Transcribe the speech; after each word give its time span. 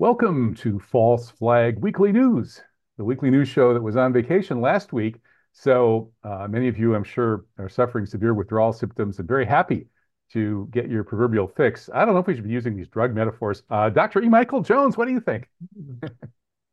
Welcome 0.00 0.54
to 0.58 0.78
False 0.78 1.28
Flag 1.28 1.80
Weekly 1.80 2.12
News, 2.12 2.62
the 2.98 3.02
weekly 3.02 3.30
news 3.30 3.48
show 3.48 3.74
that 3.74 3.82
was 3.82 3.96
on 3.96 4.12
vacation 4.12 4.60
last 4.60 4.92
week. 4.92 5.16
So, 5.50 6.12
uh, 6.22 6.46
many 6.48 6.68
of 6.68 6.78
you, 6.78 6.94
I'm 6.94 7.02
sure, 7.02 7.46
are 7.58 7.68
suffering 7.68 8.06
severe 8.06 8.32
withdrawal 8.32 8.72
symptoms 8.72 9.18
and 9.18 9.26
very 9.26 9.44
happy 9.44 9.88
to 10.34 10.68
get 10.70 10.88
your 10.88 11.02
proverbial 11.02 11.48
fix. 11.48 11.90
I 11.92 12.04
don't 12.04 12.14
know 12.14 12.20
if 12.20 12.28
we 12.28 12.36
should 12.36 12.44
be 12.44 12.50
using 12.50 12.76
these 12.76 12.86
drug 12.86 13.12
metaphors. 13.12 13.64
Uh, 13.70 13.90
Dr. 13.90 14.22
E. 14.22 14.28
Michael 14.28 14.62
Jones, 14.62 14.96
what 14.96 15.06
do 15.06 15.10
you 15.10 15.18
think? 15.18 15.48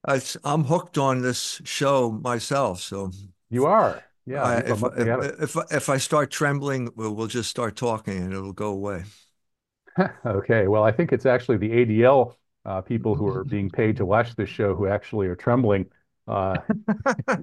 I'm 0.44 0.64
hooked 0.66 1.00
on 1.00 1.24
this 1.24 1.64
show 1.64 2.12
myself. 2.12 2.80
So 2.80 3.10
you 3.50 3.66
are. 3.66 4.04
Yeah. 4.28 4.44
I, 4.44 4.58
if, 4.58 4.84
if, 4.84 5.56
if, 5.56 5.58
if, 5.72 5.90
I 5.90 5.98
start 5.98 6.30
trembling, 6.30 6.92
we'll, 6.96 7.16
we'll 7.16 7.26
just 7.26 7.50
start 7.50 7.76
talking 7.76 8.20
and 8.20 8.32
it'll 8.32 8.54
go 8.54 8.70
away. 8.70 9.06
okay. 10.28 10.68
Well, 10.68 10.84
I 10.84 10.92
think 10.92 11.12
it's 11.12 11.26
actually 11.26 11.58
the 11.58 11.72
ADL 11.72 12.36
uh, 12.66 12.82
people 12.82 13.16
who 13.16 13.28
are 13.28 13.44
being 13.44 13.70
paid 13.82 13.98
to 13.98 14.06
watch 14.06 14.36
this 14.36 14.50
show 14.50 14.76
who 14.76 14.88
actually 14.88 15.28
are 15.28 15.36
trembling. 15.36 15.86
Uh, 16.28 16.58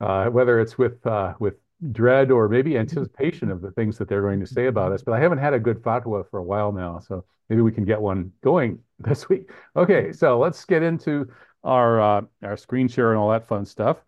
uh, 0.00 0.26
whether 0.26 0.60
it's 0.60 0.78
with 0.78 1.04
uh, 1.06 1.34
with 1.38 1.54
dread 1.92 2.30
or 2.30 2.48
maybe 2.48 2.76
anticipation 2.76 3.50
of 3.50 3.60
the 3.60 3.70
things 3.72 3.96
that 3.98 4.08
they're 4.08 4.22
going 4.22 4.40
to 4.40 4.46
say 4.46 4.66
about 4.66 4.92
us. 4.92 5.02
But 5.02 5.12
I 5.12 5.20
haven't 5.20 5.38
had 5.38 5.54
a 5.54 5.58
good 5.58 5.82
fatwa 5.82 6.28
for 6.30 6.38
a 6.38 6.42
while 6.42 6.72
now, 6.72 6.98
so 6.98 7.24
maybe 7.48 7.62
we 7.62 7.72
can 7.72 7.84
get 7.84 8.00
one 8.00 8.32
going 8.42 8.78
this 8.98 9.28
week. 9.28 9.50
Okay, 9.76 10.12
so 10.12 10.38
let's 10.38 10.64
get 10.64 10.82
into 10.82 11.28
our 11.64 12.00
uh, 12.00 12.22
our 12.42 12.56
screen 12.56 12.88
share 12.88 13.10
and 13.10 13.18
all 13.18 13.30
that 13.30 13.46
fun 13.46 13.64
stuff. 13.64 13.98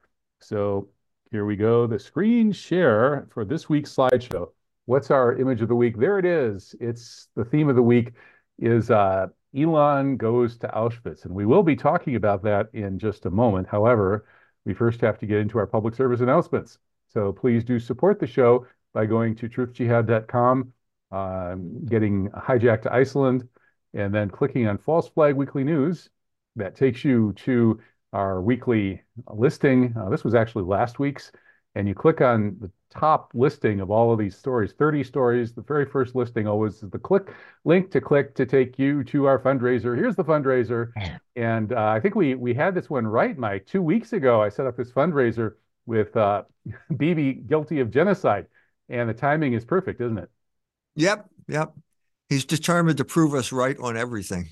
So 0.40 0.88
here 1.30 1.44
we 1.44 1.56
go. 1.56 1.86
The 1.86 1.98
screen 1.98 2.52
share 2.52 3.28
for 3.32 3.44
this 3.44 3.68
week's 3.68 3.94
slideshow. 3.94 4.48
What's 4.86 5.10
our 5.10 5.36
image 5.36 5.62
of 5.62 5.68
the 5.68 5.76
week? 5.76 5.96
There 5.96 6.18
it 6.18 6.24
is. 6.24 6.74
It's 6.80 7.28
the 7.36 7.44
theme 7.44 7.68
of 7.68 7.76
the 7.76 7.82
week 7.82 8.12
is 8.58 8.90
uh, 8.90 9.28
Elon 9.56 10.16
goes 10.16 10.56
to 10.58 10.68
Auschwitz, 10.68 11.24
and 11.24 11.34
we 11.34 11.44
will 11.46 11.62
be 11.62 11.76
talking 11.76 12.16
about 12.16 12.42
that 12.44 12.68
in 12.72 12.98
just 12.98 13.26
a 13.26 13.30
moment. 13.30 13.68
However, 13.68 14.26
we 14.64 14.74
first 14.74 15.00
have 15.00 15.18
to 15.18 15.26
get 15.26 15.38
into 15.38 15.58
our 15.58 15.66
public 15.66 15.94
service 15.94 16.20
announcements. 16.20 16.78
So 17.08 17.32
please 17.32 17.64
do 17.64 17.78
support 17.78 18.18
the 18.18 18.26
show 18.26 18.66
by 18.94 19.06
going 19.06 19.34
to 19.36 19.48
truthjihad.com, 19.48 20.72
um, 21.10 21.84
getting 21.86 22.28
hijacked 22.30 22.82
to 22.82 22.92
Iceland, 22.92 23.48
and 23.94 24.14
then 24.14 24.30
clicking 24.30 24.66
on 24.66 24.78
False 24.78 25.08
Flag 25.08 25.34
Weekly 25.36 25.64
News. 25.64 26.08
That 26.56 26.76
takes 26.76 27.04
you 27.04 27.32
to 27.38 27.80
our 28.12 28.40
weekly 28.42 29.02
listing. 29.28 29.94
Uh, 29.98 30.08
this 30.08 30.24
was 30.24 30.34
actually 30.34 30.64
last 30.64 30.98
week's. 30.98 31.32
And 31.74 31.88
you 31.88 31.94
click 31.94 32.20
on 32.20 32.56
the 32.60 32.70
top 32.90 33.30
listing 33.32 33.80
of 33.80 33.90
all 33.90 34.12
of 34.12 34.18
these 34.18 34.36
stories 34.36 34.72
30 34.72 35.02
stories. 35.04 35.52
The 35.52 35.62
very 35.62 35.86
first 35.86 36.14
listing 36.14 36.46
always 36.46 36.82
is 36.82 36.90
the 36.90 36.98
click 36.98 37.34
link 37.64 37.90
to 37.92 38.00
click 38.00 38.34
to 38.34 38.44
take 38.44 38.78
you 38.78 39.02
to 39.04 39.26
our 39.26 39.38
fundraiser. 39.38 39.96
Here's 39.96 40.16
the 40.16 40.24
fundraiser. 40.24 40.92
And 41.34 41.72
uh, 41.72 41.86
I 41.86 41.98
think 41.98 42.14
we, 42.14 42.34
we 42.34 42.52
had 42.52 42.74
this 42.74 42.90
one 42.90 43.06
right, 43.06 43.38
Mike. 43.38 43.64
Two 43.64 43.80
weeks 43.80 44.12
ago, 44.12 44.42
I 44.42 44.50
set 44.50 44.66
up 44.66 44.76
this 44.76 44.90
fundraiser 44.90 45.54
with 45.86 46.14
uh, 46.14 46.42
Bibi 46.96 47.32
guilty 47.32 47.80
of 47.80 47.90
genocide. 47.90 48.48
And 48.90 49.08
the 49.08 49.14
timing 49.14 49.54
is 49.54 49.64
perfect, 49.64 50.02
isn't 50.02 50.18
it? 50.18 50.28
Yep. 50.96 51.30
Yep. 51.48 51.72
He's 52.28 52.44
determined 52.44 52.98
to 52.98 53.06
prove 53.06 53.32
us 53.32 53.50
right 53.50 53.78
on 53.78 53.96
everything. 53.96 54.50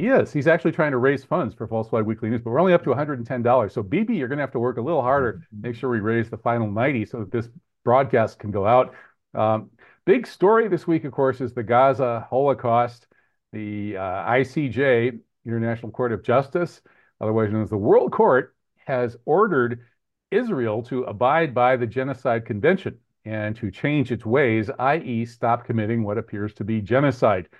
He 0.00 0.06
is. 0.06 0.32
He's 0.32 0.46
actually 0.46 0.72
trying 0.72 0.92
to 0.92 0.96
raise 0.96 1.24
funds 1.24 1.54
for 1.54 1.66
False 1.66 1.90
Flag 1.90 2.06
Weekly 2.06 2.30
News, 2.30 2.40
but 2.40 2.52
we're 2.52 2.58
only 2.58 2.72
up 2.72 2.82
to 2.84 2.90
$110. 2.90 3.70
So, 3.70 3.82
Bibi, 3.82 4.16
you're 4.16 4.28
going 4.28 4.38
to 4.38 4.42
have 4.42 4.52
to 4.52 4.58
work 4.58 4.78
a 4.78 4.80
little 4.80 5.02
harder, 5.02 5.46
make 5.52 5.74
sure 5.74 5.90
we 5.90 6.00
raise 6.00 6.30
the 6.30 6.38
final 6.38 6.70
90 6.70 7.04
so 7.04 7.18
that 7.18 7.30
this 7.30 7.50
broadcast 7.84 8.38
can 8.38 8.50
go 8.50 8.66
out. 8.66 8.94
Um, 9.34 9.68
big 10.06 10.26
story 10.26 10.68
this 10.68 10.86
week, 10.86 11.04
of 11.04 11.12
course, 11.12 11.42
is 11.42 11.52
the 11.52 11.62
Gaza 11.62 12.26
Holocaust. 12.30 13.08
The 13.52 13.98
uh, 13.98 14.00
ICJ, 14.00 15.18
International 15.44 15.92
Court 15.92 16.12
of 16.12 16.22
Justice, 16.22 16.80
otherwise 17.20 17.52
known 17.52 17.64
as 17.64 17.70
the 17.70 17.76
World 17.76 18.10
Court, 18.10 18.56
has 18.86 19.18
ordered 19.26 19.80
Israel 20.30 20.82
to 20.84 21.02
abide 21.04 21.52
by 21.52 21.76
the 21.76 21.86
Genocide 21.86 22.46
Convention 22.46 22.96
and 23.26 23.54
to 23.56 23.70
change 23.70 24.12
its 24.12 24.24
ways, 24.24 24.70
i.e., 24.78 25.26
stop 25.26 25.66
committing 25.66 26.04
what 26.04 26.16
appears 26.16 26.54
to 26.54 26.64
be 26.64 26.80
genocide. 26.80 27.50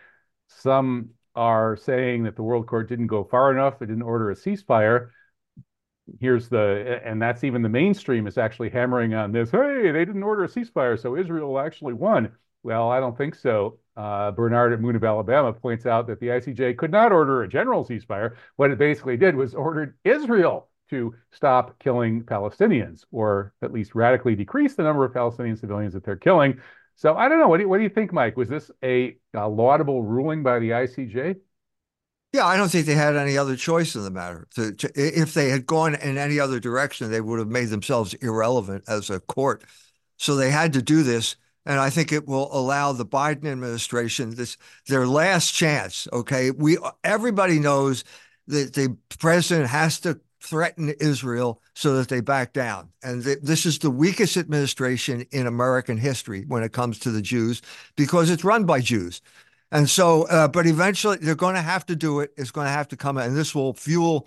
Some 0.48 1.10
are 1.34 1.76
saying 1.76 2.24
that 2.24 2.36
the 2.36 2.42
World 2.42 2.66
Court 2.66 2.88
didn't 2.88 3.06
go 3.06 3.24
far 3.24 3.52
enough, 3.52 3.80
it 3.82 3.86
didn't 3.86 4.02
order 4.02 4.30
a 4.30 4.34
ceasefire. 4.34 5.10
Here's 6.20 6.48
the, 6.48 7.00
and 7.04 7.22
that's 7.22 7.44
even 7.44 7.62
the 7.62 7.68
mainstream 7.68 8.26
is 8.26 8.36
actually 8.36 8.70
hammering 8.70 9.14
on 9.14 9.30
this. 9.32 9.50
Hey, 9.50 9.92
they 9.92 10.04
didn't 10.04 10.24
order 10.24 10.44
a 10.44 10.48
ceasefire, 10.48 11.00
so 11.00 11.16
Israel 11.16 11.58
actually 11.58 11.94
won. 11.94 12.32
Well, 12.62 12.90
I 12.90 13.00
don't 13.00 13.16
think 13.16 13.34
so. 13.34 13.78
Uh, 13.96 14.30
Bernard 14.32 14.72
at 14.72 14.80
Moon 14.80 14.96
of 14.96 15.04
Alabama 15.04 15.52
points 15.52 15.86
out 15.86 16.06
that 16.08 16.20
the 16.20 16.28
ICJ 16.28 16.76
could 16.78 16.90
not 16.90 17.12
order 17.12 17.42
a 17.42 17.48
general 17.48 17.84
ceasefire. 17.84 18.36
What 18.56 18.70
it 18.70 18.78
basically 18.78 19.16
did 19.16 19.36
was 19.36 19.54
ordered 19.54 19.96
Israel 20.04 20.68
to 20.90 21.14
stop 21.30 21.78
killing 21.78 22.22
Palestinians, 22.22 23.04
or 23.12 23.52
at 23.62 23.72
least 23.72 23.94
radically 23.94 24.34
decrease 24.34 24.74
the 24.74 24.82
number 24.82 25.04
of 25.04 25.14
Palestinian 25.14 25.56
civilians 25.56 25.94
that 25.94 26.04
they're 26.04 26.16
killing. 26.16 26.60
So 27.00 27.16
I 27.16 27.30
don't 27.30 27.38
know. 27.38 27.48
What 27.48 27.56
do 27.56 27.62
you, 27.62 27.68
what 27.70 27.78
do 27.78 27.82
you 27.82 27.88
think, 27.88 28.12
Mike? 28.12 28.36
Was 28.36 28.50
this 28.50 28.70
a, 28.84 29.16
a 29.32 29.48
laudable 29.48 30.02
ruling 30.02 30.42
by 30.42 30.58
the 30.58 30.68
ICJ? 30.68 31.36
Yeah, 32.34 32.44
I 32.44 32.58
don't 32.58 32.68
think 32.68 32.84
they 32.84 32.94
had 32.94 33.16
any 33.16 33.38
other 33.38 33.56
choice 33.56 33.94
in 33.94 34.04
the 34.04 34.10
matter. 34.10 34.46
To, 34.56 34.74
to, 34.74 34.92
if 34.94 35.32
they 35.32 35.48
had 35.48 35.64
gone 35.64 35.94
in 35.94 36.18
any 36.18 36.38
other 36.38 36.60
direction, 36.60 37.10
they 37.10 37.22
would 37.22 37.38
have 37.38 37.48
made 37.48 37.70
themselves 37.70 38.12
irrelevant 38.12 38.84
as 38.86 39.08
a 39.08 39.18
court. 39.18 39.64
So 40.18 40.36
they 40.36 40.50
had 40.50 40.74
to 40.74 40.82
do 40.82 41.02
this, 41.02 41.36
and 41.64 41.80
I 41.80 41.88
think 41.88 42.12
it 42.12 42.28
will 42.28 42.54
allow 42.54 42.92
the 42.92 43.06
Biden 43.06 43.46
administration 43.46 44.34
this 44.34 44.58
their 44.86 45.06
last 45.06 45.54
chance. 45.54 46.06
Okay, 46.12 46.50
we 46.50 46.76
everybody 47.02 47.60
knows 47.60 48.04
that 48.48 48.74
the 48.74 48.94
president 49.18 49.70
has 49.70 50.00
to 50.00 50.20
threaten 50.40 50.94
Israel 51.00 51.60
so 51.74 51.96
that 51.96 52.08
they 52.08 52.20
back 52.20 52.52
down. 52.52 52.88
And 53.02 53.22
th- 53.22 53.40
this 53.42 53.66
is 53.66 53.78
the 53.78 53.90
weakest 53.90 54.36
administration 54.36 55.26
in 55.30 55.46
American 55.46 55.98
history 55.98 56.44
when 56.48 56.62
it 56.62 56.72
comes 56.72 56.98
to 57.00 57.10
the 57.10 57.22
Jews 57.22 57.62
because 57.96 58.30
it's 58.30 58.44
run 58.44 58.64
by 58.64 58.80
Jews. 58.80 59.20
And 59.72 59.88
so, 59.88 60.24
uh, 60.24 60.48
but 60.48 60.66
eventually 60.66 61.18
they're 61.18 61.34
going 61.34 61.54
to 61.54 61.62
have 61.62 61.86
to 61.86 61.96
do 61.96 62.20
it. 62.20 62.32
It's 62.36 62.50
going 62.50 62.66
to 62.66 62.72
have 62.72 62.88
to 62.88 62.96
come, 62.96 63.18
and 63.18 63.36
this 63.36 63.54
will 63.54 63.72
fuel 63.74 64.26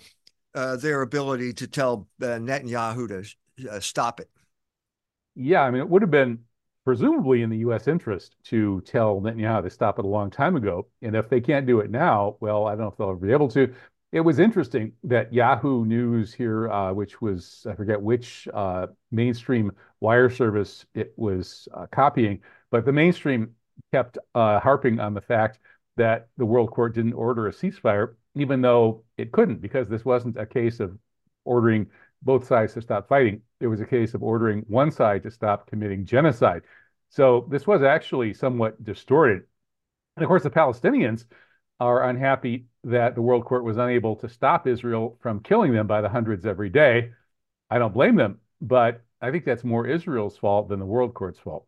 uh, 0.54 0.76
their 0.76 1.02
ability 1.02 1.52
to 1.54 1.66
tell 1.66 2.08
uh, 2.22 2.26
Netanyahu 2.26 3.08
to 3.08 3.70
uh, 3.70 3.80
stop 3.80 4.20
it. 4.20 4.30
Yeah, 5.34 5.62
I 5.62 5.70
mean, 5.70 5.80
it 5.80 5.88
would 5.88 6.00
have 6.00 6.10
been 6.10 6.38
presumably 6.84 7.42
in 7.42 7.50
the 7.50 7.58
U.S. 7.58 7.88
interest 7.88 8.36
to 8.44 8.80
tell 8.82 9.20
Netanyahu 9.20 9.64
to 9.64 9.70
stop 9.70 9.98
it 9.98 10.04
a 10.04 10.08
long 10.08 10.30
time 10.30 10.56
ago. 10.56 10.86
And 11.02 11.16
if 11.16 11.28
they 11.28 11.40
can't 11.40 11.66
do 11.66 11.80
it 11.80 11.90
now, 11.90 12.36
well, 12.40 12.66
I 12.66 12.70
don't 12.70 12.80
know 12.80 12.88
if 12.88 12.96
they'll 12.96 13.10
ever 13.10 13.16
be 13.16 13.32
able 13.32 13.48
to. 13.48 13.74
It 14.14 14.20
was 14.20 14.38
interesting 14.38 14.92
that 15.02 15.32
Yahoo 15.32 15.84
News 15.84 16.32
here, 16.32 16.70
uh, 16.70 16.92
which 16.92 17.20
was, 17.20 17.66
I 17.68 17.74
forget 17.74 18.00
which 18.00 18.46
uh, 18.54 18.86
mainstream 19.10 19.72
wire 19.98 20.30
service 20.30 20.86
it 20.94 21.12
was 21.16 21.66
uh, 21.74 21.86
copying, 21.90 22.40
but 22.70 22.84
the 22.84 22.92
mainstream 22.92 23.56
kept 23.92 24.18
uh, 24.36 24.60
harping 24.60 25.00
on 25.00 25.14
the 25.14 25.20
fact 25.20 25.58
that 25.96 26.28
the 26.36 26.46
World 26.46 26.70
Court 26.70 26.94
didn't 26.94 27.14
order 27.14 27.48
a 27.48 27.52
ceasefire, 27.52 28.14
even 28.36 28.60
though 28.60 29.02
it 29.18 29.32
couldn't, 29.32 29.60
because 29.60 29.88
this 29.88 30.04
wasn't 30.04 30.38
a 30.38 30.46
case 30.46 30.78
of 30.78 30.96
ordering 31.44 31.88
both 32.22 32.46
sides 32.46 32.74
to 32.74 32.82
stop 32.82 33.08
fighting. 33.08 33.42
It 33.58 33.66
was 33.66 33.80
a 33.80 33.84
case 33.84 34.14
of 34.14 34.22
ordering 34.22 34.60
one 34.68 34.92
side 34.92 35.24
to 35.24 35.30
stop 35.32 35.66
committing 35.66 36.06
genocide. 36.06 36.62
So 37.08 37.48
this 37.50 37.66
was 37.66 37.82
actually 37.82 38.32
somewhat 38.34 38.84
distorted. 38.84 39.42
And 40.16 40.22
of 40.22 40.28
course, 40.28 40.44
the 40.44 40.50
Palestinians 40.50 41.24
are 41.80 42.08
unhappy 42.08 42.66
that 42.84 43.14
the 43.14 43.22
World 43.22 43.44
Court 43.44 43.64
was 43.64 43.76
unable 43.76 44.16
to 44.16 44.28
stop 44.28 44.66
Israel 44.66 45.18
from 45.20 45.40
killing 45.40 45.72
them 45.72 45.86
by 45.86 46.00
the 46.00 46.08
hundreds 46.08 46.46
every 46.46 46.70
day. 46.70 47.10
I 47.70 47.78
don't 47.78 47.94
blame 47.94 48.16
them, 48.16 48.40
but 48.60 49.02
I 49.20 49.30
think 49.30 49.44
that's 49.44 49.64
more 49.64 49.86
Israel's 49.86 50.36
fault 50.36 50.68
than 50.68 50.78
the 50.78 50.86
World 50.86 51.14
Court's 51.14 51.38
fault. 51.38 51.66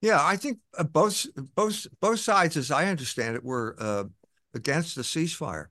Yeah, 0.00 0.18
I 0.20 0.36
think 0.36 0.58
uh, 0.76 0.82
both 0.82 1.26
both 1.54 1.86
both 2.00 2.18
sides, 2.18 2.56
as 2.56 2.72
I 2.72 2.88
understand 2.88 3.36
it, 3.36 3.44
were 3.44 3.76
uh, 3.78 4.04
against 4.52 4.96
the 4.96 5.02
ceasefire 5.02 5.66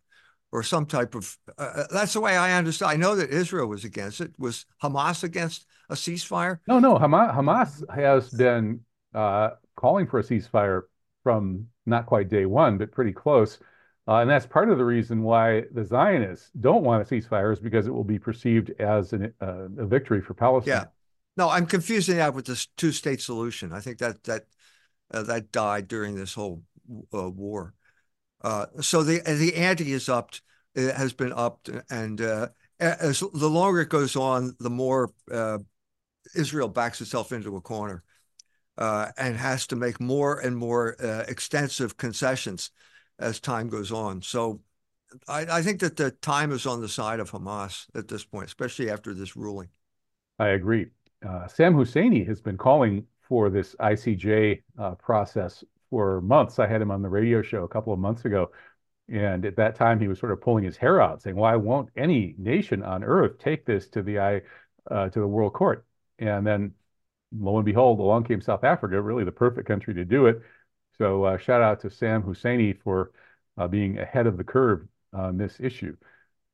or 0.54 0.64
some 0.64 0.86
type 0.86 1.16
of. 1.16 1.38
Uh, 1.58 1.62
uh 1.62 1.88
that's 1.92 2.14
the 2.14 2.22
way 2.22 2.38
I 2.38 2.58
understand. 2.58 2.92
I 2.92 2.96
know 2.96 3.16
that 3.16 3.30
Israel 3.30 3.68
was 3.68 3.84
against 3.84 4.22
it. 4.22 4.32
Was 4.40 4.66
Hamas 4.82 5.24
against 5.24 5.66
a 5.90 5.96
ceasefire? 5.96 6.60
No, 6.68 6.80
no. 6.80 6.96
Hamas, 6.96 7.36
Hamas 7.36 7.94
has 7.94 8.30
been 8.30 8.80
uh, 9.14 9.52
calling 9.76 10.08
for 10.08 10.20
a 10.20 10.24
ceasefire 10.24 10.84
from 11.24 11.68
not 11.92 12.08
quite 12.08 12.30
day 12.30 12.48
one, 12.48 12.80
but 12.80 12.92
pretty 12.92 13.14
close. 13.14 13.60
Uh, 14.08 14.16
and 14.16 14.30
that's 14.30 14.48
part 14.48 14.72
of 14.72 14.80
the 14.80 14.86
reason 14.86 15.22
why 15.22 15.64
the 15.72 15.86
Zionists 15.86 16.50
don't 16.60 16.84
want 16.84 17.04
a 17.04 17.06
ceasefire 17.06 17.54
is 17.54 17.60
because 17.60 17.86
it 17.86 17.92
will 17.92 18.04
be 18.04 18.18
perceived 18.18 18.72
as 18.80 19.14
an, 19.14 19.32
uh, 19.40 19.68
a 19.78 19.86
victory 19.86 20.22
for 20.22 20.34
Palestine. 20.34 20.74
Yeah. 20.74 20.86
No, 21.38 21.50
I'm 21.50 21.68
confusing 21.68 22.18
that 22.18 22.34
with 22.34 22.46
this 22.46 22.66
two-state 22.78 23.22
solution. 23.22 23.72
I 23.72 23.80
think 23.80 24.00
that 24.00 24.24
that 24.24 24.44
uh, 25.14 25.24
that 25.24 25.52
died 25.52 25.88
during 25.88 26.16
this 26.16 26.34
whole 26.34 26.64
uh, 27.14 27.30
war. 27.30 27.74
Uh, 28.42 28.66
so 28.82 29.04
the 29.04 29.22
the 29.22 29.56
ante 29.56 29.94
is 29.94 30.10
upped. 30.10 30.42
It 30.74 30.96
has 30.96 31.14
been 31.14 31.32
upped, 31.32 31.70
and 31.90 32.20
uh, 32.20 32.50
as 32.80 33.20
the 33.20 33.50
longer 33.50 33.82
it 33.82 33.90
goes 33.90 34.16
on, 34.16 34.56
the 34.60 34.70
more 34.70 35.12
Israel 36.36 36.68
backs 36.68 37.02
itself 37.02 37.32
into 37.32 37.56
a 37.56 37.62
corner 37.62 38.04
uh, 38.78 39.08
and 39.18 39.36
has 39.36 39.68
to 39.68 39.76
make 39.76 40.00
more 40.00 40.40
and 40.40 40.56
more 40.56 40.96
uh, 41.04 41.26
extensive 41.28 41.98
concessions. 41.98 42.72
as 43.20 43.40
time 43.40 43.70
goes 43.70 43.92
on. 43.92 44.22
So 44.22 44.62
I, 45.28 45.46
I 45.50 45.62
think 45.62 45.80
that 45.82 45.98
the 45.98 46.12
time 46.12 46.52
is 46.52 46.66
on 46.66 46.82
the 46.82 46.90
side 46.90 47.20
of 47.20 47.32
Hamas 47.32 47.86
at 47.96 48.08
this 48.08 48.24
point, 48.24 48.48
especially 48.48 48.90
after 48.90 49.14
this 49.14 49.36
ruling. 49.36 49.70
I 50.40 50.50
agree. 50.50 50.88
Uh, 51.28 51.48
Sam 51.48 51.76
Husseini 51.76 52.26
has 52.28 52.42
been 52.42 52.58
calling 52.58 53.06
for 53.22 53.50
this 53.50 53.76
ICJ 53.76 54.64
uh, 54.80 54.96
process 54.96 55.64
for 55.90 56.22
months. 56.22 56.58
I 56.58 56.68
had 56.68 56.82
him 56.82 56.90
on 56.90 57.02
the 57.02 57.10
radio 57.10 57.42
show 57.42 57.64
a 57.64 57.68
couple 57.68 57.94
of 57.94 58.00
months 58.00 58.26
ago. 58.26 58.52
And 59.10 59.46
at 59.46 59.58
that 59.58 59.76
time, 59.76 60.00
he 60.00 60.08
was 60.08 60.20
sort 60.20 60.32
of 60.32 60.42
pulling 60.42 60.64
his 60.64 60.78
hair 60.78 61.02
out, 61.02 61.22
saying, 61.22 61.36
"Why 61.36 61.56
won't 61.58 61.90
any 61.98 62.34
nation 62.38 62.82
on 62.82 63.04
earth 63.04 63.40
take 63.40 63.66
this 63.66 63.90
to 63.90 64.02
the 64.02 64.20
I 64.20 64.42
uh, 64.90 65.10
to 65.10 65.20
the 65.20 65.28
World 65.28 65.54
Court?" 65.54 65.86
And 66.18 66.48
then, 66.48 66.74
lo 67.38 67.58
and 67.58 67.66
behold, 67.66 68.00
along 68.00 68.24
came 68.26 68.42
South 68.42 68.64
Africa, 68.64 69.02
really 69.02 69.24
the 69.24 69.32
perfect 69.32 69.68
country 69.68 69.94
to 69.94 70.06
do 70.06 70.26
it. 70.26 70.42
So 70.98 71.24
uh, 71.24 71.38
shout 71.38 71.62
out 71.62 71.80
to 71.82 71.90
Sam 71.90 72.24
Husseini 72.24 72.80
for 72.82 73.12
uh, 73.58 73.68
being 73.68 74.00
ahead 74.00 74.28
of 74.28 74.38
the 74.38 74.44
curve 74.44 74.88
on 75.14 75.38
this 75.38 75.60
issue. 75.60 75.96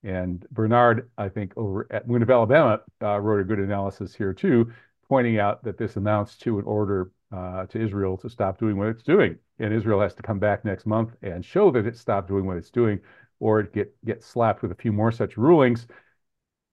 And 0.04 0.46
Bernard, 0.52 1.10
I 1.18 1.30
think, 1.30 1.54
over 1.58 1.88
at 1.92 2.08
Moon 2.08 2.22
of 2.22 2.30
Alabama, 2.30 2.82
uh, 3.02 3.20
wrote 3.20 3.42
a 3.42 3.44
good 3.44 3.60
analysis 3.60 4.16
here 4.16 4.34
too, 4.34 4.72
pointing 5.10 5.40
out 5.40 5.64
that 5.64 5.78
this 5.78 5.96
amounts 5.96 6.38
to 6.40 6.60
an 6.60 6.66
order 6.66 7.12
uh, 7.32 7.66
to 7.66 7.82
Israel 7.82 8.18
to 8.18 8.30
stop 8.30 8.60
doing 8.60 8.78
what 8.78 8.88
it's 8.88 9.04
doing. 9.04 9.38
And 9.60 9.74
Israel 9.74 10.00
has 10.00 10.14
to 10.16 10.22
come 10.22 10.40
back 10.40 10.64
next 10.64 10.86
month 10.86 11.12
and 11.22 11.44
show 11.44 11.72
that 11.72 11.86
it 11.86 11.98
stopped 11.98 12.28
doing 12.28 12.46
what 12.46 12.58
it's 12.58 12.70
doing, 12.70 13.00
or 13.40 13.60
it 13.60 13.74
get 13.74 13.94
get 14.06 14.24
slapped 14.24 14.62
with 14.62 14.72
a 14.72 14.76
few 14.76 14.94
more 14.94 15.12
such 15.12 15.36
rulings. 15.36 15.88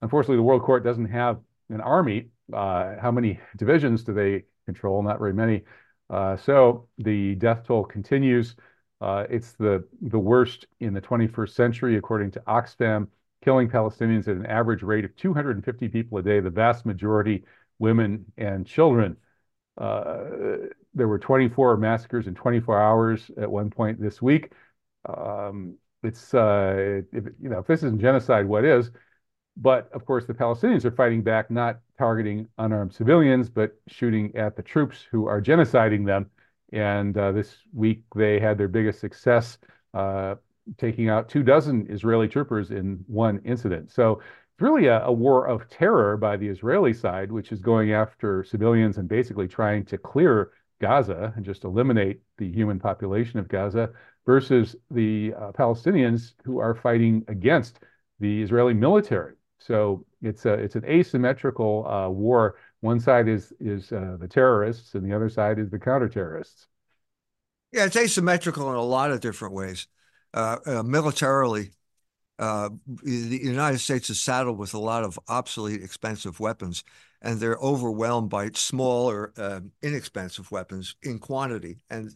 Unfortunately, 0.02 0.36
the 0.36 0.42
World 0.42 0.62
Court 0.62 0.84
doesn't 0.84 1.06
have 1.06 1.40
an 1.70 1.80
army. 1.80 2.28
Uh, 2.52 2.94
how 3.00 3.10
many 3.10 3.40
divisions 3.56 4.04
do 4.04 4.12
they 4.12 4.44
control? 4.66 5.02
Not 5.02 5.18
very 5.18 5.32
many. 5.32 5.64
Uh, 6.10 6.36
so 6.36 6.88
the 6.98 7.34
death 7.36 7.64
toll 7.66 7.84
continues. 7.84 8.56
Uh, 9.00 9.24
it's 9.28 9.52
the 9.52 9.86
the 10.02 10.18
worst 10.18 10.66
in 10.80 10.94
the 10.94 11.00
21st 11.00 11.54
century, 11.54 11.96
according 11.96 12.30
to 12.32 12.40
Oxfam, 12.46 13.08
killing 13.42 13.68
Palestinians 13.68 14.28
at 14.28 14.36
an 14.36 14.46
average 14.46 14.82
rate 14.82 15.04
of 15.04 15.14
250 15.16 15.88
people 15.88 16.18
a 16.18 16.22
day, 16.22 16.40
the 16.40 16.50
vast 16.50 16.86
majority 16.86 17.44
women 17.78 18.24
and 18.36 18.66
children. 18.66 19.16
Uh, 19.76 20.24
there 20.94 21.08
were 21.08 21.18
24 21.18 21.76
massacres 21.76 22.26
in 22.26 22.34
24 22.34 22.80
hours 22.80 23.30
at 23.36 23.50
one 23.50 23.70
point 23.70 24.00
this 24.00 24.22
week. 24.22 24.52
Um, 25.06 25.76
it's 26.02 26.32
uh, 26.34 27.02
if, 27.12 27.24
you 27.40 27.48
know 27.48 27.58
if 27.58 27.66
this 27.66 27.82
isn't 27.82 28.00
genocide, 28.00 28.46
what 28.46 28.64
is? 28.64 28.90
But 29.56 29.90
of 29.92 30.04
course, 30.04 30.26
the 30.26 30.34
Palestinians 30.34 30.84
are 30.84 30.90
fighting 30.90 31.22
back, 31.22 31.50
not 31.50 31.80
targeting 31.96 32.48
unarmed 32.58 32.92
civilians, 32.92 33.48
but 33.48 33.76
shooting 33.86 34.34
at 34.34 34.56
the 34.56 34.62
troops 34.62 35.06
who 35.10 35.26
are 35.26 35.40
genociding 35.40 36.04
them. 36.04 36.30
And 36.72 37.16
uh, 37.16 37.32
this 37.32 37.56
week, 37.72 38.02
they 38.16 38.40
had 38.40 38.58
their 38.58 38.68
biggest 38.68 38.98
success, 38.98 39.58
uh, 39.92 40.34
taking 40.76 41.08
out 41.08 41.28
two 41.28 41.42
dozen 41.42 41.86
Israeli 41.88 42.26
troopers 42.26 42.72
in 42.72 43.04
one 43.06 43.40
incident. 43.44 43.92
So 43.92 44.20
it's 44.54 44.62
really 44.62 44.86
a, 44.86 45.04
a, 45.04 45.12
war 45.12 45.46
of 45.46 45.68
terror 45.68 46.16
by 46.16 46.36
the 46.36 46.48
Israeli 46.48 46.92
side, 46.92 47.30
which 47.30 47.52
is 47.52 47.60
going 47.60 47.92
after 47.92 48.42
civilians 48.42 48.98
and 48.98 49.08
basically 49.08 49.46
trying 49.46 49.84
to 49.86 49.98
clear 49.98 50.52
Gaza 50.80 51.32
and 51.36 51.44
just 51.44 51.64
eliminate 51.64 52.20
the 52.38 52.50
human 52.50 52.80
population 52.80 53.38
of 53.38 53.48
Gaza, 53.48 53.90
versus 54.26 54.74
the 54.90 55.34
uh, 55.36 55.52
Palestinians 55.52 56.32
who 56.44 56.58
are 56.58 56.74
fighting 56.74 57.24
against 57.28 57.80
the 58.20 58.42
Israeli 58.42 58.74
military. 58.74 59.34
So 59.58 60.04
it's 60.22 60.44
a 60.46 60.54
it's 60.54 60.76
an 60.76 60.84
asymmetrical 60.84 61.86
uh, 61.86 62.08
war. 62.08 62.56
One 62.80 63.00
side 63.00 63.28
is 63.28 63.52
is 63.60 63.92
uh, 63.92 64.16
the 64.20 64.28
terrorists, 64.28 64.94
and 64.94 65.04
the 65.04 65.14
other 65.14 65.28
side 65.28 65.58
is 65.58 65.70
the 65.70 65.78
counter-terrorists. 65.78 66.68
Yeah, 67.72 67.86
it's 67.86 67.96
asymmetrical 67.96 68.68
in 68.70 68.76
a 68.76 68.82
lot 68.82 69.10
of 69.10 69.20
different 69.20 69.54
ways. 69.54 69.88
Uh, 70.32 70.58
uh 70.66 70.82
militarily, 70.82 71.70
uh, 72.38 72.70
the 73.02 73.40
United 73.42 73.78
States 73.78 74.10
is 74.10 74.20
saddled 74.20 74.58
with 74.58 74.74
a 74.74 74.78
lot 74.78 75.04
of 75.04 75.18
obsolete, 75.28 75.82
expensive 75.82 76.40
weapons, 76.40 76.84
and 77.22 77.40
they're 77.40 77.56
overwhelmed 77.56 78.28
by 78.28 78.50
smaller, 78.54 79.32
uh, 79.36 79.60
inexpensive 79.82 80.50
weapons 80.50 80.96
in 81.02 81.18
quantity, 81.18 81.78
and 81.88 82.10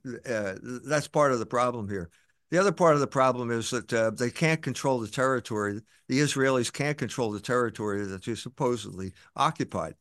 that's 0.84 1.08
part 1.08 1.32
of 1.32 1.38
the 1.38 1.46
problem 1.46 1.88
here. 1.88 2.10
The 2.50 2.58
other 2.58 2.72
part 2.72 2.94
of 2.94 3.00
the 3.00 3.06
problem 3.06 3.50
is 3.50 3.70
that 3.70 3.92
uh, 3.92 4.10
they 4.10 4.30
can't 4.30 4.62
control 4.62 5.00
the 5.00 5.08
territory. 5.08 5.80
The 6.08 6.20
Israelis 6.20 6.72
can't 6.72 6.96
control 6.96 7.30
the 7.30 7.40
territory 7.40 8.04
that 8.06 8.24
they 8.24 8.34
supposedly 8.34 9.12
occupied. 9.36 9.94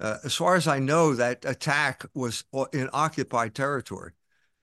Uh, 0.00 0.18
as 0.24 0.34
far 0.34 0.56
as 0.56 0.66
I 0.66 0.80
know, 0.80 1.14
that 1.14 1.44
attack 1.44 2.04
was 2.14 2.44
in 2.72 2.90
occupied 2.92 3.54
territory. 3.54 4.12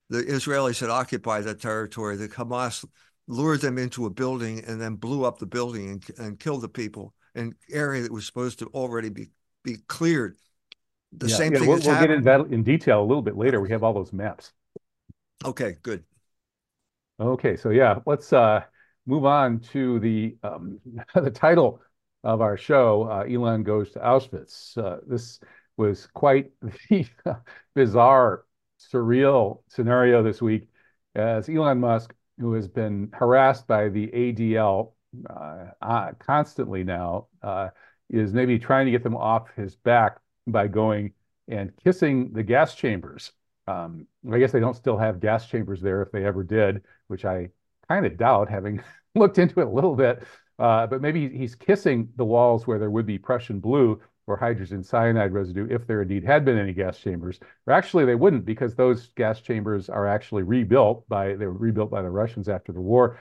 The 0.10 0.24
Israelis 0.24 0.82
had 0.82 0.90
occupied 0.90 1.46
that 1.46 1.62
territory. 1.62 2.18
The 2.18 2.28
Hamas 2.28 2.86
lured 3.28 3.62
them 3.62 3.78
into 3.78 4.06
a 4.06 4.10
building 4.10 4.62
and 4.68 4.82
then 4.82 4.96
blew 4.96 5.24
up 5.24 5.40
the 5.40 5.46
building 5.46 5.90
and, 5.90 6.20
and 6.20 6.40
killed 6.40 6.62
the 6.62 6.70
people 6.70 7.14
in 7.34 7.56
area 7.72 8.02
that 8.02 8.12
was 8.12 8.26
supposed 8.26 8.60
to 8.60 8.66
already 8.68 9.10
be 9.10 9.30
be 9.64 9.78
cleared. 9.88 10.36
The 11.14 11.28
yeah, 11.28 11.36
same 11.36 11.54
yeah, 11.54 11.60
thing. 11.60 11.70
We'll, 11.70 11.80
we'll 11.80 12.00
get 12.00 12.12
into 12.12 12.24
that 12.26 12.42
in 12.52 12.64
detail 12.64 13.02
a 13.02 13.06
little 13.06 13.22
bit 13.22 13.38
later. 13.38 13.62
We 13.62 13.70
have 13.70 13.84
all 13.84 13.94
those 13.94 14.12
maps. 14.12 14.52
Okay, 15.46 15.76
good. 15.82 16.04
Okay, 17.22 17.56
so 17.56 17.70
yeah, 17.70 18.00
let's 18.08 18.34
uh, 18.34 18.64
move 19.06 19.26
on 19.26 19.60
to 19.60 20.00
the 20.00 20.36
um, 20.42 20.80
the 21.16 21.30
title 21.30 21.80
of 22.24 22.42
our 22.42 22.58
show. 22.58 23.04
Uh, 23.04 23.24
Elon 23.30 23.62
goes 23.62 23.92
to 23.92 24.00
Auschwitz. 24.00 24.76
Uh, 24.76 24.98
this 25.06 25.40
was 25.78 26.08
quite 26.08 26.52
the 26.90 27.06
bizarre, 27.76 28.46
surreal 28.80 29.62
scenario 29.70 30.24
this 30.24 30.42
week, 30.42 30.68
as 31.14 31.48
Elon 31.48 31.80
Musk, 31.80 32.12
who 32.40 32.54
has 32.54 32.68
been 32.68 33.10
harassed 33.14 33.68
by 33.68 33.90
the 33.90 34.08
ADL 34.08 34.94
uh, 35.30 35.66
uh, 35.80 36.12
constantly 36.18 36.84
now, 36.84 37.28
uh, 37.44 37.70
is 38.10 38.34
maybe 38.34 38.58
trying 38.58 38.86
to 38.86 38.92
get 38.92 39.04
them 39.04 39.16
off 39.16 39.48
his 39.56 39.76
back 39.76 40.18
by 40.48 40.68
going 40.68 41.14
and 41.48 41.72
kissing 41.84 42.34
the 42.34 42.42
gas 42.42 42.74
chambers 42.74 43.32
um, 43.72 44.08
I 44.32 44.40
guess 44.40 44.52
they 44.52 44.60
don't 44.60 44.76
still 44.76 44.98
have 44.98 45.20
gas 45.20 45.48
chambers 45.48 45.82
there 45.82 46.02
if 46.02 46.12
they 46.12 46.26
ever 46.26 46.44
did, 46.44 46.84
which 47.08 47.26
I 47.26 47.50
kind 47.88 48.06
of 48.06 48.18
doubt, 48.18 48.50
having 48.50 48.84
looked 49.16 49.38
into 49.38 49.62
it 49.62 49.68
a 49.68 49.70
little 49.70 49.96
bit. 49.96 50.24
Uh, 50.60 50.86
but 50.88 51.02
maybe 51.02 51.28
he's 51.30 51.56
kissing 51.56 52.10
the 52.18 52.26
walls 52.26 52.68
where 52.68 52.78
there 52.78 52.92
would 52.92 53.06
be 53.06 53.18
Prussian 53.18 53.60
blue 53.60 54.00
or 54.28 54.38
hydrogen 54.38 54.84
cyanide 54.84 55.34
residue 55.34 55.68
if 55.70 55.88
there 55.88 56.04
indeed 56.04 56.24
had 56.24 56.46
been 56.46 56.58
any 56.58 56.74
gas 56.74 57.00
chambers. 57.00 57.40
Or 57.66 57.74
actually, 57.74 58.06
they 58.06 58.16
wouldn't 58.16 58.46
because 58.46 58.76
those 58.76 59.08
gas 59.16 59.42
chambers 59.42 59.90
are 59.90 60.08
actually 60.08 60.44
rebuilt 60.44 61.08
by 61.10 61.34
they 61.36 61.46
were 61.48 61.54
rebuilt 61.54 61.90
by 61.90 62.02
the 62.02 62.10
Russians 62.10 62.48
after 62.48 62.72
the 62.72 62.82
war. 62.82 63.20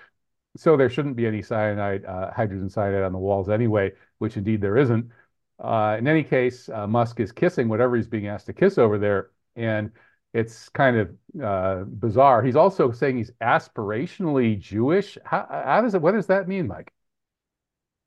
So 0.56 0.76
there 0.76 0.90
shouldn't 0.90 1.16
be 1.16 1.26
any 1.26 1.42
cyanide, 1.42 2.04
uh, 2.04 2.32
hydrogen 2.32 2.68
cyanide 2.68 3.04
on 3.04 3.12
the 3.12 3.18
walls 3.18 3.48
anyway, 3.48 3.92
which 4.18 4.36
indeed 4.36 4.60
there 4.60 4.76
isn't. 4.76 5.10
Uh, 5.58 5.96
in 5.98 6.08
any 6.08 6.24
case, 6.24 6.68
uh, 6.68 6.86
Musk 6.86 7.20
is 7.20 7.32
kissing 7.32 7.68
whatever 7.68 7.96
he's 7.96 8.08
being 8.08 8.26
asked 8.26 8.46
to 8.46 8.52
kiss 8.52 8.78
over 8.78 8.98
there, 8.98 9.30
and 9.56 9.92
it's 10.32 10.68
kind 10.68 10.96
of 10.96 11.10
uh, 11.42 11.84
bizarre. 11.84 12.42
He's 12.42 12.56
also 12.56 12.92
saying 12.92 13.18
he's 13.18 13.32
aspirationally 13.42 14.58
Jewish. 14.58 15.18
How, 15.24 15.46
how, 15.48 15.80
does 15.80 15.94
it? 15.94 16.02
What 16.02 16.12
does 16.12 16.26
that 16.26 16.48
mean, 16.48 16.66
Mike? 16.66 16.92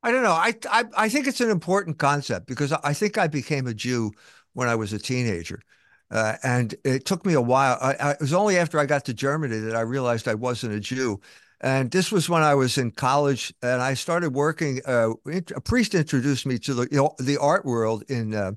I 0.02 0.12
don't 0.12 0.24
know. 0.24 0.32
I, 0.32 0.54
I 0.70 0.84
I 0.98 1.10
think 1.10 1.28
it's 1.28 1.42
an 1.42 1.50
important 1.50 1.98
concept 1.98 2.48
because 2.48 2.72
I 2.72 2.94
think 2.94 3.18
I 3.18 3.28
became 3.28 3.68
a 3.68 3.74
Jew 3.74 4.12
when 4.54 4.68
I 4.68 4.76
was 4.76 4.94
a 4.94 5.00
teenager, 5.00 5.62
uh, 6.12 6.36
and 6.44 6.76
it 6.84 7.06
took 7.06 7.26
me 7.26 7.34
a 7.34 7.42
while. 7.42 7.78
I, 7.82 7.94
I, 7.94 8.12
it 8.12 8.22
was 8.22 8.34
only 8.34 8.58
after 8.58 8.80
I 8.80 8.86
got 8.86 9.06
to 9.06 9.14
Germany 9.14 9.60
that 9.60 9.76
I 9.76 9.82
realized 9.82 10.28
I 10.28 10.36
wasn't 10.36 10.74
a 10.74 10.80
Jew. 10.80 11.20
And 11.62 11.90
this 11.92 12.12
was 12.12 12.30
when 12.30 12.44
I 12.44 12.56
was 12.56 12.78
in 12.78 12.92
college, 12.92 13.54
and 13.62 13.82
I 13.82 13.94
started 13.94 14.34
working. 14.34 14.82
Uh, 14.86 15.12
a 15.26 15.62
priest 15.62 15.96
introduced 15.96 16.46
me 16.46 16.60
to 16.60 16.74
the 16.74 16.88
you 16.92 16.98
know, 16.98 17.16
the 17.20 17.38
art 17.38 17.64
world 17.64 18.04
in 18.10 18.36
uh, 18.36 18.52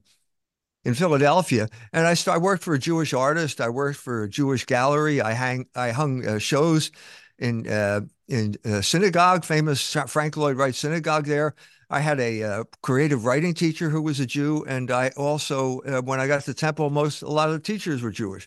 in 0.87 0.95
Philadelphia, 0.95 1.69
and 1.93 2.07
I, 2.07 2.15
I 2.33 2.39
worked 2.39 2.63
for 2.63 2.73
a 2.73 2.79
Jewish 2.79 3.13
artist. 3.13 3.61
I 3.61 3.69
worked 3.69 3.99
for 3.99 4.23
a 4.23 4.29
Jewish 4.29 4.65
gallery. 4.65 5.21
I 5.21 5.33
hang 5.33 5.67
I 5.75 5.91
hung 5.91 6.25
uh, 6.25 6.39
shows 6.39 6.93
in 7.41 7.67
uh, 7.67 8.03
in 8.29 8.55
a 8.65 8.85
synagogue, 8.85 9.45
famous 9.45 9.97
Frank 10.07 10.37
Lloyd 10.37 10.57
Wright 10.57 10.75
synagogue 10.75 11.27
there. 11.27 11.57
I 11.91 12.01
had 12.01 12.21
a 12.21 12.43
uh, 12.43 12.65
creative 12.83 13.25
writing 13.25 13.53
teacher 13.53 13.91
who 13.91 14.01
was 14.01 14.21
a 14.21 14.27
Jew, 14.27 14.65
and 14.69 14.91
I 14.93 15.09
also, 15.17 15.81
uh, 15.81 16.03
when 16.03 16.21
I 16.21 16.29
got 16.29 16.43
to 16.45 16.55
Temple, 16.55 16.91
most 16.91 17.23
a 17.23 17.29
lot 17.29 17.49
of 17.49 17.55
the 17.55 17.61
teachers 17.61 18.01
were 18.01 18.13
Jewish. 18.13 18.47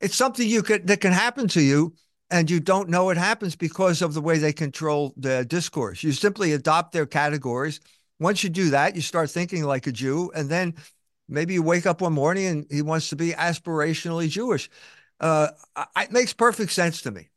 It's 0.00 0.14
something 0.14 0.48
you 0.48 0.62
could 0.62 0.86
that 0.86 1.00
can 1.00 1.12
happen 1.12 1.48
to 1.48 1.60
you, 1.60 1.94
and 2.30 2.48
you 2.48 2.60
don't 2.60 2.88
know 2.88 3.10
it 3.10 3.16
happens 3.16 3.56
because 3.56 4.00
of 4.00 4.14
the 4.14 4.20
way 4.20 4.38
they 4.38 4.52
control 4.52 5.12
the 5.16 5.44
discourse. 5.44 6.04
You 6.04 6.12
simply 6.12 6.52
adopt 6.52 6.92
their 6.92 7.06
categories. 7.06 7.80
Once 8.20 8.44
you 8.44 8.50
do 8.50 8.70
that, 8.70 8.94
you 8.94 9.02
start 9.02 9.28
thinking 9.28 9.64
like 9.64 9.88
a 9.88 9.92
Jew, 9.92 10.30
and 10.36 10.48
then 10.48 10.74
Maybe 11.28 11.54
you 11.54 11.62
wake 11.62 11.86
up 11.86 12.00
one 12.00 12.12
morning 12.12 12.46
and 12.46 12.66
he 12.70 12.82
wants 12.82 13.08
to 13.10 13.16
be 13.16 13.32
aspirationally 13.32 14.28
Jewish. 14.28 14.70
Uh, 15.20 15.48
it 15.96 16.12
makes 16.12 16.32
perfect 16.32 16.72
sense 16.72 17.02
to 17.02 17.10
me. 17.10 17.30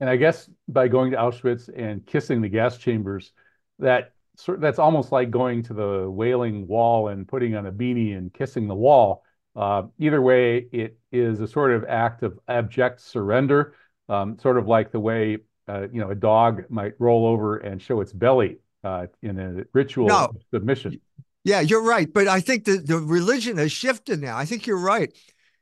And 0.00 0.10
I 0.10 0.16
guess 0.16 0.50
by 0.68 0.88
going 0.88 1.10
to 1.12 1.16
Auschwitz 1.16 1.70
and 1.74 2.04
kissing 2.06 2.42
the 2.42 2.48
gas 2.48 2.76
chambers, 2.78 3.32
that 3.78 4.12
that's 4.58 4.78
almost 4.78 5.12
like 5.12 5.30
going 5.30 5.62
to 5.64 5.74
the 5.74 6.10
Wailing 6.10 6.66
Wall 6.66 7.08
and 7.08 7.26
putting 7.26 7.54
on 7.54 7.66
a 7.66 7.72
beanie 7.72 8.16
and 8.16 8.32
kissing 8.32 8.68
the 8.68 8.74
wall. 8.74 9.24
Uh, 9.54 9.84
either 9.98 10.20
way, 10.20 10.58
it 10.72 10.98
is 11.10 11.40
a 11.40 11.48
sort 11.48 11.72
of 11.72 11.84
act 11.84 12.22
of 12.22 12.38
abject 12.48 13.00
surrender. 13.00 13.74
um, 14.08 14.38
sort 14.38 14.58
of 14.58 14.68
like 14.68 14.92
the 14.92 15.00
way 15.00 15.38
uh, 15.68 15.88
you 15.92 16.00
know 16.00 16.10
a 16.10 16.14
dog 16.14 16.64
might 16.68 16.92
roll 17.00 17.26
over 17.26 17.56
and 17.56 17.80
show 17.82 18.00
its 18.00 18.12
belly 18.12 18.58
uh, 18.84 19.06
in 19.22 19.38
a 19.40 19.64
ritual 19.72 20.22
No. 20.22 20.36
submission. 20.52 21.00
Yeah, 21.46 21.60
you're 21.60 21.84
right. 21.84 22.12
But 22.12 22.26
I 22.26 22.40
think 22.40 22.64
that 22.64 22.88
the 22.88 22.98
religion 22.98 23.56
has 23.58 23.70
shifted 23.70 24.20
now. 24.20 24.36
I 24.36 24.44
think 24.44 24.66
you're 24.66 24.80
right. 24.80 25.16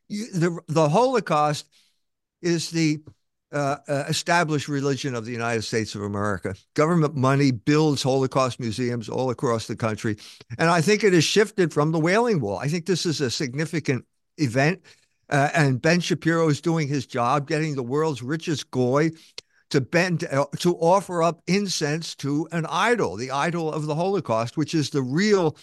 You, 0.09 0.33
the 0.33 0.59
the 0.67 0.89
Holocaust 0.89 1.69
is 2.41 2.71
the 2.71 3.01
uh, 3.53 3.77
uh, 3.87 4.05
established 4.09 4.67
religion 4.67 5.15
of 5.15 5.27
the 5.27 5.33
United 5.33 5.61
States 5.61 5.95
of 5.95 6.01
America. 6.01 6.55
Government 6.73 7.15
money 7.15 7.51
builds 7.51 8.03
Holocaust 8.03 8.61
museums 8.61 9.11
all 9.11 9.29
across 9.29 9.67
the 9.67 9.77
country, 9.77 10.17
and 10.59 10.71
I 10.71 10.81
think 10.81 11.05
it 11.05 11.13
has 11.13 11.25
shifted 11.25 11.71
from 11.75 11.93
the 11.93 12.01
Wailing 12.01 12.41
Wall. 12.41 12.57
I 12.57 12.69
think 12.69 12.87
this 12.87 13.05
is 13.05 13.21
a 13.21 13.31
significant 13.31 14.07
event, 14.39 14.81
uh, 15.29 15.51
and 15.53 15.83
Ben 15.83 16.01
Shapiro 16.01 16.49
is 16.49 16.63
doing 16.63 16.89
his 16.89 17.05
job, 17.05 17.47
getting 17.47 17.75
the 17.75 17.83
world's 17.83 18.23
richest 18.23 18.71
goy 18.71 19.11
to 19.75 19.81
bend 19.81 20.25
uh, 20.31 20.47
to 20.61 20.77
offer 20.77 21.23
up 21.23 21.43
incense 21.47 22.15
to 22.15 22.47
an 22.53 22.65
idol, 22.67 23.17
the 23.17 23.31
idol 23.33 23.73
of 23.73 23.87
the 23.87 23.95
Holocaust, 23.95 24.57
which 24.57 24.73
is 24.73 24.91
the 24.91 25.03
real 25.03 25.57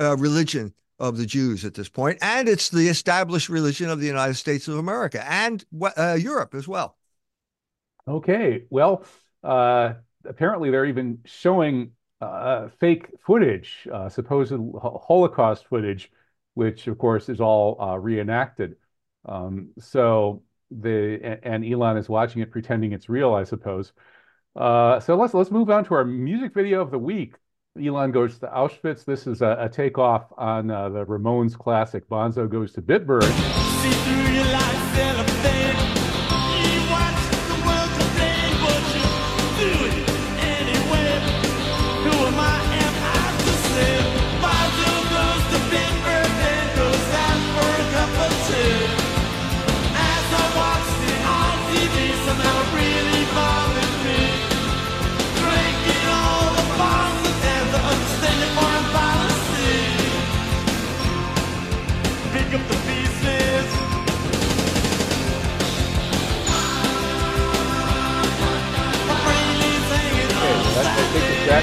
uh, 0.00 0.16
religion 0.16 0.74
of 0.98 1.16
the 1.16 1.26
Jews 1.26 1.64
at 1.64 1.74
this 1.74 1.88
point, 1.88 2.18
and 2.22 2.48
it's 2.48 2.68
the 2.68 2.88
established 2.88 3.48
religion 3.48 3.90
of 3.90 4.00
the 4.00 4.06
United 4.06 4.34
States 4.34 4.68
of 4.68 4.78
America 4.78 5.24
and 5.30 5.64
uh, 5.96 6.16
Europe 6.20 6.54
as 6.54 6.68
well. 6.68 6.96
Okay, 8.06 8.64
well, 8.70 9.04
uh, 9.42 9.94
apparently 10.24 10.70
they're 10.70 10.86
even 10.86 11.18
showing 11.24 11.92
uh, 12.20 12.68
fake 12.78 13.08
footage, 13.26 13.88
uh, 13.92 14.08
supposed 14.08 14.52
Holocaust 14.52 15.66
footage, 15.66 16.10
which 16.54 16.86
of 16.86 16.98
course 16.98 17.28
is 17.28 17.40
all 17.40 17.80
uh, 17.80 17.96
reenacted. 17.96 18.76
Um, 19.24 19.70
so 19.78 20.42
the 20.70 21.38
and 21.42 21.64
Elon 21.64 21.96
is 21.96 22.08
watching 22.08 22.42
it, 22.42 22.50
pretending 22.50 22.92
it's 22.92 23.08
real, 23.08 23.34
I 23.34 23.44
suppose. 23.44 23.92
Uh, 24.54 25.00
so 25.00 25.16
let's 25.16 25.34
let's 25.34 25.50
move 25.50 25.70
on 25.70 25.84
to 25.86 25.94
our 25.94 26.04
music 26.04 26.54
video 26.54 26.80
of 26.80 26.90
the 26.90 26.98
week. 26.98 27.36
Elon 27.80 28.12
goes 28.12 28.38
to 28.38 28.46
Auschwitz. 28.48 29.04
This 29.04 29.26
is 29.26 29.40
a, 29.40 29.56
a 29.60 29.68
takeoff 29.68 30.26
on 30.36 30.70
uh, 30.70 30.90
the 30.90 31.06
Ramones 31.06 31.56
classic 31.56 32.06
Bonzo 32.06 32.46
Goes 32.48 32.72
to 32.72 32.82
Bitburg. 32.82 33.22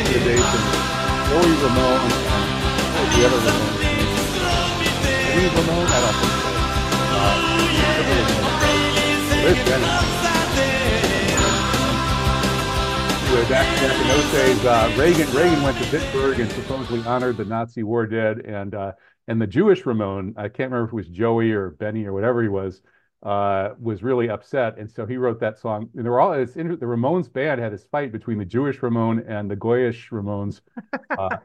When 0.09 0.25
Joey 0.25 1.53
Ramone 1.61 2.09
and 2.97 3.09
the 3.13 3.21
other 3.27 3.37
Ramone. 3.37 3.77
Any 5.29 5.45
Ramone? 5.53 5.85
I 5.85 6.01
don't 6.01 6.17
think 6.17 6.33
so. 6.33 6.49
Uh, 7.13 7.37
Liz 9.43 9.59
Anyway, 13.29 13.45
back, 13.49 13.67
back 13.79 14.01
in 14.01 14.07
those 14.07 14.31
days, 14.31 14.65
uh, 14.65 14.95
Reagan 14.97 15.31
Reagan 15.31 15.61
went 15.61 15.77
to 15.77 15.83
Bitburg 15.85 16.39
and 16.39 16.51
supposedly 16.53 17.05
honored 17.05 17.37
the 17.37 17.45
Nazi 17.45 17.83
war 17.83 18.07
dead, 18.07 18.39
and 18.39 18.73
uh, 18.73 18.93
and 19.27 19.39
the 19.39 19.45
Jewish 19.45 19.85
Ramone, 19.85 20.33
I 20.37 20.49
can't 20.49 20.71
remember 20.71 20.85
if 20.85 20.93
it 20.93 20.95
was 20.95 21.07
Joey 21.07 21.51
or 21.51 21.69
Benny 21.69 22.05
or 22.05 22.13
whatever 22.13 22.41
he 22.41 22.49
was, 22.49 22.81
uh, 23.23 23.71
was 23.79 24.01
really 24.01 24.29
upset, 24.29 24.77
and 24.77 24.89
so 24.89 25.05
he 25.05 25.17
wrote 25.17 25.39
that 25.41 25.59
song. 25.59 25.89
And 25.95 26.05
they 26.05 26.09
were 26.09 26.21
all 26.21 26.31
it's 26.33 26.53
the 26.53 26.63
Ramones 26.63 27.31
band 27.31 27.59
had 27.59 27.73
this 27.73 27.83
fight 27.83 28.11
between 28.11 28.37
the 28.37 28.45
Jewish 28.45 28.81
Ramone 28.81 29.19
and 29.27 29.51
the 29.51 29.57
Goyish 29.57 30.09
Ramones. 30.09 30.61
Uh, 31.09 31.37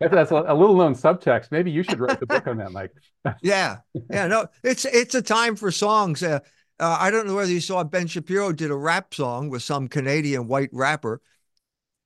that's 0.00 0.30
a, 0.30 0.44
a, 0.46 0.54
little 0.54 0.76
known 0.76 0.94
subtext. 0.94 1.50
Maybe 1.50 1.72
you 1.72 1.82
should 1.82 1.98
write 1.98 2.20
the 2.20 2.26
book 2.26 2.46
on 2.46 2.58
that, 2.58 2.70
Mike. 2.70 2.92
yeah, 3.42 3.78
yeah, 4.10 4.28
no, 4.28 4.46
it's 4.62 4.84
it's 4.84 5.14
a 5.16 5.22
time 5.22 5.56
for 5.56 5.72
songs. 5.72 6.22
Uh, 6.22 6.38
uh, 6.78 6.98
I 7.00 7.10
don't 7.10 7.26
know 7.26 7.34
whether 7.34 7.50
you 7.50 7.60
saw 7.60 7.82
Ben 7.82 8.06
Shapiro 8.06 8.52
did 8.52 8.70
a 8.70 8.76
rap 8.76 9.12
song 9.12 9.48
with 9.48 9.62
some 9.62 9.88
Canadian 9.88 10.46
white 10.46 10.70
rapper. 10.72 11.20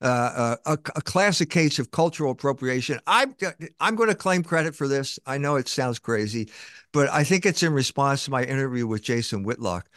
Uh, 0.03 0.07
uh, 0.07 0.57
a, 0.65 0.73
a, 0.97 1.03
classic 1.03 1.51
case 1.51 1.79
of 1.79 1.91
cultural 1.91 2.33
appropriation. 2.33 2.99
I'm 3.07 3.37
I'm 3.81 3.97
going 3.97 4.09
to 4.09 4.15
claim 4.15 4.43
credit 4.43 4.75
for 4.75 4.89
this. 4.89 5.19
I 5.27 5.37
know 5.37 5.57
it 5.57 5.69
sounds 5.69 5.99
crazy, 5.99 6.49
but 6.91 7.11
I 7.11 7.23
think 7.23 7.45
it's 7.45 7.63
in 7.63 7.75
response 7.75 8.25
to 8.25 8.31
my 8.31 8.43
interview 8.43 8.87
with 8.87 9.03
Jason 9.03 9.43
Whitlock, 9.43 9.91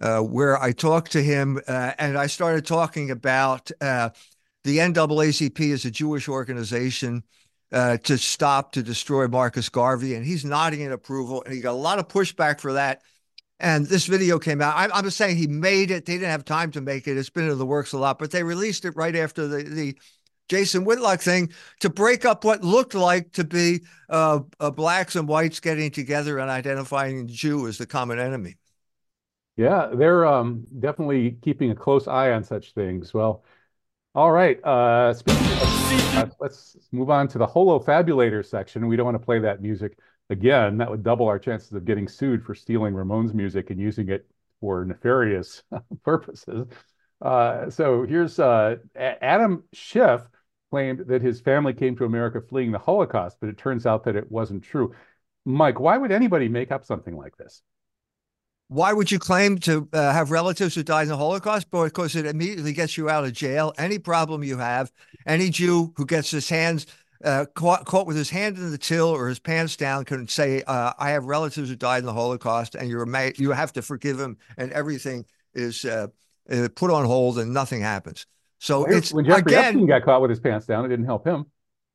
uh, 0.00 0.22
where 0.22 0.60
I 0.60 0.72
talked 0.72 1.12
to 1.12 1.22
him 1.22 1.60
uh, 1.68 1.92
and 2.00 2.18
I 2.18 2.26
started 2.26 2.66
talking 2.66 3.12
about 3.12 3.70
uh, 3.80 4.10
the 4.64 4.78
NAACP 4.78 5.60
is 5.60 5.84
a 5.84 5.90
Jewish 5.92 6.28
organization 6.28 7.22
to 7.70 8.18
stop 8.18 8.72
to 8.72 8.82
destroy 8.82 9.28
Marcus 9.28 9.68
Garvey, 9.68 10.16
and 10.16 10.26
he's 10.26 10.44
nodding 10.44 10.80
in 10.80 10.90
approval, 10.90 11.44
and 11.44 11.54
he 11.54 11.60
got 11.60 11.72
a 11.72 11.72
lot 11.74 12.00
of 12.00 12.08
pushback 12.08 12.60
for 12.60 12.72
that. 12.72 13.02
And 13.60 13.86
this 13.86 14.06
video 14.06 14.38
came 14.38 14.60
out. 14.60 14.76
I, 14.76 14.96
am 14.96 15.04
just 15.04 15.16
saying 15.16 15.36
he 15.36 15.48
made 15.48 15.90
it. 15.90 16.06
They 16.06 16.14
didn't 16.14 16.30
have 16.30 16.44
time 16.44 16.70
to 16.72 16.80
make 16.80 17.08
it. 17.08 17.16
It's 17.16 17.30
been 17.30 17.50
in 17.50 17.58
the 17.58 17.66
works 17.66 17.92
a 17.92 17.98
lot, 17.98 18.18
but 18.18 18.30
they 18.30 18.44
released 18.44 18.84
it 18.84 18.94
right 18.96 19.16
after 19.16 19.48
the, 19.48 19.64
the 19.64 19.98
Jason 20.48 20.84
Whitlock 20.84 21.20
thing 21.20 21.52
to 21.80 21.90
break 21.90 22.24
up 22.24 22.44
what 22.44 22.62
looked 22.62 22.94
like 22.94 23.32
to 23.32 23.44
be 23.44 23.80
uh, 24.08 24.40
uh, 24.60 24.70
blacks 24.70 25.16
and 25.16 25.26
whites 25.26 25.60
getting 25.60 25.90
together 25.90 26.38
and 26.38 26.50
identifying 26.50 27.26
Jew 27.26 27.66
as 27.66 27.78
the 27.78 27.86
common 27.86 28.18
enemy. 28.18 28.56
Yeah, 29.56 29.90
they're 29.92 30.24
um, 30.24 30.64
definitely 30.78 31.32
keeping 31.42 31.72
a 31.72 31.74
close 31.74 32.06
eye 32.06 32.30
on 32.30 32.44
such 32.44 32.74
things. 32.74 33.12
Well, 33.12 33.42
all 34.14 34.30
right. 34.30 34.60
Uh, 34.64 35.12
of, 35.16 35.22
uh, 35.26 36.26
let's 36.38 36.76
move 36.92 37.10
on 37.10 37.26
to 37.28 37.38
the 37.38 37.46
Holofabulator 37.46 38.46
section. 38.46 38.86
We 38.86 38.96
don't 38.96 39.04
want 39.04 39.16
to 39.16 39.24
play 39.24 39.40
that 39.40 39.60
music 39.60 39.98
again, 40.30 40.78
that 40.78 40.90
would 40.90 41.02
double 41.02 41.26
our 41.26 41.38
chances 41.38 41.72
of 41.72 41.84
getting 41.84 42.08
sued 42.08 42.44
for 42.44 42.54
stealing 42.54 42.94
Ramones 42.94 43.34
music 43.34 43.70
and 43.70 43.80
using 43.80 44.08
it 44.08 44.26
for 44.60 44.84
nefarious 44.84 45.62
purposes. 46.04 46.66
Uh, 47.20 47.68
so 47.70 48.04
here's 48.04 48.38
uh, 48.38 48.76
Adam 48.96 49.64
Schiff 49.72 50.22
claimed 50.70 51.00
that 51.06 51.22
his 51.22 51.40
family 51.40 51.72
came 51.72 51.96
to 51.96 52.04
America 52.04 52.40
fleeing 52.40 52.72
the 52.72 52.78
Holocaust, 52.78 53.38
but 53.40 53.48
it 53.48 53.58
turns 53.58 53.86
out 53.86 54.04
that 54.04 54.16
it 54.16 54.30
wasn't 54.30 54.62
true. 54.62 54.94
Mike, 55.44 55.80
why 55.80 55.96
would 55.96 56.12
anybody 56.12 56.48
make 56.48 56.70
up 56.70 56.84
something 56.84 57.16
like 57.16 57.36
this? 57.36 57.62
Why 58.68 58.92
would 58.92 59.10
you 59.10 59.18
claim 59.18 59.58
to 59.60 59.88
uh, 59.94 60.12
have 60.12 60.30
relatives 60.30 60.74
who 60.74 60.82
died 60.82 61.04
in 61.04 61.08
the 61.08 61.16
Holocaust? 61.16 61.70
Because 61.70 62.14
it 62.14 62.26
immediately 62.26 62.74
gets 62.74 62.98
you 62.98 63.08
out 63.08 63.24
of 63.24 63.32
jail. 63.32 63.72
Any 63.78 63.98
problem 63.98 64.44
you 64.44 64.58
have, 64.58 64.92
any 65.26 65.48
Jew 65.48 65.94
who 65.96 66.04
gets 66.04 66.30
his 66.30 66.50
hands 66.50 66.86
uh, 67.24 67.46
caught, 67.54 67.84
caught 67.84 68.06
with 68.06 68.16
his 68.16 68.30
hand 68.30 68.56
in 68.56 68.70
the 68.70 68.78
till 68.78 69.08
or 69.08 69.28
his 69.28 69.38
pants 69.38 69.76
down 69.76 70.04
can 70.04 70.28
say, 70.28 70.62
uh, 70.66 70.92
"I 70.98 71.10
have 71.10 71.24
relatives 71.24 71.68
who 71.68 71.76
died 71.76 71.98
in 71.98 72.06
the 72.06 72.12
Holocaust, 72.12 72.74
and 72.74 72.88
you're 72.88 73.06
you 73.36 73.52
have 73.52 73.72
to 73.74 73.82
forgive 73.82 74.18
him," 74.18 74.36
and 74.56 74.72
everything 74.72 75.24
is 75.54 75.84
uh, 75.84 76.08
uh, 76.50 76.68
put 76.74 76.90
on 76.90 77.04
hold, 77.04 77.38
and 77.38 77.52
nothing 77.52 77.80
happens. 77.80 78.26
So 78.58 78.82
when, 78.82 78.92
it's 78.94 79.12
when 79.12 79.24
Jeffrey 79.24 79.52
again, 79.52 79.64
Epstein 79.64 79.86
got 79.86 80.04
caught 80.04 80.20
with 80.20 80.30
his 80.30 80.40
pants 80.40 80.66
down, 80.66 80.84
it 80.84 80.88
didn't 80.88 81.06
help 81.06 81.26
him. 81.26 81.46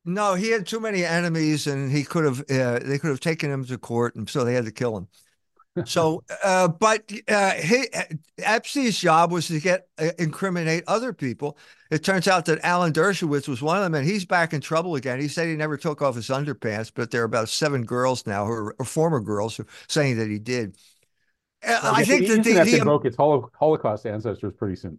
No, 0.04 0.34
he 0.34 0.50
had 0.50 0.66
too 0.66 0.80
many 0.80 1.04
enemies, 1.04 1.66
and 1.66 1.90
he 1.90 2.04
could 2.04 2.24
have 2.24 2.40
uh, 2.50 2.80
they 2.80 2.98
could 2.98 3.08
have 3.08 3.20
taken 3.20 3.50
him 3.50 3.64
to 3.64 3.78
court, 3.78 4.16
and 4.16 4.28
so 4.28 4.44
they 4.44 4.54
had 4.54 4.66
to 4.66 4.72
kill 4.72 4.96
him. 4.96 5.08
So, 5.84 6.22
uh, 6.44 6.68
but 6.68 7.10
uh, 7.26 7.52
he, 7.52 7.86
Epstein's 8.38 8.98
job 8.98 9.32
was 9.32 9.48
to 9.48 9.58
get 9.58 9.88
uh, 9.98 10.10
incriminate 10.20 10.84
other 10.86 11.12
people. 11.12 11.58
It 11.90 12.04
turns 12.04 12.28
out 12.28 12.44
that 12.44 12.60
Alan 12.62 12.92
Dershowitz 12.92 13.48
was 13.48 13.60
one 13.60 13.78
of 13.78 13.82
them, 13.82 13.94
and 13.94 14.06
he's 14.06 14.24
back 14.24 14.52
in 14.52 14.60
trouble 14.60 14.94
again. 14.94 15.20
He 15.20 15.26
said 15.26 15.48
he 15.48 15.56
never 15.56 15.76
took 15.76 16.00
off 16.00 16.14
his 16.14 16.28
underpants, 16.28 16.92
but 16.94 17.10
there 17.10 17.22
are 17.22 17.26
about 17.26 17.48
seven 17.48 17.84
girls 17.84 18.24
now, 18.24 18.46
who 18.46 18.52
are, 18.52 18.76
or 18.78 18.84
former 18.84 19.20
girls, 19.20 19.56
who 19.56 19.64
are 19.64 19.68
saying 19.88 20.18
that 20.18 20.28
he 20.28 20.38
did. 20.38 20.76
Uh, 21.66 21.80
well, 21.82 21.94
I, 21.94 22.04
think 22.04 22.28
that 22.28 22.44
the, 22.44 22.52
the, 22.52 22.78
invoke 22.78 23.04
its 23.04 23.16
Holocaust 23.16 24.06
ancestors 24.06 24.52
pretty 24.56 24.76
soon. 24.76 24.98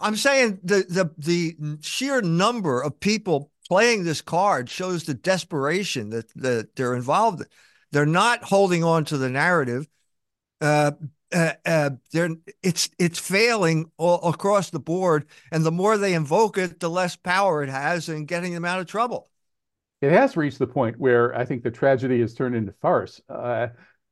I'm 0.00 0.16
saying 0.16 0.60
the 0.62 0.84
the 0.88 1.10
the 1.16 1.78
sheer 1.80 2.20
number 2.20 2.82
of 2.82 3.00
people 3.00 3.50
playing 3.68 4.04
this 4.04 4.20
card 4.20 4.68
shows 4.68 5.04
the 5.04 5.14
desperation 5.14 6.10
that 6.10 6.30
that 6.36 6.76
they're 6.76 6.94
involved 6.94 7.40
in. 7.40 7.46
They're 7.92 8.06
not 8.06 8.44
holding 8.44 8.84
on 8.84 9.04
to 9.06 9.18
the 9.18 9.28
narrative. 9.30 9.88
Uh, 10.60 10.92
uh, 11.32 11.52
uh, 11.64 11.90
they're 12.12 12.30
it's 12.62 12.88
it's 12.98 13.18
failing 13.18 13.90
all 13.98 14.28
across 14.28 14.70
the 14.70 14.80
board, 14.80 15.26
and 15.52 15.64
the 15.64 15.72
more 15.72 15.98
they 15.98 16.14
invoke 16.14 16.58
it, 16.58 16.80
the 16.80 16.90
less 16.90 17.16
power 17.16 17.62
it 17.62 17.68
has 17.68 18.08
in 18.08 18.24
getting 18.24 18.54
them 18.54 18.64
out 18.64 18.80
of 18.80 18.86
trouble. 18.86 19.28
It 20.00 20.12
has 20.12 20.36
reached 20.36 20.58
the 20.58 20.66
point 20.66 20.98
where 20.98 21.34
I 21.36 21.44
think 21.44 21.62
the 21.62 21.70
tragedy 21.70 22.20
has 22.20 22.34
turned 22.34 22.54
into 22.54 22.72
farce. 22.80 23.20
Uh, 23.28 23.68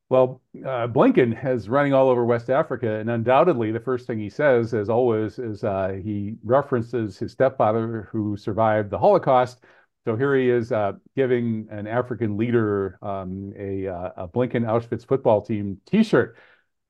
Well, 0.09 0.41
uh, 0.65 0.87
Blinken 0.87 1.33
is 1.45 1.67
running 1.67 1.93
all 1.93 2.09
over 2.09 2.23
West 2.25 2.49
Africa, 2.49 2.89
and 2.99 3.09
undoubtedly, 3.09 3.71
the 3.71 3.79
first 3.81 4.07
thing 4.07 4.19
he 4.19 4.29
says, 4.29 4.73
as 4.73 4.89
always, 4.89 5.37
is 5.37 5.63
uh, 5.65 5.99
he 6.01 6.35
references 6.43 7.17
his 7.17 7.33
stepfather 7.33 8.07
who 8.11 8.37
survived 8.37 8.89
the 8.89 8.99
Holocaust. 8.99 9.59
So 10.07 10.15
here 10.15 10.33
he 10.37 10.49
is 10.49 10.71
uh, 10.71 10.93
giving 11.17 11.67
an 11.69 11.85
African 11.85 12.37
leader 12.37 12.97
um, 13.01 13.51
a, 13.59 13.87
uh, 13.89 14.11
a, 14.15 14.27
Blinken 14.29 14.63
Auschwitz 14.63 15.05
football 15.05 15.41
team 15.41 15.81
T-shirt. 15.85 16.37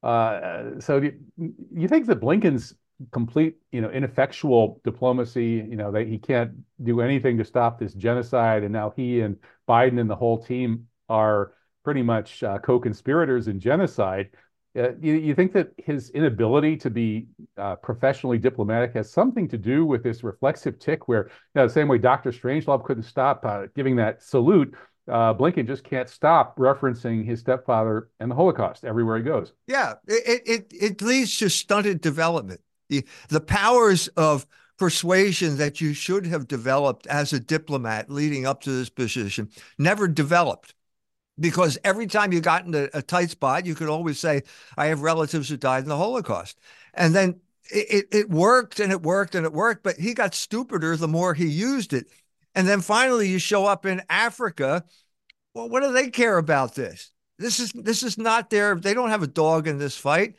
Uh, 0.03 0.79
so 0.79 0.99
do 0.99 1.11
you, 1.35 1.53
you 1.73 1.87
think 1.87 2.05
that 2.05 2.19
Blinken's 2.19 2.75
complete, 3.11 3.55
you 3.71 3.81
know, 3.81 3.89
ineffectual 3.89 4.79
diplomacy, 4.83 5.65
you 5.67 5.75
know, 5.75 5.91
that 5.93 6.05
he 6.05 6.19
can't 6.19 6.51
do 6.83 7.01
anything 7.01 7.39
to 7.39 7.43
stop 7.43 7.79
this 7.79 7.95
genocide, 7.95 8.61
and 8.61 8.71
now 8.71 8.93
he 8.95 9.21
and 9.21 9.37
Biden 9.67 9.99
and 9.99 10.07
the 10.07 10.15
whole 10.15 10.37
team 10.37 10.85
are 11.09 11.53
pretty 11.83 12.03
much 12.03 12.43
uh, 12.43 12.59
co-conspirators 12.59 13.47
in 13.47 13.59
genocide. 13.59 14.29
You, 14.77 15.13
you, 15.13 15.33
think 15.33 15.53
that 15.53 15.71
his 15.77 16.11
inability 16.11 16.77
to 16.77 16.91
be 16.91 17.25
uh, 17.57 17.77
professionally 17.77 18.37
diplomatic 18.37 18.93
has 18.93 19.11
something 19.11 19.47
to 19.47 19.57
do 19.57 19.85
with 19.87 20.03
this 20.03 20.23
reflexive 20.23 20.77
tic 20.77 21.07
where, 21.07 21.25
you 21.25 21.31
know, 21.55 21.67
the 21.67 21.73
same 21.73 21.87
way 21.87 21.97
Dr. 21.97 22.31
Strangelove 22.31 22.83
couldn't 22.83 23.03
stop 23.03 23.43
uh, 23.43 23.63
giving 23.75 23.95
that 23.95 24.21
salute, 24.21 24.75
uh, 25.07 25.33
Blinken 25.33 25.65
just 25.65 25.83
can't 25.83 26.07
stop 26.07 26.55
referencing 26.57 27.25
his 27.25 27.39
stepfather 27.39 28.09
and 28.19 28.29
the 28.29 28.35
Holocaust 28.35 28.85
everywhere 28.85 29.17
he 29.17 29.23
goes. 29.23 29.53
Yeah, 29.65 29.95
it, 30.07 30.43
it, 30.45 30.65
it 30.71 31.01
leads 31.01 31.35
to 31.39 31.49
stunted 31.49 32.01
development. 32.01 32.61
The, 32.89 33.03
the 33.29 33.41
powers 33.41 34.09
of 34.09 34.45
persuasion 34.77 35.57
that 35.57 35.81
you 35.81 35.93
should 35.93 36.27
have 36.27 36.47
developed 36.47 37.07
as 37.07 37.33
a 37.33 37.39
diplomat 37.39 38.11
leading 38.11 38.45
up 38.45 38.61
to 38.61 38.69
this 38.69 38.89
position 38.89 39.49
never 39.79 40.07
developed 40.07 40.75
because 41.39 41.77
every 41.83 42.07
time 42.07 42.33
you 42.33 42.41
got 42.41 42.65
into 42.65 42.89
a 42.97 43.01
tight 43.01 43.29
spot, 43.29 43.65
you 43.65 43.75
could 43.75 43.89
always 43.89 44.19
say, 44.19 44.43
I 44.77 44.87
have 44.87 45.01
relatives 45.01 45.49
who 45.49 45.57
died 45.57 45.83
in 45.83 45.89
the 45.89 45.97
Holocaust. 45.97 46.59
And 46.93 47.13
then 47.13 47.39
it, 47.69 48.07
it 48.11 48.29
worked 48.29 48.79
and 48.79 48.91
it 48.91 49.01
worked 49.01 49.35
and 49.35 49.45
it 49.45 49.53
worked, 49.53 49.83
but 49.83 49.97
he 49.97 50.13
got 50.13 50.33
stupider 50.33 50.95
the 50.95 51.07
more 51.07 51.33
he 51.33 51.47
used 51.47 51.93
it. 51.93 52.07
And 52.55 52.67
then 52.67 52.81
finally 52.81 53.27
you 53.27 53.39
show 53.39 53.65
up 53.65 53.85
in 53.85 54.01
Africa. 54.09 54.83
Well, 55.53 55.69
what 55.69 55.83
do 55.83 55.91
they 55.91 56.09
care 56.09 56.37
about 56.37 56.75
this? 56.75 57.11
This 57.37 57.59
is 57.59 57.71
this 57.73 58.01
is 58.01 58.17
not 58.17 58.49
their 58.49 58.75
they 58.75 58.95
don't 58.95 59.09
have 59.09 59.21
a 59.21 59.27
dog 59.27 59.67
in 59.67 59.77
this 59.77 59.95
fight. 59.95 60.35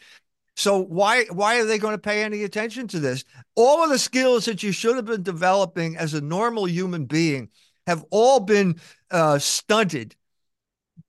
So 0.56 0.82
why 0.82 1.26
why 1.26 1.60
are 1.60 1.64
they 1.64 1.78
going 1.78 1.94
to 1.94 1.98
pay 1.98 2.24
any 2.24 2.42
attention 2.42 2.88
to 2.88 2.98
this? 2.98 3.24
All 3.54 3.84
of 3.84 3.90
the 3.90 3.98
skills 3.98 4.46
that 4.46 4.64
you 4.64 4.72
should 4.72 4.96
have 4.96 5.04
been 5.04 5.22
developing 5.22 5.96
as 5.96 6.14
a 6.14 6.20
normal 6.20 6.66
human 6.68 7.04
being 7.04 7.50
have 7.86 8.04
all 8.10 8.40
been 8.40 8.80
uh, 9.12 9.38
stunted 9.38 10.16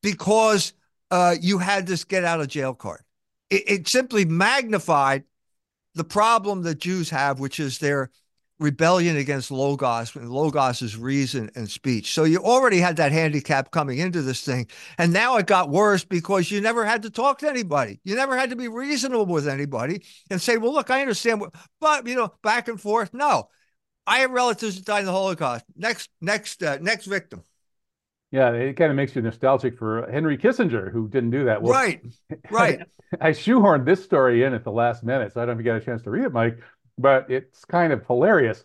because 0.01 0.73
uh, 1.11 1.35
you 1.39 1.57
had 1.57 1.87
this 1.87 2.03
get 2.03 2.23
out 2.23 2.41
of 2.41 2.47
jail 2.47 2.73
card. 2.73 3.01
It, 3.49 3.63
it 3.67 3.87
simply 3.87 4.25
magnified 4.25 5.23
the 5.95 6.03
problem 6.03 6.63
that 6.63 6.79
Jews 6.79 7.09
have, 7.09 7.39
which 7.39 7.59
is 7.59 7.79
their 7.79 8.11
rebellion 8.59 9.15
against 9.15 9.51
logos 9.51 10.15
and 10.15 10.29
logos 10.29 10.81
is 10.81 10.97
reason 10.97 11.49
and 11.55 11.69
speech. 11.69 12.13
So 12.13 12.25
you 12.25 12.39
already 12.39 12.79
had 12.79 12.97
that 12.97 13.11
handicap 13.11 13.71
coming 13.71 13.99
into 13.99 14.21
this 14.21 14.41
thing 14.41 14.67
and 14.97 15.13
now 15.13 15.37
it 15.37 15.47
got 15.47 15.69
worse 15.69 16.03
because 16.03 16.51
you 16.51 16.59
never 16.59 16.85
had 16.85 17.03
to 17.03 17.09
talk 17.09 17.39
to 17.39 17.49
anybody. 17.49 18.01
You 18.03 18.15
never 18.15 18.37
had 18.37 18.49
to 18.49 18.57
be 18.57 18.67
reasonable 18.67 19.25
with 19.27 19.47
anybody 19.47 20.03
and 20.29 20.41
say 20.41 20.57
well 20.57 20.73
look 20.73 20.89
i 20.89 20.99
understand 21.01 21.39
what 21.39 21.55
but 21.79 22.05
you 22.05 22.15
know 22.15 22.33
back 22.43 22.67
and 22.67 22.79
forth. 22.79 23.13
No. 23.13 23.49
I 24.05 24.19
have 24.19 24.31
relatives 24.31 24.75
that 24.75 24.85
died 24.85 25.01
in 25.01 25.05
the 25.05 25.11
holocaust. 25.11 25.63
Next 25.75 26.09
next 26.19 26.61
uh, 26.61 26.79
next 26.81 27.05
victim 27.05 27.43
yeah, 28.31 28.51
it 28.51 28.73
kind 28.73 28.91
of 28.91 28.95
makes 28.95 29.15
you 29.15 29.21
nostalgic 29.21 29.77
for 29.77 30.09
Henry 30.11 30.37
Kissinger, 30.37 30.91
who 30.91 31.07
didn't 31.07 31.31
do 31.31 31.45
that. 31.45 31.61
Well, 31.61 31.73
right, 31.73 32.01
right. 32.51 32.79
I, 33.19 33.27
I, 33.29 33.31
shoehorned 33.31 33.85
this 33.85 34.03
story 34.03 34.43
in 34.43 34.53
at 34.53 34.63
the 34.63 34.71
last 34.71 35.03
minute, 35.03 35.33
so 35.33 35.41
I 35.41 35.45
don't 35.45 35.55
know 35.55 35.59
if 35.59 35.65
you 35.65 35.71
got 35.71 35.81
a 35.81 35.85
chance 35.85 36.03
to 36.03 36.11
read 36.11 36.25
it, 36.25 36.33
Mike, 36.33 36.59
but 36.97 37.29
it's 37.31 37.65
kind 37.65 37.91
of 37.91 38.05
hilarious. 38.05 38.63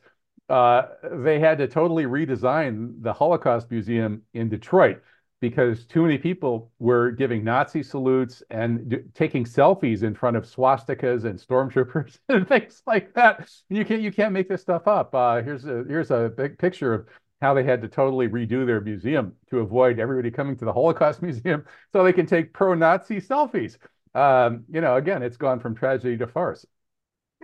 Uh, 0.51 0.83
they 1.11 1.41
had 1.41 1.59
to 1.59 1.67
totally 1.67 2.05
redesign 2.05 3.03
the 3.03 3.13
Holocaust 3.13 3.71
Museum 3.71 4.23
in 4.35 4.51
Detroit 4.51 5.01
because 5.41 5.85
too 5.87 6.03
many 6.03 6.19
people 6.19 6.71
were 6.79 7.11
giving 7.11 7.45
Nazi 7.45 7.83
salutes 7.83 8.43
and 8.51 8.89
d- 8.89 8.99
taking 9.15 9.45
selfies 9.45 10.03
in 10.03 10.15
front 10.15 10.37
of 10.37 10.45
swastikas 10.45 11.25
and 11.25 11.39
stormtroopers 11.39 12.19
and 12.29 12.47
things 12.47 12.83
like 12.87 13.15
that. 13.15 13.49
You 13.71 13.85
can't 13.85 14.03
you 14.03 14.13
can't 14.13 14.33
make 14.33 14.49
this 14.49 14.63
stuff 14.63 14.87
up. 14.87 15.15
Uh, 15.15 15.43
here's 15.43 15.65
a 15.65 15.85
here's 15.89 16.11
a 16.11 16.33
big 16.35 16.59
picture 16.59 16.93
of 16.93 17.09
how 17.45 17.53
they 17.53 17.63
had 17.63 17.83
to 17.83 17.89
totally 17.89 18.27
redo 18.27 18.65
their 18.65 18.81
museum 18.81 19.35
to 19.51 19.59
avoid 19.59 19.99
everybody 19.99 20.31
coming 20.31 20.57
to 20.57 20.65
the 20.65 20.73
Holocaust 20.73 21.21
Museum 21.29 21.63
so 21.93 22.03
they 22.03 22.13
can 22.13 22.25
take 22.25 22.55
pro-Nazi 22.55 23.21
selfies. 23.21 23.77
Um, 24.15 24.65
you 24.71 24.81
know, 24.81 24.97
again, 24.97 25.23
it's 25.23 25.37
gone 25.37 25.61
from 25.61 25.75
tragedy 25.75 26.17
to 26.17 26.27
farce. 26.27 26.65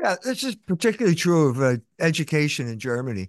Yeah, 0.02 0.16
this 0.24 0.42
is 0.42 0.54
particularly 0.56 1.14
true 1.14 1.50
of 1.50 1.60
uh, 1.60 1.76
education 1.98 2.66
in 2.66 2.78
Germany, 2.78 3.28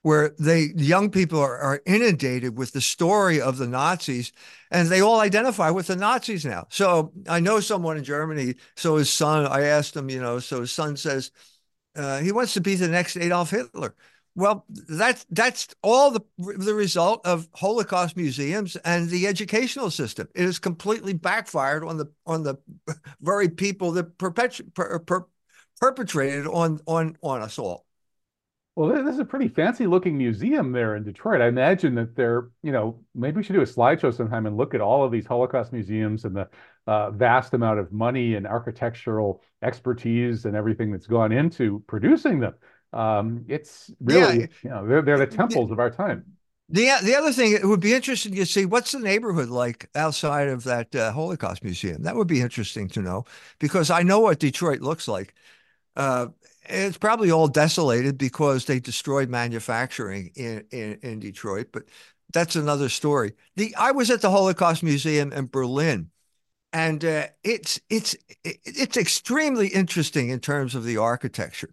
where 0.00 0.34
they 0.38 0.70
young 0.74 1.10
people 1.10 1.38
are, 1.38 1.58
are 1.58 1.82
inundated 1.84 2.56
with 2.56 2.72
the 2.72 2.80
story 2.80 3.38
of 3.38 3.58
the 3.58 3.66
Nazis, 3.66 4.32
and 4.70 4.88
they 4.88 5.02
all 5.02 5.20
identify 5.20 5.68
with 5.68 5.88
the 5.88 5.96
Nazis 5.96 6.46
now. 6.46 6.66
So 6.70 7.12
I 7.28 7.40
know 7.40 7.60
someone 7.60 7.98
in 7.98 8.04
Germany. 8.04 8.54
So 8.76 8.96
his 8.96 9.10
son, 9.10 9.46
I 9.46 9.64
asked 9.64 9.94
him, 9.94 10.08
you 10.08 10.22
know, 10.22 10.38
so 10.38 10.60
his 10.60 10.72
son 10.72 10.96
says 10.96 11.30
uh, 11.94 12.20
he 12.20 12.32
wants 12.32 12.54
to 12.54 12.62
be 12.62 12.74
the 12.76 12.88
next 12.88 13.18
Adolf 13.18 13.50
Hitler. 13.50 13.94
Well, 14.36 14.66
that's 14.68 15.24
that's 15.30 15.74
all 15.82 16.10
the 16.10 16.20
the 16.36 16.74
result 16.74 17.24
of 17.24 17.48
Holocaust 17.54 18.18
museums 18.18 18.76
and 18.76 19.08
the 19.08 19.26
educational 19.26 19.90
system. 19.90 20.28
It 20.34 20.44
has 20.44 20.58
completely 20.58 21.14
backfired 21.14 21.82
on 21.82 21.96
the 21.96 22.12
on 22.26 22.42
the 22.42 22.56
very 23.22 23.48
people 23.48 23.92
that 23.92 24.18
perpetu- 24.18 24.74
per, 24.74 24.98
per, 24.98 25.26
perpetrated 25.80 26.46
on 26.46 26.80
on 26.86 27.16
on 27.22 27.40
us 27.40 27.58
all. 27.58 27.86
Well, 28.74 28.90
this 28.90 29.14
is 29.14 29.20
a 29.20 29.24
pretty 29.24 29.48
fancy 29.48 29.86
looking 29.86 30.18
museum 30.18 30.70
there 30.70 30.96
in 30.96 31.02
Detroit. 31.02 31.40
I 31.40 31.48
imagine 31.48 31.94
that 31.94 32.14
they're, 32.14 32.50
you 32.62 32.72
know, 32.72 33.00
maybe 33.14 33.38
we 33.38 33.42
should 33.42 33.54
do 33.54 33.62
a 33.62 33.64
slideshow 33.64 34.14
sometime 34.14 34.44
and 34.44 34.58
look 34.58 34.74
at 34.74 34.82
all 34.82 35.02
of 35.02 35.10
these 35.10 35.24
Holocaust 35.24 35.72
museums 35.72 36.26
and 36.26 36.36
the 36.36 36.46
uh, 36.86 37.10
vast 37.10 37.54
amount 37.54 37.78
of 37.78 37.90
money 37.90 38.34
and 38.34 38.46
architectural 38.46 39.42
expertise 39.62 40.44
and 40.44 40.54
everything 40.54 40.92
that's 40.92 41.06
gone 41.06 41.32
into 41.32 41.82
producing 41.86 42.38
them. 42.38 42.52
Um, 42.92 43.44
it's 43.48 43.90
really, 44.00 44.40
yeah. 44.40 44.46
you 44.62 44.70
know, 44.70 44.86
they're, 44.86 45.02
they're 45.02 45.18
the 45.18 45.26
temples 45.26 45.70
of 45.70 45.78
our 45.78 45.90
time. 45.90 46.24
The 46.68 46.90
the 47.02 47.14
other 47.14 47.32
thing, 47.32 47.52
it 47.52 47.64
would 47.64 47.80
be 47.80 47.94
interesting 47.94 48.34
to 48.34 48.46
see 48.46 48.64
what's 48.64 48.90
the 48.90 48.98
neighborhood 48.98 49.50
like 49.50 49.88
outside 49.94 50.48
of 50.48 50.64
that 50.64 50.94
uh, 50.96 51.12
Holocaust 51.12 51.62
museum. 51.62 52.02
That 52.02 52.16
would 52.16 52.26
be 52.26 52.40
interesting 52.40 52.88
to 52.88 53.02
know 53.02 53.24
because 53.60 53.88
I 53.88 54.02
know 54.02 54.18
what 54.20 54.40
Detroit 54.40 54.80
looks 54.80 55.06
like. 55.06 55.34
Uh, 55.94 56.28
it's 56.68 56.98
probably 56.98 57.30
all 57.30 57.46
desolated 57.46 58.18
because 58.18 58.64
they 58.64 58.80
destroyed 58.80 59.28
manufacturing 59.28 60.32
in, 60.34 60.64
in, 60.72 60.98
in 61.02 61.20
Detroit, 61.20 61.68
but 61.72 61.84
that's 62.32 62.56
another 62.56 62.88
story. 62.88 63.34
The 63.54 63.74
I 63.76 63.92
was 63.92 64.10
at 64.10 64.20
the 64.20 64.30
Holocaust 64.30 64.82
Museum 64.82 65.32
in 65.32 65.46
Berlin, 65.46 66.10
and 66.72 67.04
uh, 67.04 67.28
it's 67.44 67.80
it's 67.88 68.16
it's 68.44 68.96
extremely 68.96 69.68
interesting 69.68 70.30
in 70.30 70.40
terms 70.40 70.74
of 70.74 70.84
the 70.84 70.96
architecture. 70.96 71.70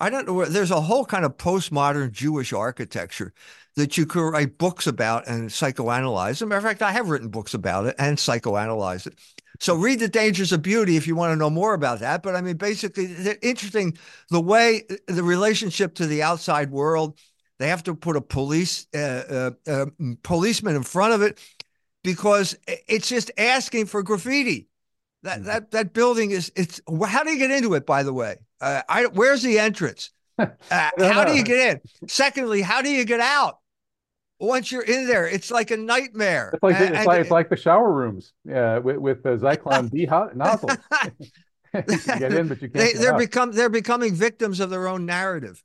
I 0.00 0.10
don't 0.10 0.26
know 0.26 0.34
where 0.34 0.48
there's 0.48 0.70
a 0.70 0.80
whole 0.80 1.04
kind 1.04 1.24
of 1.24 1.36
postmodern 1.36 2.12
Jewish 2.12 2.52
architecture 2.52 3.32
that 3.74 3.96
you 3.96 4.06
could 4.06 4.28
write 4.30 4.58
books 4.58 4.86
about 4.86 5.26
and 5.26 5.48
psychoanalyze. 5.50 6.30
As 6.30 6.42
a 6.42 6.46
matter 6.46 6.58
of 6.58 6.64
fact, 6.64 6.82
I 6.82 6.92
have 6.92 7.08
written 7.08 7.28
books 7.28 7.54
about 7.54 7.86
it 7.86 7.96
and 7.98 8.16
psychoanalyze 8.16 9.06
it. 9.06 9.18
So 9.60 9.74
read 9.74 9.98
The 9.98 10.08
Dangers 10.08 10.52
of 10.52 10.62
Beauty 10.62 10.96
if 10.96 11.06
you 11.06 11.16
want 11.16 11.32
to 11.32 11.36
know 11.36 11.50
more 11.50 11.74
about 11.74 11.98
that. 12.00 12.22
But 12.22 12.36
I 12.36 12.40
mean, 12.40 12.56
basically, 12.56 13.14
interesting 13.42 13.98
the 14.30 14.40
way 14.40 14.84
the 15.06 15.22
relationship 15.22 15.94
to 15.96 16.06
the 16.06 16.22
outside 16.22 16.70
world. 16.70 17.18
They 17.58 17.68
have 17.68 17.82
to 17.84 17.94
put 17.96 18.14
a 18.14 18.20
police 18.20 18.86
uh, 18.94 19.50
uh, 19.66 19.70
uh, 19.70 19.86
policeman 20.22 20.76
in 20.76 20.84
front 20.84 21.12
of 21.12 21.22
it 21.22 21.40
because 22.04 22.56
it's 22.66 23.08
just 23.08 23.32
asking 23.36 23.86
for 23.86 24.04
graffiti. 24.04 24.68
That 25.24 25.38
mm-hmm. 25.38 25.46
that 25.46 25.70
that 25.72 25.92
building 25.92 26.30
is 26.30 26.52
it's. 26.54 26.80
How 27.06 27.24
do 27.24 27.30
you 27.30 27.38
get 27.38 27.50
into 27.50 27.74
it? 27.74 27.84
By 27.84 28.04
the 28.04 28.12
way, 28.12 28.36
uh, 28.60 28.82
I, 28.88 29.06
where's 29.06 29.42
the 29.42 29.58
entrance? 29.58 30.10
Uh, 30.70 30.90
how 31.00 31.24
do 31.24 31.34
you 31.34 31.42
get 31.42 31.72
in? 31.72 31.80
Secondly, 32.08 32.62
how 32.62 32.80
do 32.80 32.88
you 32.88 33.04
get 33.04 33.18
out? 33.18 33.58
Once 34.38 34.70
you're 34.70 34.82
in 34.84 35.08
there, 35.08 35.26
it's 35.26 35.50
like 35.50 35.72
a 35.72 35.76
nightmare. 35.76 36.50
It's 36.54 36.62
like, 36.62 36.76
and, 36.76 36.94
it's, 36.94 37.06
like, 37.06 37.20
it's 37.22 37.30
like 37.32 37.48
the 37.48 37.56
shower 37.56 37.92
rooms 37.92 38.34
yeah, 38.44 38.78
with, 38.78 38.98
with 38.98 39.24
the 39.24 39.30
Zyklon 39.30 39.90
B 39.92 40.06
nozzles. 40.06 40.76
get 41.72 42.32
in, 42.32 42.46
but 42.46 42.62
you 42.62 42.68
can't. 42.68 42.98
They, 43.00 43.04
are 43.04 43.18
become 43.18 43.50
they're 43.50 43.68
becoming 43.68 44.14
victims 44.14 44.60
of 44.60 44.70
their 44.70 44.86
own 44.86 45.06
narrative. 45.06 45.60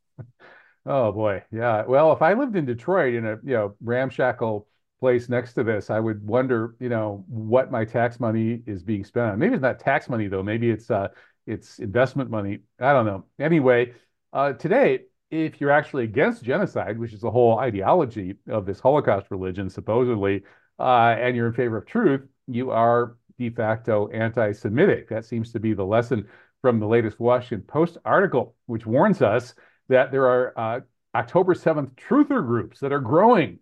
Oh 0.88 1.12
boy, 1.12 1.43
yeah. 1.51 1.84
Well, 1.86 2.12
if 2.12 2.23
I 2.23 2.34
lived 2.34 2.56
in 2.56 2.65
Detroit 2.65 3.13
in 3.13 3.27
a 3.27 3.38
you 3.43 3.53
know 3.53 3.75
ramshackle 3.79 4.67
place 4.99 5.29
next 5.29 5.53
to 5.53 5.63
this, 5.63 5.89
I 5.89 5.99
would 5.99 6.25
wonder, 6.25 6.75
you 6.79 6.89
know, 6.89 7.25
what 7.27 7.71
my 7.71 7.86
tax 7.86 8.19
money 8.19 8.62
is 8.65 8.84
being 8.84 9.03
spent 9.03 9.34
on. 9.34 9.38
Maybe 9.38 9.53
it's 9.53 9.62
not 9.62 9.79
tax 9.79 10.10
money 10.10 10.27
though. 10.27 10.41
Maybe 10.41 10.69
it's 10.69 10.89
uh, 10.89 11.10
it's 11.45 11.79
investment 11.79 12.29
money. 12.29 12.60
I 12.79 12.93
don't 12.93 13.06
know. 13.06 13.25
Anyway, 13.39 13.93
uh, 14.32 14.53
today, 14.53 15.01
if 15.32 15.60
you're 15.60 15.71
actually 15.71 16.03
against 16.03 16.43
genocide, 16.43 16.97
which 16.99 17.13
is 17.13 17.21
the 17.21 17.32
whole 17.32 17.58
ideology 17.60 18.36
of 18.47 18.65
this 18.65 18.79
Holocaust 18.79 19.27
religion, 19.29 19.69
supposedly, 19.69 20.43
uh, 20.79 21.15
and 21.17 21.36
you're 21.36 21.47
in 21.47 21.53
favor 21.53 21.77
of 21.77 21.86
truth, 21.86 22.21
you 22.47 22.71
are 22.71 23.17
de 23.38 23.49
facto 23.49 24.10
anti 24.10 24.51
Semitic. 24.51 25.10
That 25.10 25.25
seems 25.25 25.51
to 25.53 25.60
be 25.60 25.73
the 25.73 25.86
lesson 25.86 26.27
from 26.62 26.79
the 26.79 26.88
latest 26.88 27.19
Washington 27.19 27.65
Post 27.67 27.97
article, 28.06 28.56
which 28.67 28.86
warns 28.86 29.21
us 29.21 29.53
that 29.89 30.12
there 30.12 30.27
are 30.27 30.53
uh, 30.58 30.79
October 31.15 31.53
7th 31.53 31.93
truther 31.95 32.45
groups 32.45 32.79
that 32.79 32.93
are 32.93 32.99
growing. 32.99 33.60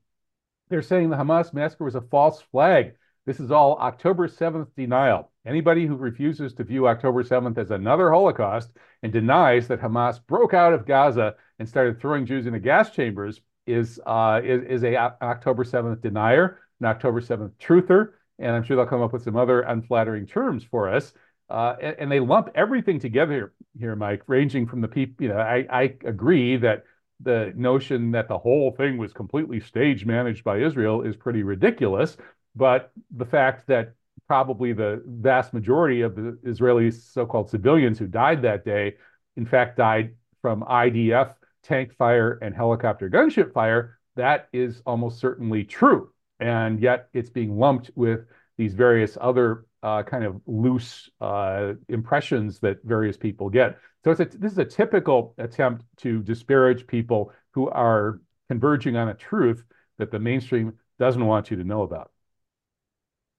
They're 0.69 0.81
saying 0.81 1.09
the 1.09 1.17
Hamas 1.17 1.53
massacre 1.53 1.83
was 1.83 1.95
a 1.95 2.01
false 2.01 2.41
flag. 2.51 2.95
This 3.25 3.39
is 3.39 3.51
all 3.51 3.77
October 3.77 4.27
7th 4.27 4.67
denial. 4.75 5.29
Anybody 5.45 5.85
who 5.85 5.95
refuses 5.95 6.53
to 6.55 6.63
view 6.63 6.87
October 6.87 7.23
7th 7.23 7.57
as 7.59 7.69
another 7.69 8.09
Holocaust 8.09 8.71
and 9.03 9.13
denies 9.13 9.67
that 9.67 9.79
Hamas 9.79 10.19
broke 10.25 10.55
out 10.55 10.73
of 10.73 10.87
Gaza 10.87 11.35
and 11.59 11.69
started 11.69 11.99
throwing 11.99 12.25
Jews 12.25 12.47
into 12.47 12.59
gas 12.59 12.89
chambers 12.89 13.41
is 13.67 13.99
uh, 14.07 14.41
is, 14.43 14.63
is 14.63 14.83
a 14.83 14.95
October 14.95 15.63
7th 15.63 16.01
denier, 16.01 16.59
an 16.79 16.87
October 16.87 17.21
7th 17.21 17.51
truther, 17.59 18.13
and 18.39 18.55
I'm 18.55 18.63
sure 18.63 18.75
they'll 18.75 18.87
come 18.87 19.03
up 19.03 19.13
with 19.13 19.23
some 19.23 19.37
other 19.37 19.61
unflattering 19.61 20.25
terms 20.25 20.63
for 20.63 20.89
us. 20.89 21.13
Uh, 21.47 21.75
and, 21.79 21.95
and, 21.99 22.11
they 22.11 22.21
lump 22.21 22.49
everything 22.55 22.97
together 22.97 23.53
here, 23.77 23.95
Mike, 23.95 24.23
ranging 24.27 24.65
from 24.65 24.79
the 24.79 24.87
people. 24.87 25.23
You 25.23 25.29
know, 25.33 25.37
I, 25.37 25.67
I 25.69 25.95
agree 26.05 26.55
that 26.57 26.85
the 27.19 27.51
notion 27.57 28.11
that 28.11 28.29
the 28.29 28.37
whole 28.37 28.71
thing 28.71 28.97
was 28.97 29.11
completely 29.11 29.59
stage 29.59 30.05
managed 30.05 30.45
by 30.45 30.59
Israel 30.59 31.01
is 31.01 31.17
pretty 31.17 31.43
ridiculous. 31.43 32.15
But 32.55 32.91
the 33.15 33.25
fact 33.25 33.67
that 33.67 33.93
probably 34.27 34.73
the 34.73 35.01
vast 35.05 35.53
majority 35.53 36.01
of 36.01 36.15
the 36.15 36.37
Israeli 36.43 36.91
so-called 36.91 37.49
civilians 37.49 37.99
who 37.99 38.07
died 38.07 38.41
that 38.43 38.65
day, 38.65 38.95
in 39.35 39.45
fact, 39.45 39.77
died 39.77 40.15
from 40.41 40.63
IDF 40.63 41.33
tank 41.63 41.93
fire 41.95 42.39
and 42.41 42.55
helicopter 42.55 43.09
gunship 43.09 43.53
fire, 43.53 43.99
that 44.15 44.49
is 44.51 44.81
almost 44.85 45.19
certainly 45.19 45.63
true. 45.63 46.11
And 46.39 46.79
yet 46.79 47.09
it's 47.13 47.29
being 47.29 47.57
lumped 47.57 47.91
with 47.95 48.21
these 48.57 48.73
various 48.73 49.17
other 49.19 49.65
uh, 49.83 50.03
kind 50.03 50.23
of 50.23 50.41
loose 50.45 51.09
uh, 51.19 51.73
impressions 51.89 52.59
that 52.59 52.77
various 52.83 53.17
people 53.17 53.49
get. 53.49 53.77
So 54.03 54.11
a, 54.11 54.15
this 54.15 54.51
is 54.51 54.57
a 54.57 54.65
typical 54.65 55.33
attempt 55.37 55.85
to 55.97 56.21
disparage 56.21 56.87
people 56.87 57.31
who 57.51 57.69
are 57.69 58.21
converging 58.49 58.95
on 58.95 59.09
a 59.09 59.13
truth 59.13 59.63
that 59.97 60.11
the 60.11 60.19
mainstream 60.19 60.73
doesn't 60.99 61.25
want 61.25 61.51
you 61.51 61.57
to 61.57 61.63
know 61.63 61.83
about. 61.83 62.10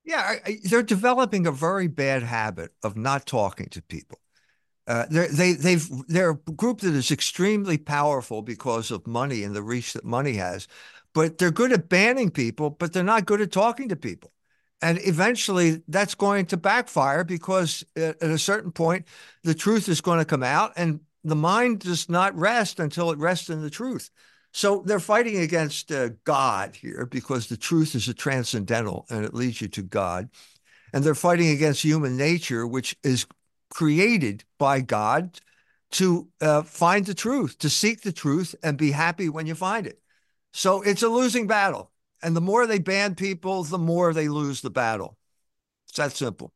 Yeah, 0.04 0.36
they're 0.64 0.82
developing 0.82 1.46
a 1.46 1.52
very 1.52 1.86
bad 1.86 2.22
habit 2.22 2.72
of 2.82 2.96
not 2.96 3.26
talking 3.26 3.68
to 3.70 3.82
people. 3.82 4.18
Uh, 4.86 5.06
they 5.10 5.54
they've 5.54 5.88
they're 6.08 6.30
a 6.32 6.52
group 6.52 6.80
that 6.80 6.94
is 6.94 7.10
extremely 7.12 7.78
powerful 7.78 8.42
because 8.42 8.90
of 8.90 9.06
money 9.06 9.44
and 9.44 9.54
the 9.54 9.62
reach 9.62 9.94
that 9.94 10.04
money 10.04 10.34
has, 10.34 10.68
but 11.14 11.38
they're 11.38 11.52
good 11.52 11.72
at 11.72 11.88
banning 11.88 12.30
people, 12.30 12.70
but 12.70 12.92
they're 12.92 13.04
not 13.04 13.26
good 13.26 13.40
at 13.40 13.52
talking 13.52 13.88
to 13.90 13.96
people. 13.96 14.32
And 14.82 14.98
eventually, 15.04 15.82
that's 15.88 16.14
going 16.16 16.46
to 16.46 16.56
backfire 16.56 17.24
because 17.24 17.84
at 17.96 18.22
a 18.22 18.38
certain 18.38 18.72
point, 18.72 19.06
the 19.44 19.54
truth 19.54 19.88
is 19.88 20.00
going 20.00 20.18
to 20.20 20.24
come 20.26 20.42
out, 20.42 20.72
and 20.76 21.00
the 21.24 21.36
mind 21.36 21.80
does 21.80 22.08
not 22.08 22.36
rest 22.36 22.80
until 22.80 23.10
it 23.12 23.18
rests 23.18 23.50
in 23.50 23.62
the 23.62 23.70
truth. 23.70 24.10
So 24.52 24.82
they're 24.84 25.00
fighting 25.00 25.38
against 25.38 25.90
uh, 25.90 26.10
God 26.24 26.76
here 26.76 27.06
because 27.06 27.46
the 27.46 27.56
truth 27.56 27.94
is 27.94 28.08
a 28.08 28.14
transcendental 28.14 29.06
and 29.08 29.24
it 29.24 29.34
leads 29.34 29.60
you 29.60 29.68
to 29.68 29.82
God. 29.82 30.28
And 30.92 31.02
they're 31.02 31.14
fighting 31.14 31.48
against 31.48 31.82
human 31.82 32.18
nature, 32.18 32.66
which 32.66 32.94
is 33.02 33.26
created 33.70 34.44
by 34.58 34.82
God 34.82 35.40
to 35.92 36.28
uh, 36.40 36.62
find 36.62 37.06
the 37.06 37.14
truth, 37.14 37.58
to 37.58 37.70
seek 37.70 38.02
the 38.02 38.12
truth 38.12 38.54
and 38.62 38.76
be 38.76 38.90
happy 38.90 39.30
when 39.30 39.46
you 39.46 39.54
find 39.54 39.86
it. 39.86 40.00
So 40.52 40.82
it's 40.82 41.02
a 41.02 41.08
losing 41.08 41.46
battle. 41.46 41.90
And 42.22 42.36
the 42.36 42.40
more 42.40 42.66
they 42.66 42.78
ban 42.78 43.14
people, 43.14 43.64
the 43.64 43.78
more 43.78 44.12
they 44.12 44.28
lose 44.28 44.60
the 44.60 44.70
battle. 44.70 45.16
It's 45.88 45.96
that 45.96 46.12
simple. 46.12 46.52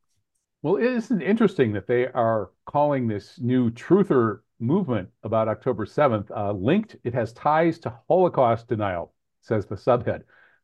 Well, 0.61 0.77
isn't 0.77 1.21
it 1.21 1.27
interesting 1.27 1.73
that 1.73 1.87
they 1.87 2.07
are 2.07 2.51
calling 2.65 3.07
this 3.07 3.39
new 3.39 3.71
truther 3.71 4.39
movement 4.59 5.09
about 5.23 5.47
October 5.47 5.85
7th 5.85 6.29
uh, 6.35 6.51
linked? 6.51 6.95
It 7.03 7.13
has 7.13 7.33
ties 7.33 7.79
to 7.79 7.93
Holocaust 8.07 8.67
denial, 8.67 9.13
says 9.41 9.65
the 9.65 9.75
subhead. 9.75 10.23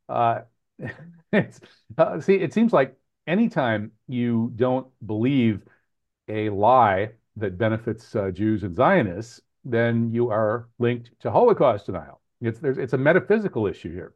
Uh, 0.10 0.42
uh, 1.98 2.20
see, 2.20 2.36
it 2.36 2.54
seems 2.54 2.74
like 2.74 2.96
anytime 3.28 3.92
you 4.08 4.52
don't 4.56 4.88
believe 5.06 5.64
a 6.28 6.50
lie 6.50 7.12
that 7.36 7.58
benefits 7.58 8.16
uh, 8.16 8.32
Jews 8.32 8.64
and 8.64 8.76
Zionists, 8.76 9.42
then 9.66 10.12
you 10.12 10.30
are 10.30 10.70
linked 10.80 11.12
to 11.22 11.32
Holocaust 11.32 11.86
denial. 11.86 12.22
It's 12.42 12.60
it's 12.62 12.94
a 12.94 12.98
metaphysical 12.98 13.68
issue 13.68 13.94
here. 13.94 14.14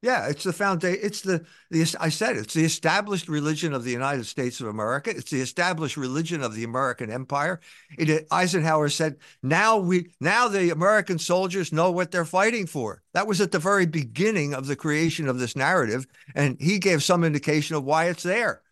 Yeah, 0.00 0.28
it's 0.28 0.44
the 0.44 0.52
foundation. 0.52 1.00
It's 1.02 1.22
the 1.22 1.44
the 1.70 1.96
I 1.98 2.08
said 2.08 2.36
it's 2.36 2.54
the 2.54 2.64
established 2.64 3.26
religion 3.26 3.72
of 3.72 3.82
the 3.82 3.90
United 3.90 4.26
States 4.26 4.60
of 4.60 4.68
America. 4.68 5.10
It's 5.10 5.30
the 5.32 5.40
established 5.40 5.96
religion 5.96 6.40
of 6.40 6.54
the 6.54 6.62
American 6.62 7.10
Empire. 7.10 7.58
It, 7.98 8.28
Eisenhower 8.30 8.90
said, 8.90 9.16
"Now 9.42 9.76
we 9.78 10.14
now 10.20 10.46
the 10.46 10.70
American 10.70 11.18
soldiers 11.18 11.72
know 11.72 11.90
what 11.90 12.12
they're 12.12 12.24
fighting 12.24 12.68
for." 12.68 13.02
That 13.12 13.26
was 13.26 13.40
at 13.40 13.50
the 13.50 13.58
very 13.58 13.86
beginning 13.86 14.54
of 14.54 14.68
the 14.68 14.76
creation 14.76 15.26
of 15.28 15.40
this 15.40 15.56
narrative, 15.56 16.06
and 16.32 16.56
he 16.60 16.78
gave 16.78 17.02
some 17.02 17.24
indication 17.24 17.74
of 17.74 17.82
why 17.82 18.04
it's 18.04 18.22
there. 18.22 18.62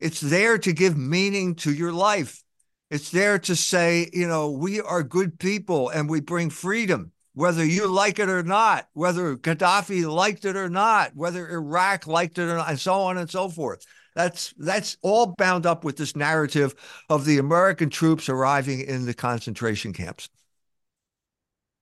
It's 0.00 0.20
there 0.20 0.58
to 0.58 0.72
give 0.72 0.96
meaning 0.96 1.54
to 1.56 1.72
your 1.72 1.92
life. 1.92 2.42
It's 2.90 3.10
there 3.10 3.38
to 3.40 3.56
say, 3.56 4.10
you 4.12 4.28
know, 4.28 4.50
we 4.50 4.80
are 4.80 5.02
good 5.02 5.38
people 5.38 5.88
and 5.88 6.08
we 6.08 6.20
bring 6.20 6.50
freedom, 6.50 7.12
whether 7.36 7.62
you 7.62 7.86
like 7.86 8.18
it 8.18 8.30
or 8.30 8.42
not, 8.42 8.88
whether 8.94 9.36
Gaddafi 9.36 10.10
liked 10.10 10.46
it 10.46 10.56
or 10.56 10.70
not, 10.70 11.14
whether 11.14 11.46
Iraq 11.46 12.06
liked 12.06 12.38
it 12.38 12.44
or 12.44 12.56
not, 12.56 12.70
and 12.70 12.80
so 12.80 12.94
on 12.94 13.18
and 13.18 13.28
so 13.28 13.50
forth. 13.50 13.84
That's 14.14 14.54
that's 14.56 14.96
all 15.02 15.34
bound 15.36 15.66
up 15.66 15.84
with 15.84 15.98
this 15.98 16.16
narrative 16.16 16.74
of 17.10 17.26
the 17.26 17.36
American 17.36 17.90
troops 17.90 18.30
arriving 18.30 18.80
in 18.80 19.04
the 19.04 19.12
concentration 19.12 19.92
camps. 19.92 20.30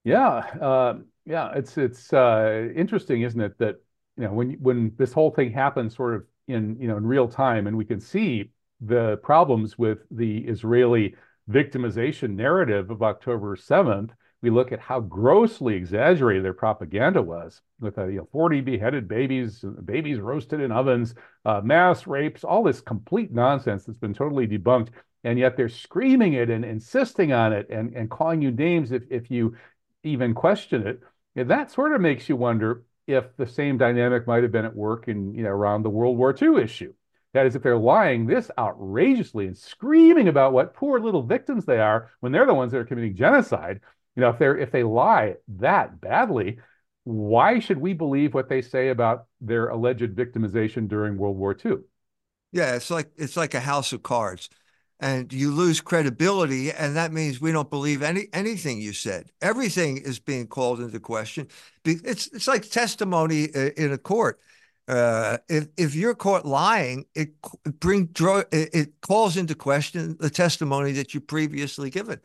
Yeah, 0.03 0.39
uh, 0.61 0.95
yeah, 1.25 1.53
it's 1.55 1.79
it's 1.79 2.13
uh, 2.13 2.69
interesting, 2.75 3.23
isn't 3.23 3.41
it? 3.41 3.57
That 3.59 3.77
you 4.17 4.25
know 4.25 4.33
when 4.33 4.55
when 4.55 4.93
this 4.99 5.13
whole 5.13 5.31
thing 5.31 5.53
happens, 5.53 5.95
sort 5.95 6.17
of 6.17 6.25
in 6.49 6.77
you 6.81 6.89
know 6.89 6.97
in 6.97 7.07
real 7.07 7.29
time, 7.29 7.69
and 7.69 7.77
we 7.77 7.85
can 7.85 8.01
see 8.01 8.51
the 8.81 9.19
problems 9.19 9.79
with 9.79 10.01
the 10.11 10.39
Israeli 10.39 11.15
victimization 11.49 12.35
narrative 12.35 12.91
of 12.91 13.05
October 13.05 13.55
7th. 13.55 14.11
We 14.45 14.51
look 14.51 14.73
at 14.73 14.81
how 14.81 15.01
grossly 15.01 15.75
exaggerated 15.75 16.45
their 16.45 16.53
propaganda 16.53 17.23
was, 17.23 17.63
with 17.81 17.97
uh, 17.97 18.09
you 18.09 18.19
know 18.19 18.29
40 18.31 18.61
beheaded 18.61 19.09
babies, 19.09 19.65
babies 19.87 20.19
roasted 20.21 20.61
in 20.61 20.71
ovens, 20.71 21.15
uh, 21.47 21.63
mass 21.65 22.07
rapes, 22.07 22.45
all 22.45 22.63
this 22.63 22.83
complete 22.83 23.33
nonsense 23.33 23.85
that's 23.85 23.99
been 23.99 24.13
totally 24.13 24.47
debunked, 24.47 24.89
and 25.25 25.39
yet 25.39 25.57
they're 25.57 25.71
screaming 25.71 26.35
it 26.35 26.51
and 26.51 26.63
insisting 26.63 27.33
on 27.33 27.55
it 27.55 27.71
and, 27.71 27.95
and 27.97 28.11
calling 28.11 28.43
you 28.43 28.51
names 28.51 28.93
if 28.93 29.05
if 29.09 29.31
you 29.31 29.57
even 30.03 30.35
question 30.35 30.87
it. 30.87 31.01
And 31.35 31.51
that 31.51 31.71
sort 31.71 31.95
of 31.95 32.03
makes 32.03 32.29
you 32.29 32.37
wonder 32.37 32.85
if 33.07 33.35
the 33.39 33.47
same 33.47 33.79
dynamic 33.79 34.27
might 34.27 34.43
have 34.43 34.53
been 34.53 34.67
at 34.67 34.77
work 34.77 35.09
in, 35.09 35.33
you 35.33 35.45
know, 35.45 35.49
around 35.49 35.85
the 35.85 35.91
World 35.91 36.19
War 36.19 36.37
II 36.39 36.63
issue. 36.63 36.93
That 37.33 37.47
is, 37.47 37.57
if 37.57 37.63
they're 37.63 37.79
lying 37.79 38.27
this 38.27 38.51
outrageously 38.59 39.47
and 39.47 39.57
screaming 39.57 40.29
about 40.29 40.53
what 40.53 40.75
poor 40.75 41.01
little 41.01 41.23
victims 41.23 41.65
they 41.65 41.81
are 41.81 42.11
when 42.21 42.31
they're 42.31 42.45
the 42.45 42.53
ones 42.53 42.73
that 42.73 42.79
are 42.79 42.85
committing 42.85 43.17
genocide, 43.17 43.81
you 44.17 44.21
know, 44.21 44.31
if 44.31 44.39
they're 44.39 44.57
if 44.57 44.71
they 44.71 44.83
lie 44.83 45.37
that 45.49 46.01
badly, 46.01 46.59
why 47.05 47.59
should 47.59 47.79
we 47.79 47.93
believe 47.93 48.35
what 48.35 48.49
they 48.49 48.63
say 48.63 48.89
about 48.89 49.27
their 49.41 49.69
alleged 49.69 50.15
victimization 50.15 50.89
during 50.89 51.17
World 51.17 51.37
War 51.37 51.57
II? 51.65 51.79
Yeah, 52.53 52.77
it's 52.77 52.91
like 52.91 53.11
it's 53.17 53.37
like 53.37 53.55
a 53.55 53.61
house 53.61 53.93
of 53.93 54.03
cards. 54.03 54.49
And 55.01 55.33
you 55.33 55.51
lose 55.51 55.81
credibility 55.81 56.71
and 56.71 56.97
that 56.97 57.13
means 57.13 57.41
we 57.41 57.51
don't 57.53 57.69
believe 57.69 58.01
any 58.01 58.29
anything 58.33 58.81
you 58.81 58.93
said. 58.93 59.31
Everything 59.43 59.99
is 59.99 60.21
being 60.21 60.47
called 60.47 60.81
into 60.81 61.01
question. 61.01 61.49
It's 61.85 62.29
it's 62.29 62.47
like 62.47 62.71
testimony 62.71 63.49
uh, 63.55 63.71
in 63.77 63.93
a 63.93 63.99
court. 63.99 64.41
Uh, 64.87 65.39
if 65.49 65.67
if 65.77 65.95
you're 65.95 66.15
caught 66.15 66.47
lying 66.47 67.07
it 67.15 67.31
bring 67.81 68.09
it 68.53 68.93
calls 69.01 69.37
into 69.37 69.55
question 69.55 70.17
the 70.21 70.31
testimony 70.31 70.93
that 70.93 71.13
you 71.13 71.21
previously 71.21 71.91
given 71.91 72.21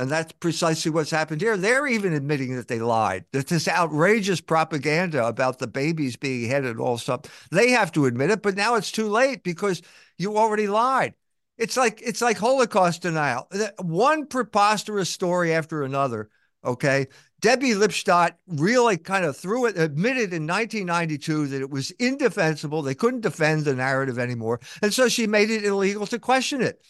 and 0.00 0.10
that's 0.10 0.32
precisely 0.32 0.90
what's 0.90 1.10
happened 1.10 1.42
here. 1.42 1.58
They're 1.58 1.86
even 1.86 2.14
admitting 2.14 2.56
that 2.56 2.68
they 2.68 2.78
lied. 2.78 3.26
That 3.32 3.48
this 3.48 3.68
outrageous 3.68 4.40
propaganda 4.40 5.26
about 5.26 5.58
the 5.58 5.66
babies 5.66 6.16
being 6.16 6.48
headed 6.48 6.78
all 6.78 6.96
stuff. 6.96 7.48
They 7.50 7.70
have 7.70 7.92
to 7.92 8.06
admit 8.06 8.30
it, 8.30 8.40
but 8.40 8.56
now 8.56 8.76
it's 8.76 8.90
too 8.90 9.08
late 9.08 9.42
because 9.42 9.82
you 10.16 10.38
already 10.38 10.68
lied. 10.68 11.14
It's 11.58 11.76
like 11.76 12.00
it's 12.02 12.22
like 12.22 12.38
Holocaust 12.38 13.02
denial. 13.02 13.46
One 13.82 14.26
preposterous 14.26 15.10
story 15.10 15.52
after 15.52 15.82
another. 15.82 16.30
Okay. 16.64 17.06
Debbie 17.40 17.74
Lipstadt 17.74 18.32
really 18.46 18.96
kind 18.96 19.24
of 19.24 19.36
threw 19.36 19.66
it, 19.66 19.78
admitted 19.78 20.32
in 20.32 20.46
1992 20.46 21.46
that 21.48 21.60
it 21.60 21.70
was 21.70 21.90
indefensible. 21.92 22.82
They 22.82 22.94
couldn't 22.94 23.20
defend 23.20 23.64
the 23.64 23.74
narrative 23.74 24.18
anymore. 24.18 24.60
And 24.82 24.92
so 24.92 25.08
she 25.08 25.26
made 25.26 25.50
it 25.50 25.64
illegal 25.64 26.06
to 26.06 26.18
question 26.18 26.62
it. 26.62 26.82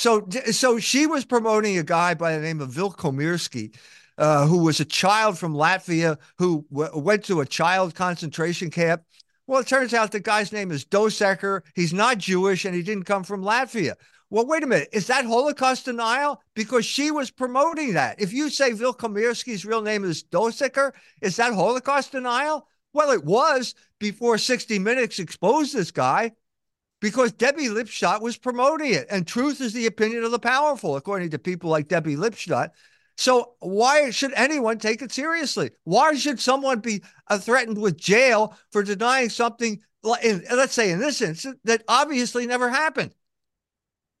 So, 0.00 0.26
so 0.50 0.78
she 0.78 1.06
was 1.06 1.26
promoting 1.26 1.76
a 1.76 1.82
guy 1.82 2.14
by 2.14 2.34
the 2.34 2.40
name 2.40 2.62
of 2.62 2.70
Wilkomirski, 2.70 3.76
uh, 4.16 4.46
who 4.46 4.64
was 4.64 4.80
a 4.80 4.86
child 4.86 5.38
from 5.38 5.52
Latvia 5.52 6.16
who 6.38 6.64
w- 6.72 6.98
went 6.98 7.22
to 7.26 7.42
a 7.42 7.44
child 7.44 7.94
concentration 7.94 8.70
camp 8.70 9.02
Well, 9.46 9.60
it 9.60 9.66
turns 9.66 9.92
out 9.92 10.10
the 10.10 10.18
guy's 10.18 10.52
name 10.52 10.70
is 10.70 10.86
Dössekker. 10.86 11.60
He's 11.74 11.92
not 11.92 12.16
Jewish 12.16 12.64
and 12.64 12.74
he 12.74 12.82
didn't 12.82 13.04
come 13.04 13.24
from 13.24 13.42
Latvia. 13.42 13.92
Well, 14.30 14.46
wait 14.46 14.62
a 14.62 14.66
minute. 14.66 14.88
Is 14.90 15.06
that 15.08 15.26
Holocaust 15.26 15.84
denial? 15.84 16.42
Because 16.54 16.86
she 16.86 17.10
was 17.10 17.30
promoting 17.30 17.92
that. 17.92 18.22
If 18.22 18.32
you 18.32 18.48
say 18.48 18.70
Wilkomirski's 18.70 19.66
real 19.66 19.82
name 19.82 20.04
is 20.04 20.24
Dössekker, 20.24 20.92
is 21.20 21.36
that 21.36 21.52
Holocaust 21.52 22.12
denial? 22.12 22.66
Well, 22.94 23.10
it 23.10 23.22
was 23.22 23.74
before 23.98 24.38
60 24.38 24.78
Minutes 24.78 25.18
exposed 25.18 25.74
this 25.74 25.90
guy 25.90 26.32
because 27.00 27.32
Debbie 27.32 27.68
Lipstadt 27.68 28.20
was 28.20 28.36
promoting 28.36 28.92
it. 28.92 29.06
And 29.10 29.26
truth 29.26 29.60
is 29.60 29.72
the 29.72 29.86
opinion 29.86 30.24
of 30.24 30.30
the 30.30 30.38
powerful, 30.38 30.96
according 30.96 31.30
to 31.30 31.38
people 31.38 31.70
like 31.70 31.88
Debbie 31.88 32.16
Lipstadt. 32.16 32.70
So 33.16 33.54
why 33.60 34.10
should 34.10 34.32
anyone 34.34 34.78
take 34.78 35.02
it 35.02 35.12
seriously? 35.12 35.70
Why 35.84 36.14
should 36.14 36.40
someone 36.40 36.80
be 36.80 37.02
uh, 37.28 37.38
threatened 37.38 37.78
with 37.78 37.98
jail 37.98 38.56
for 38.70 38.82
denying 38.82 39.28
something, 39.28 39.80
in, 40.22 40.44
let's 40.50 40.72
say 40.72 40.90
in 40.90 41.00
this 41.00 41.20
instance, 41.20 41.58
that 41.64 41.82
obviously 41.88 42.46
never 42.46 42.70
happened? 42.70 43.14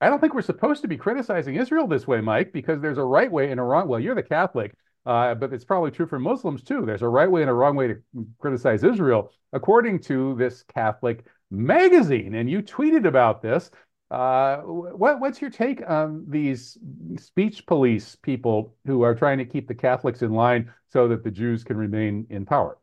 I 0.00 0.08
don't 0.08 0.20
think 0.20 0.34
we're 0.34 0.42
supposed 0.42 0.82
to 0.82 0.88
be 0.88 0.96
criticizing 0.96 1.56
Israel 1.56 1.86
this 1.86 2.06
way, 2.06 2.20
Mike, 2.20 2.52
because 2.52 2.80
there's 2.80 2.98
a 2.98 3.04
right 3.04 3.30
way 3.30 3.50
and 3.50 3.58
a 3.58 3.62
wrong. 3.62 3.88
Well, 3.88 4.00
you're 4.00 4.14
the 4.14 4.22
Catholic, 4.22 4.74
uh, 5.06 5.34
but 5.34 5.52
it's 5.52 5.64
probably 5.64 5.90
true 5.90 6.06
for 6.06 6.18
Muslims 6.18 6.62
too. 6.62 6.84
There's 6.84 7.02
a 7.02 7.08
right 7.08 7.30
way 7.30 7.42
and 7.42 7.50
a 7.50 7.54
wrong 7.54 7.76
way 7.76 7.88
to 7.88 7.96
criticize 8.38 8.84
Israel, 8.84 9.32
according 9.52 10.00
to 10.00 10.36
this 10.36 10.62
Catholic 10.74 11.24
magazine. 11.50 12.34
And 12.34 12.50
you 12.50 12.62
tweeted 12.62 13.06
about 13.06 13.42
this. 13.42 13.70
Uh, 14.10 14.58
what, 14.62 15.20
what's 15.20 15.40
your 15.40 15.50
take 15.50 15.82
on 15.88 16.24
these 16.28 16.78
speech 17.18 17.66
police 17.66 18.16
people 18.16 18.74
who 18.86 19.02
are 19.02 19.14
trying 19.14 19.36
to 19.38 19.44
keep 19.44 19.68
the 19.68 19.74
Catholics 19.74 20.22
in 20.22 20.32
line 20.32 20.72
so 20.88 21.08
that 21.08 21.22
the 21.22 21.30
Jews 21.30 21.62
can 21.62 21.76
remain 21.76 22.26
in 22.30 22.46
power? 22.46 22.78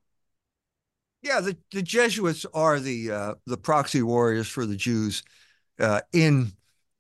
Yeah, 1.24 1.42
the, 1.42 1.58
the 1.72 1.82
Jesuits 1.82 2.46
are 2.54 2.80
the 2.80 3.12
uh, 3.12 3.34
the 3.48 3.58
proxy 3.58 4.04
warriors 4.04 4.48
for 4.48 4.68
the 4.68 4.76
Jews 4.76 5.24
uh, 5.80 6.02
in 6.14 6.52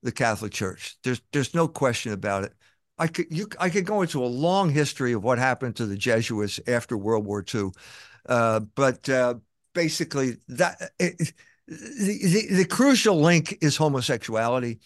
the 0.01 0.11
Catholic 0.11 0.51
Church. 0.51 0.97
There's 1.03 1.21
there's 1.31 1.53
no 1.53 1.67
question 1.67 2.11
about 2.11 2.43
it. 2.45 2.53
I 2.97 3.07
could 3.07 3.27
you 3.29 3.47
I 3.59 3.69
could 3.69 3.85
go 3.85 4.01
into 4.01 4.23
a 4.23 4.25
long 4.25 4.71
history 4.71 5.13
of 5.13 5.23
what 5.23 5.37
happened 5.37 5.75
to 5.75 5.85
the 5.85 5.97
Jesuits 5.97 6.59
after 6.65 6.97
World 6.97 7.25
War 7.25 7.45
II, 7.53 7.69
uh, 8.27 8.61
but 8.61 9.07
uh, 9.07 9.35
basically 9.73 10.37
that. 10.47 10.91
It, 10.97 11.33
the, 11.67 12.47
the, 12.51 12.65
crucial 12.65 13.19
link 13.19 13.57
is 13.61 13.75
homosexuality. 13.75 14.79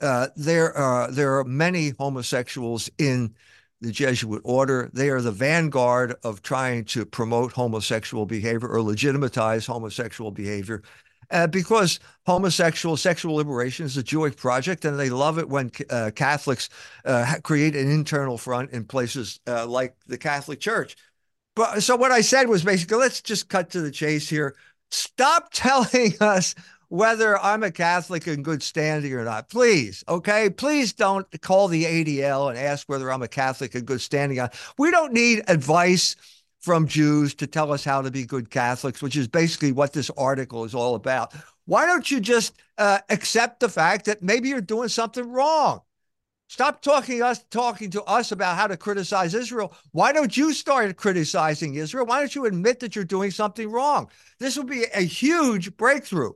Uh, 0.00 0.28
there 0.36 0.76
are 0.76 1.10
there 1.10 1.38
are 1.38 1.44
many 1.44 1.92
homosexuals 1.98 2.90
in 2.98 3.34
the 3.80 3.90
Jesuit 3.90 4.42
order. 4.44 4.90
They 4.92 5.10
are 5.10 5.20
the 5.20 5.32
vanguard 5.32 6.14
of 6.22 6.42
trying 6.42 6.84
to 6.86 7.04
promote 7.04 7.52
homosexual 7.52 8.26
behavior 8.26 8.68
or 8.68 8.82
legitimize 8.82 9.66
homosexual 9.66 10.30
behavior. 10.30 10.82
Uh, 11.28 11.46
because 11.48 11.98
homosexual 12.24 12.96
sexual 12.96 13.34
liberation 13.34 13.84
is 13.84 13.96
a 13.96 14.02
Jewish 14.02 14.36
project, 14.36 14.84
and 14.84 14.96
they 14.96 15.10
love 15.10 15.38
it 15.38 15.48
when 15.48 15.72
uh, 15.90 16.12
Catholics 16.14 16.68
uh, 17.04 17.34
create 17.42 17.74
an 17.74 17.90
internal 17.90 18.38
front 18.38 18.70
in 18.70 18.84
places 18.84 19.40
uh, 19.48 19.66
like 19.66 19.96
the 20.06 20.18
Catholic 20.18 20.60
Church. 20.60 20.94
But 21.56 21.82
so 21.82 21.96
what 21.96 22.12
I 22.12 22.20
said 22.20 22.48
was 22.48 22.62
basically, 22.62 22.98
let's 22.98 23.20
just 23.20 23.48
cut 23.48 23.70
to 23.70 23.80
the 23.80 23.90
chase 23.90 24.28
here. 24.28 24.54
Stop 24.90 25.48
telling 25.52 26.14
us 26.20 26.54
whether 26.88 27.38
I'm 27.38 27.62
a 27.62 27.72
Catholic 27.72 28.28
in 28.28 28.42
good 28.42 28.62
standing 28.62 29.12
or 29.12 29.24
not. 29.24 29.48
Please, 29.48 30.04
okay? 30.08 30.50
Please 30.50 30.92
don't 30.92 31.26
call 31.40 31.68
the 31.68 31.84
ADL 31.84 32.48
and 32.48 32.58
ask 32.58 32.88
whether 32.88 33.10
I'm 33.10 33.22
a 33.22 33.28
Catholic 33.28 33.74
in 33.74 33.84
good 33.84 34.00
standing. 34.00 34.40
We 34.78 34.90
don't 34.90 35.12
need 35.12 35.42
advice 35.48 36.14
from 36.60 36.86
Jews 36.86 37.34
to 37.36 37.46
tell 37.46 37.72
us 37.72 37.84
how 37.84 38.02
to 38.02 38.10
be 38.10 38.24
good 38.24 38.50
Catholics, 38.50 39.02
which 39.02 39.16
is 39.16 39.28
basically 39.28 39.72
what 39.72 39.92
this 39.92 40.10
article 40.16 40.64
is 40.64 40.74
all 40.74 40.94
about. 40.94 41.34
Why 41.64 41.86
don't 41.86 42.08
you 42.10 42.20
just 42.20 42.54
uh, 42.78 42.98
accept 43.08 43.60
the 43.60 43.68
fact 43.68 44.06
that 44.06 44.22
maybe 44.22 44.48
you're 44.48 44.60
doing 44.60 44.88
something 44.88 45.28
wrong? 45.30 45.80
Stop 46.48 46.80
talking 46.80 47.22
us 47.22 47.44
talking 47.50 47.90
to 47.90 48.02
us 48.04 48.30
about 48.30 48.56
how 48.56 48.66
to 48.68 48.76
criticize 48.76 49.34
Israel. 49.34 49.74
Why 49.90 50.12
don't 50.12 50.36
you 50.36 50.52
start 50.52 50.96
criticizing 50.96 51.74
Israel? 51.74 52.06
Why 52.06 52.20
don't 52.20 52.34
you 52.34 52.46
admit 52.46 52.80
that 52.80 52.94
you're 52.94 53.04
doing 53.04 53.32
something 53.32 53.70
wrong? 53.70 54.08
This 54.38 54.56
would 54.56 54.68
be 54.68 54.84
a 54.94 55.00
huge 55.02 55.76
breakthrough. 55.76 56.32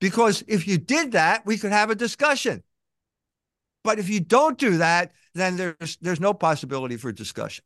Because 0.00 0.42
if 0.48 0.66
you 0.66 0.78
did 0.78 1.12
that, 1.12 1.46
we 1.46 1.56
could 1.56 1.72
have 1.72 1.90
a 1.90 1.94
discussion. 1.94 2.62
But 3.82 3.98
if 3.98 4.08
you 4.08 4.20
don't 4.20 4.58
do 4.58 4.78
that, 4.78 5.12
then 5.34 5.56
there's 5.56 5.96
there's 6.00 6.20
no 6.20 6.32
possibility 6.32 6.96
for 6.96 7.12
discussion. 7.12 7.64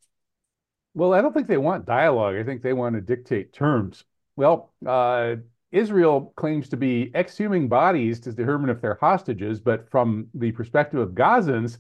Well, 0.94 1.14
I 1.14 1.20
don't 1.20 1.32
think 1.32 1.46
they 1.46 1.58
want 1.58 1.86
dialogue. 1.86 2.34
I 2.36 2.42
think 2.42 2.62
they 2.62 2.72
want 2.72 2.96
to 2.96 3.00
dictate 3.00 3.52
terms. 3.52 4.04
Well, 4.36 4.72
uh, 4.84 5.36
Israel 5.70 6.32
claims 6.36 6.68
to 6.70 6.76
be 6.76 7.10
exhuming 7.14 7.68
bodies 7.68 8.20
to 8.20 8.32
determine 8.32 8.70
if 8.70 8.80
they're 8.80 8.98
hostages, 9.00 9.60
but 9.60 9.90
from 9.90 10.28
the 10.34 10.52
perspective 10.52 11.00
of 11.00 11.10
Gazans, 11.10 11.78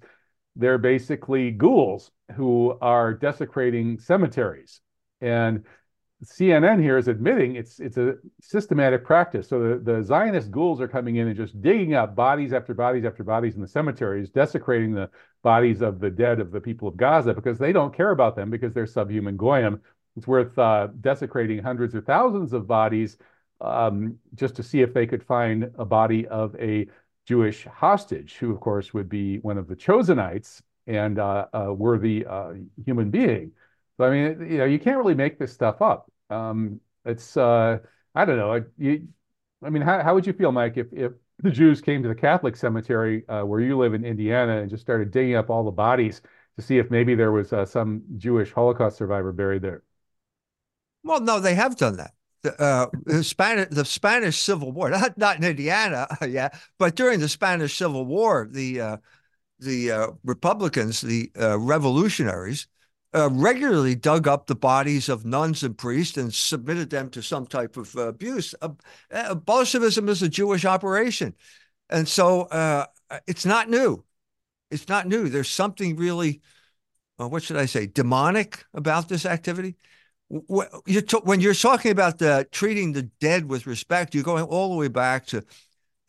they're 0.56 0.78
basically 0.78 1.50
ghouls 1.50 2.10
who 2.34 2.76
are 2.80 3.14
desecrating 3.14 3.98
cemeteries. 3.98 4.80
And 5.20 5.64
CNN 6.24 6.82
here 6.82 6.98
is 6.98 7.06
admitting 7.06 7.54
it's 7.54 7.78
it's 7.78 7.96
a 7.96 8.14
systematic 8.40 9.04
practice. 9.04 9.48
So 9.48 9.60
the, 9.60 9.78
the 9.78 10.02
Zionist 10.02 10.50
ghouls 10.50 10.80
are 10.80 10.88
coming 10.88 11.16
in 11.16 11.28
and 11.28 11.36
just 11.36 11.60
digging 11.62 11.94
up 11.94 12.16
bodies 12.16 12.52
after 12.52 12.74
bodies 12.74 13.04
after 13.04 13.22
bodies 13.22 13.54
in 13.54 13.60
the 13.60 13.68
cemeteries, 13.68 14.28
desecrating 14.28 14.94
the 14.94 15.10
bodies 15.44 15.80
of 15.80 16.00
the 16.00 16.10
dead 16.10 16.40
of 16.40 16.50
the 16.50 16.60
people 16.60 16.88
of 16.88 16.96
Gaza 16.96 17.34
because 17.34 17.58
they 17.58 17.72
don't 17.72 17.94
care 17.94 18.10
about 18.10 18.34
them 18.34 18.50
because 18.50 18.74
they're 18.74 18.86
subhuman 18.86 19.36
goyim. 19.36 19.80
It's 20.16 20.26
worth 20.26 20.58
uh, 20.58 20.88
desecrating 21.00 21.62
hundreds 21.62 21.94
or 21.94 22.00
thousands 22.00 22.52
of 22.52 22.66
bodies 22.66 23.16
um, 23.60 24.18
just 24.34 24.56
to 24.56 24.62
see 24.62 24.80
if 24.80 24.94
they 24.94 25.06
could 25.06 25.22
find 25.22 25.70
a 25.78 25.84
body 25.84 26.26
of 26.28 26.54
a 26.56 26.86
Jewish 27.26 27.64
hostage, 27.66 28.36
who, 28.36 28.50
of 28.52 28.60
course, 28.60 28.94
would 28.94 29.08
be 29.08 29.38
one 29.38 29.58
of 29.58 29.68
the 29.68 29.76
Chosenites 29.76 30.62
and 30.86 31.18
uh, 31.18 31.46
a 31.52 31.72
worthy 31.72 32.24
uh, 32.24 32.54
human 32.84 33.10
being. 33.10 33.52
So, 33.96 34.04
I 34.04 34.10
mean, 34.10 34.50
you 34.50 34.58
know, 34.58 34.64
you 34.64 34.78
can't 34.78 34.96
really 34.96 35.14
make 35.14 35.38
this 35.38 35.52
stuff 35.52 35.82
up. 35.82 36.10
Um, 36.30 36.80
it's, 37.04 37.36
uh, 37.36 37.78
I 38.14 38.24
don't 38.24 38.38
know. 38.38 38.64
You, 38.78 39.08
I 39.62 39.70
mean, 39.70 39.82
how, 39.82 40.02
how 40.02 40.14
would 40.14 40.26
you 40.26 40.32
feel, 40.32 40.52
Mike, 40.52 40.76
if, 40.76 40.86
if 40.92 41.12
the 41.40 41.50
Jews 41.50 41.80
came 41.80 42.02
to 42.02 42.08
the 42.08 42.14
Catholic 42.14 42.56
cemetery 42.56 43.28
uh, 43.28 43.42
where 43.42 43.60
you 43.60 43.76
live 43.76 43.94
in 43.94 44.04
Indiana 44.04 44.60
and 44.60 44.70
just 44.70 44.82
started 44.82 45.10
digging 45.10 45.34
up 45.34 45.50
all 45.50 45.64
the 45.64 45.70
bodies 45.70 46.22
to 46.56 46.62
see 46.62 46.78
if 46.78 46.90
maybe 46.90 47.14
there 47.14 47.32
was 47.32 47.52
uh, 47.52 47.64
some 47.64 48.02
Jewish 48.16 48.52
Holocaust 48.52 48.96
survivor 48.96 49.32
buried 49.32 49.62
there? 49.62 49.82
Well, 51.02 51.20
no, 51.20 51.40
they 51.40 51.54
have 51.54 51.76
done 51.76 51.96
that 51.96 52.12
uh, 52.44 52.86
the 53.04 53.24
Spanish 53.24 53.68
the 53.70 53.84
Spanish 53.84 54.40
Civil 54.40 54.72
War, 54.72 54.90
not 54.90 55.18
not 55.18 55.36
in 55.36 55.44
Indiana, 55.44 56.06
yeah, 56.28 56.48
but 56.78 56.94
during 56.94 57.20
the 57.20 57.28
Spanish 57.28 57.76
Civil 57.76 58.04
War, 58.06 58.48
the 58.50 58.80
uh, 58.80 58.96
the 59.58 59.90
uh, 59.90 60.06
Republicans, 60.24 61.00
the 61.00 61.30
uh, 61.40 61.58
revolutionaries, 61.58 62.68
uh, 63.14 63.28
regularly 63.32 63.94
dug 63.94 64.28
up 64.28 64.46
the 64.46 64.54
bodies 64.54 65.08
of 65.08 65.24
nuns 65.24 65.62
and 65.62 65.76
priests 65.76 66.16
and 66.16 66.32
submitted 66.32 66.90
them 66.90 67.10
to 67.10 67.22
some 67.22 67.46
type 67.46 67.76
of 67.76 67.94
abuse. 67.96 68.54
Uh, 68.60 69.34
Bolshevism 69.34 70.08
is 70.08 70.22
a 70.22 70.28
Jewish 70.28 70.64
operation, 70.64 71.34
and 71.90 72.06
so 72.06 72.86
it's 73.26 73.46
not 73.46 73.68
new. 73.68 74.04
It's 74.70 74.88
not 74.88 75.08
new. 75.08 75.28
There's 75.28 75.50
something 75.50 75.96
really, 75.96 76.40
what 77.16 77.42
should 77.42 77.56
I 77.56 77.66
say, 77.66 77.86
demonic 77.86 78.64
about 78.74 79.08
this 79.08 79.26
activity 79.26 79.76
when 80.28 81.40
you're 81.40 81.54
talking 81.54 81.90
about 81.90 82.18
the 82.18 82.46
treating 82.52 82.92
the 82.92 83.02
dead 83.02 83.48
with 83.48 83.66
respect, 83.66 84.14
you're 84.14 84.24
going 84.24 84.44
all 84.44 84.70
the 84.70 84.76
way 84.76 84.88
back 84.88 85.26
to 85.26 85.44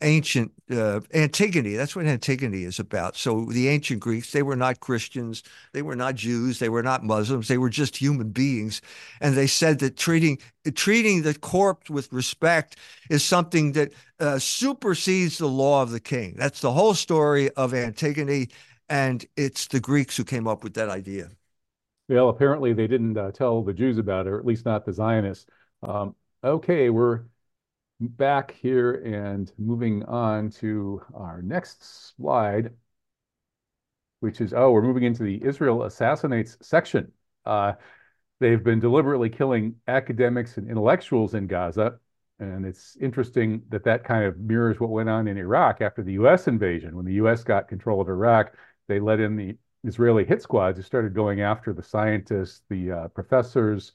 ancient 0.02 0.52
uh, 0.70 1.00
Antigone. 1.12 1.74
That's 1.74 1.94
what 1.94 2.06
Antigone 2.06 2.64
is 2.64 2.78
about. 2.78 3.16
So 3.16 3.44
the 3.44 3.68
ancient 3.68 4.00
Greeks, 4.00 4.32
they 4.32 4.42
were 4.42 4.56
not 4.56 4.80
Christians, 4.80 5.42
they 5.72 5.82
were 5.82 5.96
not 5.96 6.14
Jews, 6.14 6.58
they 6.58 6.68
were 6.68 6.82
not 6.82 7.04
Muslims, 7.04 7.48
they 7.48 7.58
were 7.58 7.68
just 7.68 7.96
human 7.96 8.30
beings, 8.30 8.80
and 9.20 9.36
they 9.36 9.46
said 9.46 9.78
that 9.80 9.96
treating 9.96 10.38
treating 10.74 11.22
the 11.22 11.34
corpse 11.34 11.90
with 11.90 12.12
respect 12.12 12.76
is 13.10 13.24
something 13.24 13.72
that 13.72 13.92
uh, 14.20 14.38
supersedes 14.38 15.38
the 15.38 15.48
law 15.48 15.82
of 15.82 15.90
the 15.90 16.00
king. 16.00 16.34
That's 16.36 16.60
the 16.60 16.72
whole 16.72 16.94
story 16.94 17.50
of 17.50 17.74
Antigone, 17.74 18.48
and 18.88 19.24
it's 19.36 19.66
the 19.66 19.80
Greeks 19.80 20.16
who 20.16 20.24
came 20.24 20.46
up 20.46 20.64
with 20.64 20.74
that 20.74 20.88
idea. 20.88 21.30
Well, 22.10 22.28
apparently 22.28 22.72
they 22.74 22.86
didn't 22.88 23.16
uh, 23.16 23.30
tell 23.32 23.62
the 23.62 23.72
Jews 23.72 23.96
about 23.98 24.26
it, 24.26 24.30
or 24.30 24.38
at 24.38 24.44
least 24.44 24.64
not 24.66 24.84
the 24.84 24.92
Zionists. 24.92 25.46
Um, 25.82 26.14
okay, 26.44 26.90
we're 26.90 27.24
back 28.00 28.52
here 28.52 28.94
and 28.94 29.52
moving 29.58 30.04
on 30.04 30.50
to 30.52 31.02
our 31.14 31.42
next 31.42 32.14
slide. 32.16 32.74
which 34.20 34.40
is, 34.40 34.52
oh, 34.52 34.70
we're 34.70 34.82
moving 34.82 35.04
into 35.04 35.22
the 35.22 35.42
Israel 35.44 35.84
assassinates 35.84 36.56
section. 36.60 37.12
Uh, 37.46 37.72
they've 38.40 38.64
been 38.64 38.80
deliberately 38.80 39.30
killing 39.30 39.76
academics 39.88 40.58
and 40.58 40.68
intellectuals 40.70 41.34
in 41.34 41.46
Gaza. 41.46 41.98
And 42.38 42.66
it's 42.66 42.96
interesting 43.00 43.62
that 43.70 43.84
that 43.84 44.04
kind 44.04 44.24
of 44.24 44.38
mirrors 44.38 44.80
what 44.80 44.90
went 44.90 45.08
on 45.10 45.28
in 45.28 45.38
Iraq 45.38 45.80
after 45.82 46.02
the 46.02 46.14
U.S. 46.14 46.48
invasion. 46.48 46.96
When 46.96 47.06
the 47.06 47.14
U.S. 47.14 47.44
got 47.44 47.68
control 47.68 48.00
of 48.00 48.08
Iraq, 48.08 48.54
they 48.88 49.00
let 49.00 49.20
in 49.20 49.36
the 49.36 49.56
Israeli 49.84 50.24
hit 50.24 50.42
squads 50.42 50.76
who 50.78 50.82
started 50.82 51.14
going 51.14 51.40
after 51.40 51.72
the 51.72 51.82
scientists, 51.82 52.62
the 52.68 52.92
uh, 52.92 53.08
professors, 53.08 53.92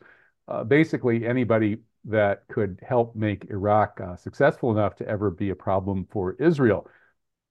uh, 0.48 0.64
basically 0.64 1.26
anybody 1.26 1.78
that 2.06 2.44
could 2.48 2.80
help 2.88 3.16
make 3.16 3.50
Iraq 3.50 4.00
uh, 4.00 4.16
successful 4.16 4.72
enough 4.72 4.96
to 4.96 5.08
ever 5.08 5.32
be 5.32 5.50
a 5.50 5.56
problem 5.56 6.08
for 6.10 6.34
Israel. 6.34 6.88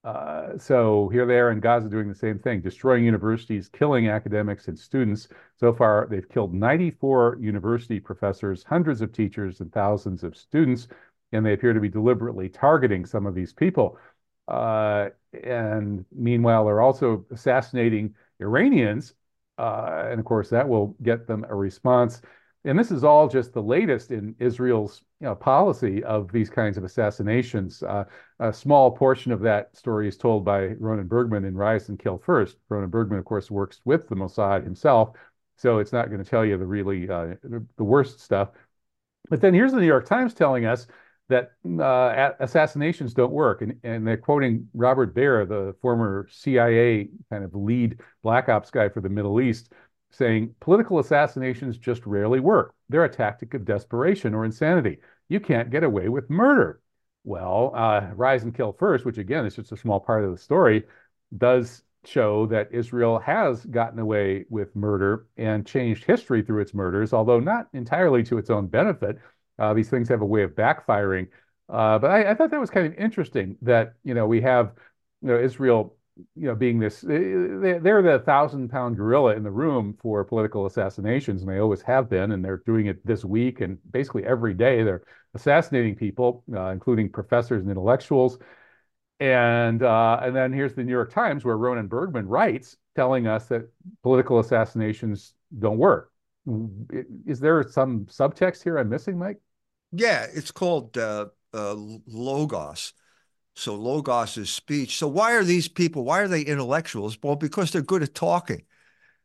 Uh, 0.04 0.58
so 0.58 1.08
here 1.08 1.24
they 1.24 1.38
are 1.38 1.50
in 1.50 1.60
Gaza 1.60 1.88
doing 1.88 2.08
the 2.08 2.14
same 2.14 2.38
thing, 2.38 2.60
destroying 2.60 3.04
universities, 3.04 3.68
killing 3.68 4.08
academics 4.08 4.68
and 4.68 4.78
students. 4.78 5.28
So 5.58 5.72
far, 5.72 6.06
they've 6.10 6.28
killed 6.28 6.52
94 6.52 7.38
university 7.40 7.98
professors, 7.98 8.62
hundreds 8.62 9.00
of 9.00 9.12
teachers, 9.12 9.60
and 9.60 9.72
thousands 9.72 10.22
of 10.22 10.36
students, 10.36 10.88
and 11.32 11.44
they 11.44 11.54
appear 11.54 11.72
to 11.72 11.80
be 11.80 11.88
deliberately 11.88 12.50
targeting 12.50 13.06
some 13.06 13.24
of 13.24 13.34
these 13.34 13.54
people. 13.54 13.98
Uh, 14.46 15.08
and 15.42 16.04
meanwhile, 16.12 16.66
they're 16.66 16.82
also 16.82 17.24
assassinating 17.30 18.14
Iranians, 18.40 19.14
uh, 19.58 20.06
and 20.10 20.18
of 20.18 20.26
course, 20.26 20.50
that 20.50 20.68
will 20.68 20.96
get 21.02 21.26
them 21.26 21.44
a 21.48 21.54
response. 21.54 22.20
And 22.64 22.78
this 22.78 22.90
is 22.90 23.04
all 23.04 23.28
just 23.28 23.52
the 23.52 23.62
latest 23.62 24.10
in 24.10 24.34
Israel's 24.38 25.02
you 25.20 25.26
know, 25.26 25.34
policy 25.34 26.02
of 26.02 26.32
these 26.32 26.48
kinds 26.48 26.78
of 26.78 26.84
assassinations. 26.84 27.82
Uh, 27.82 28.04
a 28.40 28.52
small 28.52 28.90
portion 28.90 29.32
of 29.32 29.40
that 29.40 29.76
story 29.76 30.08
is 30.08 30.16
told 30.16 30.44
by 30.44 30.68
Ronen 30.68 31.06
Bergman 31.06 31.44
in 31.44 31.54
Rise 31.54 31.90
and 31.90 31.98
Kill 31.98 32.18
First. 32.18 32.56
Ronen 32.70 32.90
Bergman, 32.90 33.18
of 33.18 33.26
course, 33.26 33.50
works 33.50 33.80
with 33.84 34.08
the 34.08 34.16
Mossad 34.16 34.64
himself, 34.64 35.10
so 35.56 35.78
it's 35.78 35.92
not 35.92 36.08
going 36.08 36.24
to 36.24 36.28
tell 36.28 36.44
you 36.44 36.56
the 36.56 36.66
really 36.66 37.08
uh, 37.08 37.34
the 37.42 37.84
worst 37.84 38.20
stuff. 38.20 38.50
But 39.28 39.40
then 39.40 39.54
here's 39.54 39.72
the 39.72 39.80
New 39.80 39.86
York 39.86 40.06
Times 40.06 40.34
telling 40.34 40.64
us 40.64 40.86
that 41.28 41.52
uh, 41.80 42.30
assassinations 42.40 43.14
don't 43.14 43.32
work, 43.32 43.62
and, 43.62 43.78
and 43.82 44.06
they're 44.06 44.16
quoting 44.16 44.68
Robert 44.74 45.14
Baer, 45.14 45.46
the 45.46 45.74
former 45.80 46.28
CIA 46.30 47.08
kind 47.30 47.44
of 47.44 47.54
lead 47.54 48.00
black 48.22 48.48
ops 48.48 48.70
guy 48.70 48.88
for 48.88 49.00
the 49.00 49.08
Middle 49.08 49.40
East 49.40 49.72
saying 50.14 50.54
political 50.60 50.98
assassinations 51.00 51.76
just 51.76 52.06
rarely 52.06 52.40
work. 52.40 52.74
They're 52.88 53.04
a 53.04 53.08
tactic 53.08 53.54
of 53.54 53.64
desperation 53.64 54.34
or 54.34 54.44
insanity. 54.44 54.98
You 55.28 55.40
can't 55.40 55.70
get 55.70 55.82
away 55.82 56.08
with 56.08 56.30
murder. 56.30 56.80
Well, 57.24 57.72
uh, 57.74 58.10
Rise 58.14 58.44
and 58.44 58.54
Kill 58.54 58.72
First, 58.72 59.04
which 59.04 59.18
again 59.18 59.46
is 59.46 59.56
just 59.56 59.72
a 59.72 59.76
small 59.76 59.98
part 59.98 60.24
of 60.24 60.30
the 60.30 60.38
story, 60.38 60.84
does 61.36 61.82
show 62.04 62.46
that 62.46 62.68
Israel 62.70 63.18
has 63.18 63.64
gotten 63.64 63.98
away 63.98 64.44
with 64.50 64.76
murder 64.76 65.26
and 65.36 65.66
changed 65.66 66.04
history 66.04 66.42
through 66.42 66.60
its 66.60 66.74
murders, 66.74 67.12
although 67.12 67.40
not 67.40 67.68
entirely 67.72 68.22
to 68.24 68.38
its 68.38 68.50
own 68.50 68.66
benefit. 68.66 69.18
Uh, 69.58 69.74
these 69.74 69.88
things 69.88 70.08
have 70.08 70.22
a 70.22 70.26
way 70.26 70.42
of 70.42 70.52
backfiring. 70.52 71.28
Uh, 71.68 71.98
but 71.98 72.10
I, 72.10 72.30
I, 72.30 72.34
thought 72.34 72.50
that 72.50 72.60
was 72.60 72.70
kind 72.70 72.86
of 72.86 72.94
interesting 72.94 73.56
that 73.62 73.94
you 74.04 74.12
know 74.12 74.26
we 74.26 74.42
have 74.42 74.74
you 75.22 75.28
know 75.28 75.38
Israel 75.38 75.96
you 76.36 76.46
know, 76.46 76.54
being 76.54 76.78
this, 76.78 77.00
they're 77.00 78.02
the 78.02 78.22
thousand 78.24 78.68
pound 78.68 78.96
gorilla 78.96 79.34
in 79.34 79.42
the 79.42 79.50
room 79.50 79.96
for 80.00 80.22
political 80.24 80.66
assassinations, 80.66 81.42
and 81.42 81.50
they 81.50 81.58
always 81.58 81.82
have 81.82 82.08
been, 82.08 82.32
and 82.32 82.44
they're 82.44 82.62
doing 82.66 82.86
it 82.86 83.04
this 83.04 83.24
week 83.24 83.60
and 83.60 83.78
basically 83.90 84.24
every 84.24 84.54
day. 84.54 84.82
They're 84.84 85.02
assassinating 85.34 85.96
people, 85.96 86.44
uh, 86.54 86.68
including 86.68 87.10
professors 87.10 87.62
and 87.62 87.70
intellectuals. 87.70 88.38
And 89.20 89.82
uh, 89.82 90.20
and 90.22 90.34
then 90.34 90.52
here's 90.52 90.74
the 90.74 90.84
New 90.84 90.92
York 90.92 91.12
Times 91.12 91.44
where 91.44 91.56
Ronen 91.56 91.88
Bergman 91.88 92.28
writes, 92.28 92.76
telling 92.94 93.26
us 93.26 93.46
that 93.46 93.68
political 94.02 94.38
assassinations 94.38 95.34
don't 95.58 95.78
work. 95.78 96.12
Is 97.26 97.40
there 97.40 97.62
some 97.68 98.06
subtext 98.06 98.62
here 98.62 98.78
I'm 98.78 98.88
missing, 98.88 99.18
Mike? 99.18 99.38
Yeah, 99.92 100.26
it's 100.32 100.50
called 100.50 100.96
uh, 100.98 101.26
uh 101.52 101.76
logos 102.06 102.92
so 103.56 103.74
logos 103.74 104.36
is 104.36 104.50
speech. 104.50 104.98
So 104.98 105.06
why 105.06 105.32
are 105.34 105.44
these 105.44 105.68
people? 105.68 106.04
Why 106.04 106.20
are 106.20 106.28
they 106.28 106.42
intellectuals? 106.42 107.16
Well, 107.22 107.36
because 107.36 107.70
they're 107.70 107.82
good 107.82 108.02
at 108.02 108.14
talking. 108.14 108.64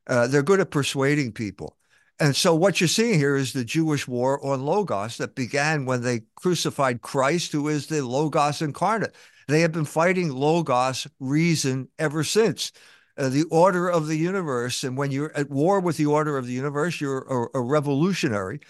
Uh, 0.07 0.27
they're 0.27 0.43
good 0.43 0.59
at 0.59 0.71
persuading 0.71 1.33
people. 1.33 1.75
And 2.19 2.35
so 2.35 2.53
what 2.53 2.79
you're 2.79 2.87
seeing 2.87 3.17
here 3.17 3.35
is 3.35 3.53
the 3.53 3.63
Jewish 3.63 4.07
war 4.07 4.43
on 4.45 4.65
logos 4.65 5.17
that 5.17 5.35
began 5.35 5.85
when 5.85 6.01
they 6.01 6.21
crucified 6.35 7.01
Christ, 7.01 7.51
who 7.53 7.69
is 7.69 7.87
the 7.87 8.05
logos 8.05 8.61
incarnate. 8.61 9.15
They 9.47 9.61
have 9.61 9.71
been 9.71 9.85
fighting 9.85 10.29
logos, 10.29 11.07
reason, 11.19 11.87
ever 11.97 12.23
since. 12.23 12.71
Uh, 13.19 13.27
the 13.27 13.43
order 13.51 13.89
of 13.89 14.07
the 14.07 14.15
universe. 14.15 14.85
And 14.85 14.95
when 14.97 15.11
you're 15.11 15.35
at 15.35 15.49
war 15.49 15.81
with 15.81 15.97
the 15.97 16.05
order 16.05 16.37
of 16.37 16.47
the 16.47 16.53
universe, 16.53 17.01
you're 17.01 17.49
a, 17.53 17.59
a 17.59 17.61
revolutionary. 17.61 18.61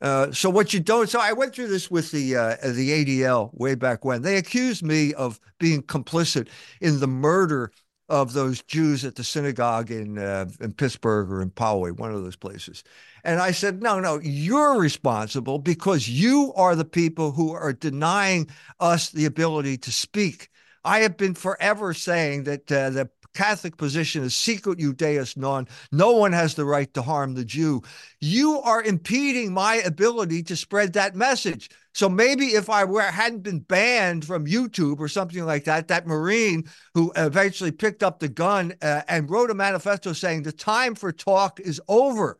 Uh, 0.00 0.32
so 0.32 0.48
what 0.48 0.72
you 0.72 0.80
don't, 0.80 1.10
so 1.10 1.20
I 1.20 1.34
went 1.34 1.54
through 1.54 1.68
this 1.68 1.90
with 1.90 2.10
the 2.10 2.34
uh, 2.34 2.56
the 2.64 3.04
ADL 3.04 3.50
way 3.52 3.74
back 3.74 4.02
when 4.02 4.22
they 4.22 4.38
accused 4.38 4.82
me 4.82 5.12
of 5.12 5.38
being 5.58 5.82
complicit 5.82 6.48
in 6.80 7.00
the 7.00 7.06
murder 7.06 7.72
of 8.08 8.32
those 8.32 8.62
Jews 8.62 9.04
at 9.04 9.14
the 9.16 9.22
synagogue 9.22 9.90
in 9.90 10.18
uh, 10.18 10.48
in 10.60 10.72
Pittsburgh 10.72 11.30
or 11.30 11.42
in 11.42 11.50
Poway, 11.50 11.92
one 11.92 12.14
of 12.14 12.22
those 12.22 12.36
places. 12.36 12.82
And 13.24 13.38
I 13.38 13.50
said, 13.50 13.82
no, 13.82 14.00
no, 14.00 14.18
you're 14.20 14.80
responsible 14.80 15.58
because 15.58 16.08
you 16.08 16.54
are 16.56 16.74
the 16.74 16.86
people 16.86 17.32
who 17.32 17.52
are 17.52 17.74
denying 17.74 18.48
us 18.80 19.10
the 19.10 19.26
ability 19.26 19.76
to 19.78 19.92
speak. 19.92 20.48
I 20.82 21.00
have 21.00 21.18
been 21.18 21.34
forever 21.34 21.92
saying 21.92 22.44
that 22.44 22.72
uh, 22.72 22.88
the 22.88 23.10
Catholic 23.34 23.76
position 23.76 24.22
is 24.22 24.34
Sicut 24.34 24.78
Judaeis 24.78 25.36
non. 25.36 25.68
No 25.92 26.12
one 26.12 26.32
has 26.32 26.54
the 26.54 26.64
right 26.64 26.92
to 26.94 27.02
harm 27.02 27.34
the 27.34 27.44
Jew. 27.44 27.82
You 28.20 28.60
are 28.60 28.82
impeding 28.82 29.52
my 29.52 29.76
ability 29.76 30.42
to 30.44 30.56
spread 30.56 30.92
that 30.94 31.14
message. 31.14 31.70
So 31.94 32.08
maybe 32.08 32.46
if 32.46 32.70
I 32.70 32.84
were 32.84 33.02
hadn't 33.02 33.42
been 33.42 33.60
banned 33.60 34.24
from 34.24 34.46
YouTube 34.46 35.00
or 35.00 35.08
something 35.08 35.44
like 35.44 35.64
that, 35.64 35.88
that 35.88 36.06
Marine 36.06 36.64
who 36.94 37.12
eventually 37.16 37.72
picked 37.72 38.02
up 38.02 38.20
the 38.20 38.28
gun 38.28 38.74
uh, 38.82 39.02
and 39.08 39.30
wrote 39.30 39.50
a 39.50 39.54
manifesto 39.54 40.12
saying 40.12 40.42
the 40.42 40.52
time 40.52 40.94
for 40.94 41.12
talk 41.12 41.60
is 41.60 41.80
over. 41.88 42.38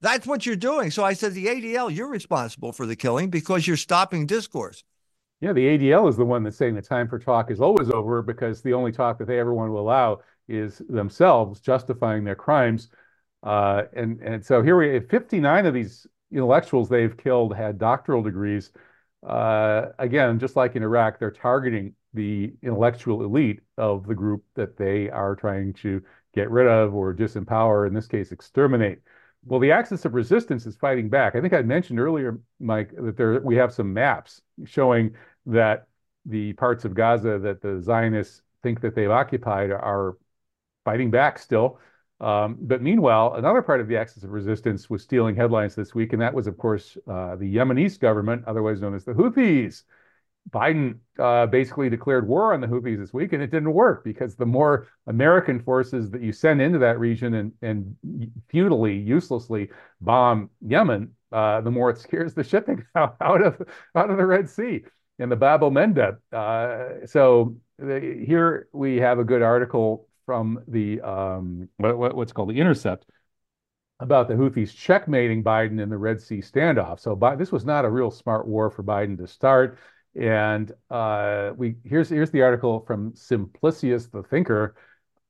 That's 0.00 0.26
what 0.26 0.44
you're 0.44 0.56
doing. 0.56 0.90
So 0.90 1.04
I 1.04 1.12
said, 1.12 1.32
the 1.32 1.46
ADL, 1.46 1.94
you're 1.94 2.08
responsible 2.08 2.72
for 2.72 2.86
the 2.86 2.96
killing 2.96 3.30
because 3.30 3.66
you're 3.66 3.76
stopping 3.76 4.26
discourse. 4.26 4.82
Yeah, 5.42 5.52
the 5.52 5.76
ADL 5.76 6.08
is 6.08 6.16
the 6.16 6.24
one 6.24 6.44
that's 6.44 6.56
saying 6.56 6.76
the 6.76 6.82
time 6.82 7.08
for 7.08 7.18
talk 7.18 7.50
is 7.50 7.60
always 7.60 7.90
over 7.90 8.22
because 8.22 8.62
the 8.62 8.74
only 8.74 8.92
talk 8.92 9.18
that 9.18 9.26
they 9.26 9.40
ever 9.40 9.52
want 9.52 9.70
to 9.70 9.78
allow 9.78 10.20
is 10.46 10.78
themselves 10.88 11.60
justifying 11.60 12.22
their 12.22 12.36
crimes. 12.36 12.90
Uh, 13.42 13.82
and 13.92 14.20
and 14.20 14.46
so 14.46 14.62
here 14.62 14.76
we 14.76 14.94
have 14.94 15.08
59 15.08 15.66
of 15.66 15.74
these 15.74 16.06
intellectuals 16.30 16.88
they've 16.88 17.16
killed 17.16 17.56
had 17.56 17.76
doctoral 17.76 18.22
degrees. 18.22 18.70
Uh, 19.26 19.86
again, 19.98 20.38
just 20.38 20.54
like 20.54 20.76
in 20.76 20.84
Iraq, 20.84 21.18
they're 21.18 21.32
targeting 21.32 21.94
the 22.14 22.52
intellectual 22.62 23.24
elite 23.24 23.62
of 23.76 24.06
the 24.06 24.14
group 24.14 24.44
that 24.54 24.76
they 24.76 25.10
are 25.10 25.34
trying 25.34 25.72
to 25.72 26.00
get 26.34 26.50
rid 26.52 26.68
of 26.68 26.94
or 26.94 27.12
disempower, 27.12 27.88
in 27.88 27.94
this 27.94 28.06
case, 28.06 28.30
exterminate. 28.30 29.00
Well, 29.44 29.58
the 29.58 29.72
axis 29.72 30.04
of 30.04 30.14
resistance 30.14 30.66
is 30.66 30.76
fighting 30.76 31.08
back. 31.08 31.34
I 31.34 31.40
think 31.40 31.52
I 31.52 31.62
mentioned 31.62 31.98
earlier, 31.98 32.38
Mike, 32.60 32.92
that 32.96 33.16
there 33.16 33.40
we 33.40 33.56
have 33.56 33.74
some 33.74 33.92
maps 33.92 34.40
showing 34.64 35.16
that 35.46 35.86
the 36.26 36.52
parts 36.54 36.84
of 36.84 36.94
Gaza 36.94 37.38
that 37.38 37.60
the 37.62 37.80
Zionists 37.82 38.42
think 38.62 38.80
that 38.80 38.94
they've 38.94 39.10
occupied 39.10 39.70
are 39.70 40.16
fighting 40.84 41.10
back 41.10 41.38
still. 41.38 41.78
Um, 42.20 42.56
but 42.60 42.82
meanwhile, 42.82 43.34
another 43.34 43.62
part 43.62 43.80
of 43.80 43.88
the 43.88 43.96
axis 43.96 44.22
of 44.22 44.30
resistance 44.30 44.88
was 44.88 45.02
stealing 45.02 45.34
headlines 45.34 45.74
this 45.74 45.94
week, 45.94 46.12
and 46.12 46.22
that 46.22 46.32
was, 46.32 46.46
of 46.46 46.56
course, 46.56 46.96
uh, 47.08 47.34
the 47.34 47.56
Yemenis 47.56 47.98
government, 47.98 48.44
otherwise 48.46 48.80
known 48.80 48.94
as 48.94 49.04
the 49.04 49.12
Houthis. 49.12 49.82
Biden 50.50 50.98
uh, 51.20 51.46
basically 51.46 51.88
declared 51.88 52.26
war 52.26 52.52
on 52.52 52.60
the 52.60 52.66
Houthis 52.66 52.98
this 52.98 53.12
week, 53.12 53.32
and 53.32 53.42
it 53.42 53.50
didn't 53.50 53.72
work 53.72 54.04
because 54.04 54.34
the 54.34 54.46
more 54.46 54.88
American 55.06 55.60
forces 55.60 56.10
that 56.10 56.22
you 56.22 56.32
send 56.32 56.60
into 56.60 56.78
that 56.78 56.98
region 56.98 57.34
and, 57.34 57.52
and 57.62 58.30
futilely, 58.48 58.96
uselessly 58.96 59.70
bomb 60.00 60.50
Yemen, 60.60 61.12
uh, 61.32 61.60
the 61.60 61.70
more 61.70 61.90
it 61.90 61.98
scares 61.98 62.34
the 62.34 62.44
shipping 62.44 62.84
out 62.94 63.16
of 63.20 63.62
out 63.96 64.10
of 64.10 64.16
the 64.16 64.26
Red 64.26 64.48
Sea 64.48 64.82
and 65.18 65.30
the 65.30 65.36
Bab 65.36 65.62
el-Mandeb. 65.62 66.18
Uh, 66.32 67.06
so 67.06 67.56
the, 67.78 68.22
here 68.26 68.68
we 68.72 68.96
have 68.96 69.18
a 69.18 69.24
good 69.24 69.42
article 69.42 70.08
from 70.26 70.62
the 70.68 71.00
um, 71.00 71.68
what, 71.76 72.14
what's 72.14 72.32
called 72.32 72.50
the 72.50 72.60
Intercept 72.60 73.06
about 74.00 74.28
the 74.28 74.34
Houthis 74.34 74.74
checkmating 74.74 75.44
Biden 75.44 75.80
in 75.80 75.88
the 75.88 75.98
Red 75.98 76.20
Sea 76.20 76.38
standoff. 76.38 77.00
So 77.00 77.14
Bi- 77.14 77.36
this 77.36 77.52
was 77.52 77.64
not 77.64 77.84
a 77.84 77.90
real 77.90 78.10
smart 78.10 78.46
war 78.46 78.70
for 78.70 78.82
Biden 78.82 79.16
to 79.18 79.26
start. 79.26 79.78
And 80.14 80.70
uh, 80.90 81.52
we 81.56 81.76
here's 81.84 82.08
here's 82.08 82.30
the 82.30 82.42
article 82.42 82.84
from 82.86 83.12
Simplicius 83.14 84.10
the 84.10 84.22
Thinker. 84.22 84.74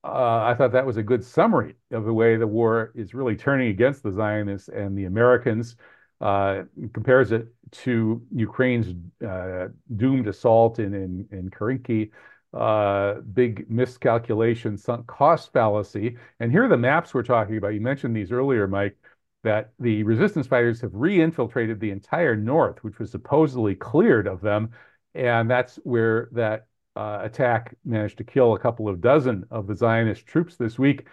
Uh, 0.05 0.43
I 0.43 0.55
thought 0.55 0.73
that 0.73 0.87
was 0.87 0.97
a 0.97 1.03
good 1.03 1.23
summary 1.23 1.77
of 1.93 2.05
the 2.05 2.13
way 2.13 2.37
the 2.37 2.47
war 2.47 2.91
is 2.97 3.15
really 3.15 3.37
turning 3.37 3.69
against 3.69 4.03
the 4.03 4.11
Zionists 4.11 4.69
and 4.69 4.99
the 4.99 5.05
Americans 5.05 5.77
uh, 6.23 6.63
compares 6.95 7.33
it 7.33 7.49
to 7.73 8.23
Ukraine's 8.35 8.95
uh, 9.27 9.69
doomed 9.97 10.29
assault 10.29 10.79
in 10.79 10.95
in, 10.95 11.29
in 11.33 11.51
Kharkiv, 11.51 12.11
uh, 12.55 13.21
big 13.33 13.69
miscalculation, 13.71 14.77
sunk 14.77 15.07
cost 15.07 15.53
fallacy. 15.53 16.17
And 16.39 16.53
here 16.53 16.65
are 16.65 16.69
the 16.69 16.77
maps 16.77 17.13
we're 17.13 17.23
talking 17.23 17.57
about. 17.57 17.75
You 17.75 17.81
mentioned 17.81 18.15
these 18.15 18.31
earlier, 18.31 18.69
Mike, 18.69 18.97
that 19.43 19.73
the 19.81 20.03
resistance 20.05 20.47
fighters 20.47 20.81
have 20.83 20.95
re-infiltrated 20.95 21.81
the 21.81 21.91
entire 21.91 22.37
north, 22.37 22.85
which 22.85 22.99
was 22.99 23.11
supposedly 23.11 23.75
cleared 23.75 24.27
of 24.27 24.41
them. 24.41 24.71
And 25.15 25.51
that's 25.51 25.77
where 25.77 26.29
that 26.33 26.67
uh, 26.95 27.21
attack 27.23 27.75
managed 27.85 28.19
to 28.19 28.25
kill 28.25 28.55
a 28.55 28.59
couple 28.59 28.89
of 28.89 29.01
dozen 29.01 29.45
of 29.51 29.67
the 29.67 29.75
Zionist 29.75 30.27
troops 30.27 30.57
this 30.57 30.79
week. 30.79 31.07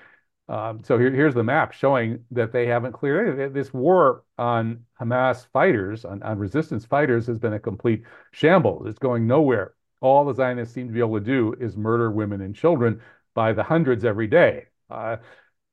Um, 0.50 0.82
so 0.84 0.98
here, 0.98 1.12
here's 1.12 1.36
the 1.36 1.44
map 1.44 1.74
showing 1.74 2.26
that 2.32 2.52
they 2.52 2.66
haven't 2.66 2.94
cleared. 2.94 3.54
This 3.54 3.72
war 3.72 4.24
on 4.40 4.84
Hamas 5.00 5.46
fighters, 5.54 6.06
on, 6.06 6.24
on 6.24 6.40
resistance 6.40 6.86
fighters, 6.86 7.28
has 7.28 7.38
been 7.38 7.54
a 7.54 7.60
complete 7.60 8.04
shambles. 8.32 8.88
It's 8.88 8.98
going 8.98 9.28
nowhere. 9.28 9.76
All 10.02 10.26
the 10.26 10.34
Zionists 10.34 10.74
seem 10.74 10.88
to 10.88 10.94
be 10.94 11.00
able 11.00 11.20
to 11.20 11.26
do 11.26 11.56
is 11.60 11.78
murder 11.78 12.10
women 12.10 12.42
and 12.42 12.56
children 12.56 13.00
by 13.36 13.54
the 13.54 13.62
hundreds 13.62 14.04
every 14.04 14.26
day. 14.28 14.66
Uh, 14.90 15.18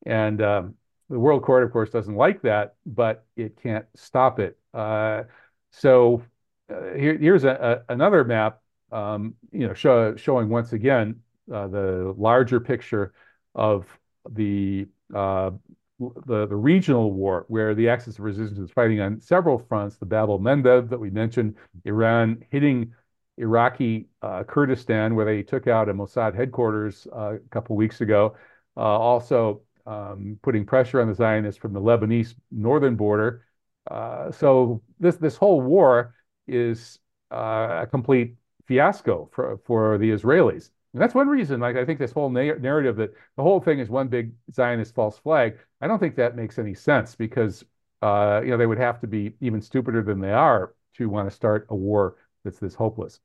and 0.04 0.42
um, 0.42 0.74
the 1.08 1.18
World 1.18 1.42
Court, 1.42 1.64
of 1.64 1.72
course, 1.72 1.88
doesn't 1.88 2.14
like 2.14 2.42
that, 2.42 2.74
but 2.84 3.24
it 3.34 3.60
can't 3.62 3.86
stop 3.94 4.38
it. 4.40 4.58
Uh, 4.74 5.22
so 5.70 6.22
uh, 6.70 6.92
here, 6.94 7.16
here's 7.16 7.44
a, 7.44 7.82
a, 7.88 7.92
another 7.92 8.24
map, 8.24 8.60
um, 8.92 9.36
you 9.52 9.66
know, 9.66 9.72
show, 9.72 10.16
showing 10.16 10.50
once 10.50 10.74
again 10.74 11.20
uh, 11.50 11.66
the 11.66 12.14
larger 12.18 12.60
picture 12.60 13.14
of 13.54 13.86
the 14.32 14.86
uh, 15.14 15.50
the, 15.98 16.46
the 16.46 16.56
regional 16.56 17.12
war 17.12 17.46
where 17.48 17.74
the 17.74 17.88
Axis 17.88 18.18
of 18.18 18.24
Resistance 18.24 18.58
is 18.58 18.70
fighting 18.70 19.00
on 19.00 19.20
several 19.20 19.58
fronts. 19.58 19.96
The 19.96 20.06
Bab 20.06 20.28
el 20.28 20.38
Mandeb 20.38 20.90
that 20.90 20.98
we 20.98 21.10
mentioned, 21.10 21.54
Iran 21.84 22.44
hitting 22.50 22.92
Iraqi 23.38 24.08
uh, 24.22 24.44
Kurdistan, 24.44 25.14
where 25.14 25.24
they 25.24 25.42
took 25.42 25.66
out 25.66 25.88
a 25.88 25.94
Mossad 25.94 26.34
headquarters 26.34 27.06
uh, 27.14 27.34
a 27.34 27.48
couple 27.50 27.76
weeks 27.76 28.00
ago. 28.00 28.36
Uh, 28.76 28.80
also 28.80 29.62
um, 29.86 30.38
putting 30.42 30.66
pressure 30.66 31.00
on 31.00 31.08
the 31.08 31.14
Zionists 31.14 31.60
from 31.60 31.72
the 31.72 31.80
Lebanese 31.80 32.34
northern 32.50 32.96
border. 32.96 33.44
Uh, 33.90 34.30
so 34.30 34.82
this 34.98 35.16
this 35.16 35.36
whole 35.36 35.60
war 35.60 36.14
is 36.46 36.98
uh, 37.30 37.80
a 37.82 37.86
complete 37.86 38.34
fiasco 38.66 39.30
for 39.32 39.58
for 39.64 39.98
the 39.98 40.10
Israelis. 40.10 40.70
And 40.92 41.02
that's 41.02 41.14
one 41.14 41.28
reason, 41.28 41.60
like 41.60 41.76
I 41.76 41.84
think 41.84 41.98
this 41.98 42.12
whole 42.12 42.30
na- 42.30 42.54
narrative 42.54 42.96
that 42.96 43.12
the 43.36 43.42
whole 43.42 43.60
thing 43.60 43.80
is 43.80 43.88
one 43.88 44.08
big 44.08 44.32
Zionist 44.52 44.94
false 44.94 45.18
flag. 45.18 45.58
I 45.80 45.86
don't 45.86 45.98
think 45.98 46.16
that 46.16 46.36
makes 46.36 46.58
any 46.58 46.74
sense 46.74 47.14
because 47.14 47.64
uh, 48.02 48.40
you 48.42 48.50
know 48.50 48.56
they 48.56 48.66
would 48.66 48.78
have 48.78 49.00
to 49.00 49.06
be 49.06 49.34
even 49.40 49.60
stupider 49.60 50.02
than 50.02 50.20
they 50.20 50.32
are 50.32 50.74
to 50.94 51.08
want 51.08 51.28
to 51.28 51.34
start 51.34 51.66
a 51.70 51.74
war 51.74 52.16
that's 52.44 52.58
this 52.58 52.74
hopeless. 52.74 53.20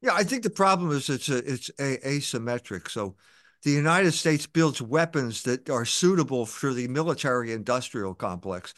Yeah, 0.00 0.14
I 0.14 0.24
think 0.24 0.42
the 0.42 0.50
problem 0.50 0.90
is 0.90 1.08
it's 1.08 1.28
a, 1.28 1.38
it's 1.38 1.70
a, 1.78 1.98
asymmetric. 1.98 2.90
So 2.90 3.14
the 3.62 3.70
United 3.70 4.12
States 4.12 4.46
builds 4.46 4.82
weapons 4.82 5.42
that 5.44 5.70
are 5.70 5.84
suitable 5.84 6.44
for 6.46 6.72
the 6.72 6.88
military 6.88 7.52
industrial 7.52 8.14
complex 8.14 8.74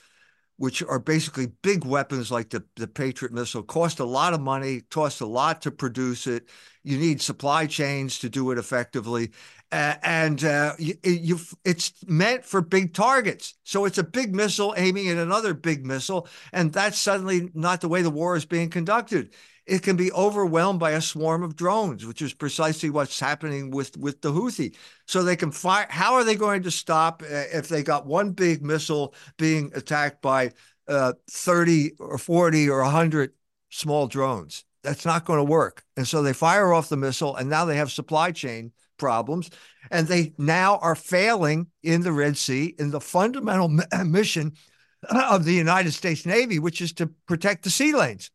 which 0.57 0.83
are 0.83 0.99
basically 0.99 1.47
big 1.63 1.85
weapons 1.85 2.31
like 2.31 2.51
the, 2.51 2.65
the 2.77 2.87
Patriot 2.87 3.33
missile, 3.33 3.63
cost 3.63 3.99
a 3.99 4.05
lot 4.05 4.35
of 4.35 4.41
money, 4.41 4.83
cost 4.91 5.21
a 5.21 5.27
lot 5.27 5.61
to 5.63 5.71
produce 5.71 6.27
it. 6.27 6.49
You 6.85 6.99
need 6.99 7.21
supply 7.21 7.67
chains 7.67 8.19
to 8.21 8.29
do 8.29 8.51
it 8.51 8.59
effectively. 8.59 9.31
Uh, 9.73 9.95
and 10.03 10.45
uh, 10.45 10.75
you, 10.79 11.41
it's 11.65 11.93
meant 12.07 12.45
for 12.45 12.61
big 12.61 12.95
targets. 12.95 13.55
So 13.65 13.85
it's 13.85 13.99
a 13.99 14.05
big 14.05 14.35
missile 14.35 14.75
aiming 14.77 15.09
at 15.09 15.17
another 15.17 15.55
big 15.55 15.85
missile. 15.85 16.29
And 16.53 16.73
that's 16.73 16.99
suddenly 16.99 17.51
not 17.55 17.81
the 17.81 17.89
way 17.89 18.03
the 18.03 18.11
war 18.11 18.37
is 18.37 18.45
being 18.45 18.71
conducted 18.71 19.35
it 19.67 19.83
can 19.83 19.97
be 19.97 20.13
overwhelmed 20.13 20.79
by 20.79 20.93
a 20.93 21.01
swarm 21.01 21.43
of 21.43 21.57
drones, 21.57 22.05
which 22.05 22.21
is 22.21 22.35
precisely 22.35 22.91
what's 22.91 23.19
happening 23.19 23.71
with, 23.71 23.97
with 23.97 24.21
the 24.21 24.31
Houthi. 24.31 24.77
So 25.07 25.23
they 25.23 25.37
can 25.37 25.51
fire. 25.51 25.87
How 25.89 26.15
are 26.15 26.25
they 26.25 26.35
going 26.35 26.63
to 26.65 26.71
stop 26.71 27.23
uh, 27.23 27.45
if 27.53 27.69
they 27.69 27.83
got 27.83 28.07
one 28.07 28.33
big 28.33 28.63
missile 28.63 29.15
being 29.39 29.71
attacked 29.75 30.21
by 30.21 30.53
uh, 30.87 31.15
30 31.31 31.93
or 31.99 32.19
40 32.19 32.69
or 32.69 32.83
100 32.83 33.33
small 33.71 34.07
drones? 34.07 34.65
That's 34.83 35.07
not 35.07 35.25
going 35.25 35.39
to 35.39 35.45
work. 35.45 35.83
And 35.97 36.07
so 36.07 36.23
they 36.23 36.35
fire 36.35 36.75
off 36.75 36.91
the 36.91 36.99
missile, 36.99 37.35
and 37.37 37.49
now 37.49 37.65
they 37.65 37.77
have 37.77 37.91
supply 37.91 38.33
chain 38.33 38.73
problems. 38.99 39.49
And 39.91 40.07
they 40.07 40.35
now 40.37 40.77
are 40.79 40.95
failing 40.95 41.69
in 41.83 42.03
the 42.03 42.13
Red 42.13 42.37
Sea 42.37 42.75
in 42.79 42.91
the 42.91 43.01
fundamental 43.01 43.69
mission 44.05 44.53
of 45.11 45.47
the 45.47 45.55
United 45.55 45.93
States 45.93 46.27
Navy, 46.27 46.59
which 46.59 46.83
is 46.83 46.93
to 46.95 47.07
protect 47.27 47.65
the 47.65 47.71
sea 47.71 47.95
lanes. 47.95 48.31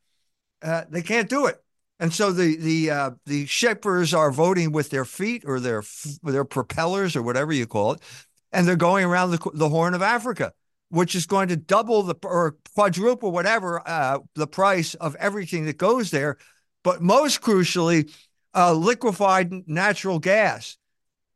Uh, 0.61 0.83
they 0.89 1.01
can't 1.01 1.29
do 1.29 1.45
it. 1.45 1.61
And 1.99 2.13
so 2.13 2.31
the 2.31 2.55
the 2.55 2.91
uh, 2.91 3.11
the 3.25 3.45
shippers 3.45 4.13
are 4.13 4.31
voting 4.31 4.71
with 4.71 4.89
their 4.89 5.05
feet 5.05 5.43
or 5.45 5.59
their 5.59 5.83
their 6.23 6.45
propellers 6.45 7.15
or 7.15 7.21
whatever 7.21 7.51
you 7.51 7.67
call 7.67 7.93
it, 7.93 8.01
and 8.53 8.65
they're 8.65 8.77
going 8.77 9.05
around 9.05 9.31
the, 9.31 9.51
the 9.53 9.67
Horn 9.67 9.93
of 9.93 10.01
Africa, 10.01 10.53
which 10.89 11.13
is 11.13 11.25
going 11.25 11.49
to 11.49 11.57
double 11.57 12.03
the 12.03 12.15
or 12.23 12.55
quadruple 12.73 13.31
whatever 13.31 13.85
uh, 13.85 14.19
the 14.35 14.47
price 14.47 14.93
of 14.95 15.15
everything 15.15 15.65
that 15.65 15.77
goes 15.77 16.09
there. 16.09 16.37
But 16.85 17.01
most 17.01 17.41
crucially, 17.41 18.09
uh, 18.55 18.73
liquefied 18.73 19.67
natural 19.67 20.19
gas. 20.19 20.77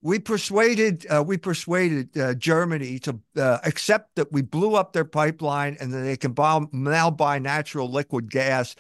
We 0.02 0.20
persuaded 0.20 1.06
uh, 1.10 1.26
we 1.28 1.38
persuaded 1.38 2.18
uh, 2.18 2.36
Germany 2.36 3.00
to 3.00 3.20
accept 3.36 4.16
that 4.16 4.32
we 4.32 4.42
blew 4.42 4.76
up 4.76 4.94
their 4.94 5.06
pipeline 5.06 5.76
and 5.82 5.92
that 5.92 6.02
they 6.02 6.16
can 6.16 6.32
buy, 6.32 6.62
now 6.72 7.12
buy 7.12 7.40
natural 7.40 7.92
liquid 7.92 8.32
gas 8.32 8.76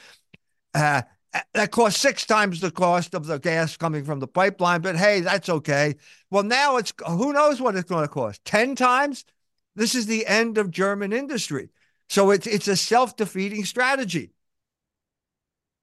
uh, 0.73 1.01
that 1.53 1.71
costs 1.71 1.99
six 1.99 2.25
times 2.25 2.59
the 2.59 2.71
cost 2.71 3.13
of 3.13 3.25
the 3.25 3.39
gas 3.39 3.75
coming 3.77 4.03
from 4.03 4.19
the 4.19 4.27
pipeline, 4.27 4.81
but 4.81 4.95
hey, 4.95 5.21
that's 5.21 5.49
okay. 5.49 5.95
Well, 6.29 6.43
now 6.43 6.77
it's 6.77 6.93
who 7.07 7.33
knows 7.33 7.59
what 7.61 7.75
it's 7.75 7.89
going 7.89 8.03
to 8.03 8.07
cost? 8.07 8.43
10 8.45 8.75
times? 8.75 9.25
This 9.75 9.95
is 9.95 10.05
the 10.05 10.25
end 10.27 10.57
of 10.57 10.69
German 10.69 11.11
industry. 11.11 11.69
So 12.09 12.31
it's 12.31 12.45
it's 12.45 12.67
a 12.67 12.75
self-defeating 12.75 13.65
strategy. 13.65 14.31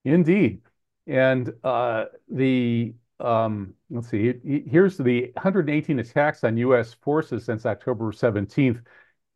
Indeed. 0.05 0.63
And 1.07 1.53
uh, 1.65 2.05
the 2.29 2.95
um, 3.19 3.75
let's 3.91 4.09
see, 4.09 4.35
here's 4.45 4.97
the 4.97 5.33
118 5.35 5.99
attacks 5.99 6.45
on 6.45 6.57
U.S. 6.57 6.95
forces 6.95 7.45
since 7.45 7.67
October 7.67 8.13
17th. 8.13 8.81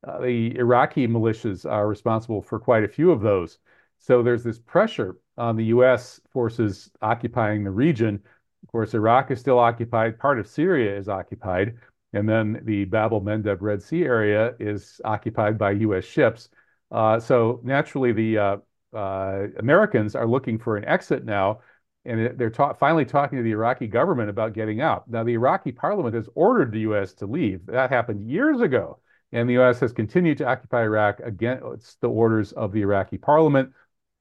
Uh, 0.07 0.20
the 0.20 0.57
Iraqi 0.57 1.07
militias 1.09 1.70
are 1.70 1.88
responsible 1.88 2.40
for 2.40 2.59
quite 2.59 2.84
a 2.84 2.88
few 2.88 3.11
of 3.11 3.20
those. 3.20 3.59
So 4.07 4.22
there's 4.22 4.44
this 4.44 4.59
pressure 4.59 5.16
on 5.38 5.57
the 5.57 5.64
U.S. 5.66 6.20
forces 6.30 6.90
occupying 7.00 7.64
the 7.64 7.70
region. 7.70 8.20
Of 8.62 8.68
course, 8.70 8.92
Iraq 8.92 9.30
is 9.30 9.40
still 9.40 9.59
occupied. 9.59 10.18
Part 10.18 10.38
of 10.38 10.46
Syria 10.46 10.94
is 10.94 11.09
occupied. 11.09 11.78
And 12.12 12.28
then 12.28 12.61
the 12.64 12.84
Bab 12.84 13.14
el 13.14 13.22
Mandeb 13.22 13.62
Red 13.62 13.82
Sea 13.82 14.05
area 14.05 14.52
is 14.61 15.00
occupied 15.07 15.57
by 15.57 15.70
U.S. 15.70 16.05
ships. 16.05 16.50
Uh, 16.90 17.18
so 17.18 17.61
naturally, 17.64 18.12
the 18.12 18.38
uh, 18.38 18.57
uh, 18.94 19.46
Americans 19.59 20.14
are 20.14 20.28
looking 20.28 20.59
for 20.59 20.76
an 20.76 20.84
exit 20.84 21.24
now, 21.24 21.61
and 22.05 22.38
they're 22.38 22.50
ta 22.50 22.74
finally 22.74 23.07
talking 23.07 23.38
to 23.38 23.42
the 23.42 23.52
Iraqi 23.52 23.86
government 23.86 24.28
about 24.28 24.52
getting 24.52 24.82
out. 24.82 25.09
Now, 25.09 25.24
the 25.24 25.32
Iraqi 25.32 25.72
parliament 25.72 26.14
has 26.14 26.28
ordered 26.34 26.72
the 26.72 26.80
U.S. 26.80 27.14
to 27.14 27.26
leave. 27.26 27.64
That 27.66 27.88
happened 27.88 28.28
years 28.30 28.61
ago, 28.61 28.98
and 29.32 29.48
the 29.48 29.55
U.S. 29.55 29.80
has 29.80 29.92
continued 29.92 30.36
to 30.38 30.46
occupy 30.46 30.82
Iraq 30.82 31.20
against 31.20 32.02
the 32.02 32.11
orders 32.11 32.52
of 32.52 32.70
the 32.72 32.82
Iraqi 32.82 33.16
parliament. 33.16 33.72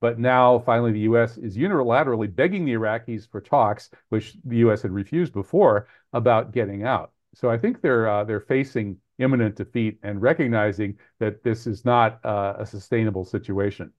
But 0.04 0.20
now, 0.20 0.60
finally, 0.60 0.92
the 0.92 1.08
U.S. 1.12 1.38
is 1.38 1.56
unilaterally 1.56 2.36
begging 2.36 2.66
the 2.66 2.74
Iraqis 2.74 3.26
for 3.26 3.40
talks, 3.40 3.90
which 4.10 4.36
the 4.44 4.58
U.S. 4.58 4.82
had 4.82 4.92
refused 4.92 5.32
before, 5.32 5.88
about 6.12 6.52
getting 6.52 6.84
out. 6.84 7.14
So 7.34 7.50
I 7.50 7.58
think 7.58 7.80
they're 7.80 8.10
uh, 8.10 8.26
they're 8.26 8.42
facing 8.42 8.98
imminent 9.20 9.56
defeat 9.56 10.00
and 10.04 10.22
recognizing 10.22 10.98
that 11.22 11.42
this 11.42 11.66
is 11.66 11.86
not 11.86 12.20
uh, 12.26 12.56
a 12.58 12.66
sustainable 12.66 13.24
situation. 13.24 13.94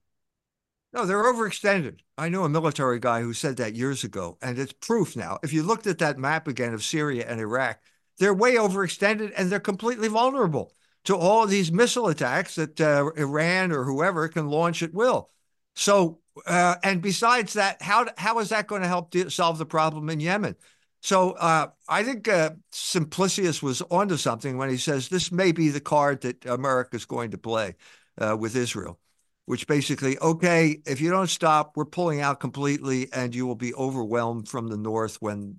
No, 0.93 1.07
they're 1.07 1.25
overextended. 1.25 2.01
I 2.19 2.29
know 2.29 2.45
a 2.45 2.51
military 2.51 2.99
guy 2.99 3.23
who 3.23 3.33
said 3.33 3.57
that 3.57 3.73
years 3.73 4.05
ago, 4.05 4.37
and 4.43 4.59
it's 4.59 4.75
proof 4.75 5.17
now. 5.17 5.39
If 5.43 5.55
you 5.55 5.63
looked 5.63 5.87
at 5.87 6.01
that 6.01 6.19
map 6.19 6.47
again 6.47 6.75
of 6.75 6.85
Syria 6.85 7.25
and 7.27 7.41
Iraq, 7.41 7.79
they're 8.19 8.35
way 8.35 8.57
overextended 8.57 9.33
and 9.39 9.49
they're 9.49 9.59
completely 9.59 10.09
vulnerable 10.09 10.75
to 11.05 11.17
all 11.17 11.45
of 11.45 11.49
these 11.49 11.73
missile 11.73 12.09
attacks 12.09 12.57
that 12.57 12.79
uh, 12.79 13.11
Iran 13.17 13.73
or 13.73 13.85
whoever 13.85 14.29
can 14.29 14.49
launch 14.49 14.83
at 14.83 14.93
will. 14.93 15.31
So, 15.77 16.21
uh, 16.47 16.77
and 16.83 17.03
besides 17.03 17.55
that, 17.55 17.83
how 17.83 18.07
how 18.17 18.39
is 18.39 18.49
that 18.51 18.67
going 18.67 18.83
to 18.83 18.89
help 18.89 19.15
solve 19.31 19.59
the 19.59 19.67
problem 19.67 20.09
in 20.11 20.21
Yemen? 20.21 20.57
So, 21.03 21.33
uh, 21.33 21.69
I 21.89 22.03
think 22.03 22.29
uh, 22.29 22.51
Simplicius 22.73 23.63
was 23.63 23.83
onto 23.91 24.17
something 24.17 24.57
when 24.57 24.71
he 24.71 24.79
says 24.79 25.09
this 25.09 25.31
may 25.31 25.53
be 25.53 25.69
the 25.69 25.81
card 25.81 26.23
that 26.23 26.47
America 26.47 26.97
is 26.97 27.05
going 27.05 27.33
to 27.33 27.39
play 27.39 27.77
uh, 28.19 28.37
with 28.39 28.57
Israel, 28.57 28.99
which 29.45 29.67
basically, 29.67 30.19
okay, 30.21 30.81
if 30.87 31.01
you 31.01 31.11
don't 31.11 31.29
stop, 31.29 31.77
we're 31.77 31.85
pulling 31.85 32.21
out 32.21 32.41
completely, 32.41 33.13
and 33.13 33.35
you 33.35 33.47
will 33.47 33.55
be 33.55 33.75
overwhelmed 33.75 34.49
from 34.49 34.69
the 34.69 34.79
north 34.79 35.19
when 35.21 35.59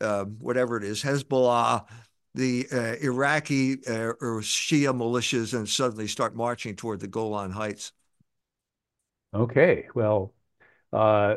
uh, 0.00 0.24
whatever 0.24 0.76
it 0.76 0.84
is, 0.84 1.02
Hezbollah, 1.02 1.84
the 2.34 2.66
uh, 2.72 2.94
Iraqi 3.02 3.74
or 3.88 4.40
Shia 4.40 4.96
militias, 4.96 5.54
and 5.54 5.68
suddenly 5.68 6.06
start 6.06 6.36
marching 6.36 6.76
toward 6.76 7.00
the 7.00 7.08
Golan 7.08 7.50
Heights. 7.50 7.92
Okay, 9.34 9.86
well, 9.94 10.34
uh, 10.92 11.36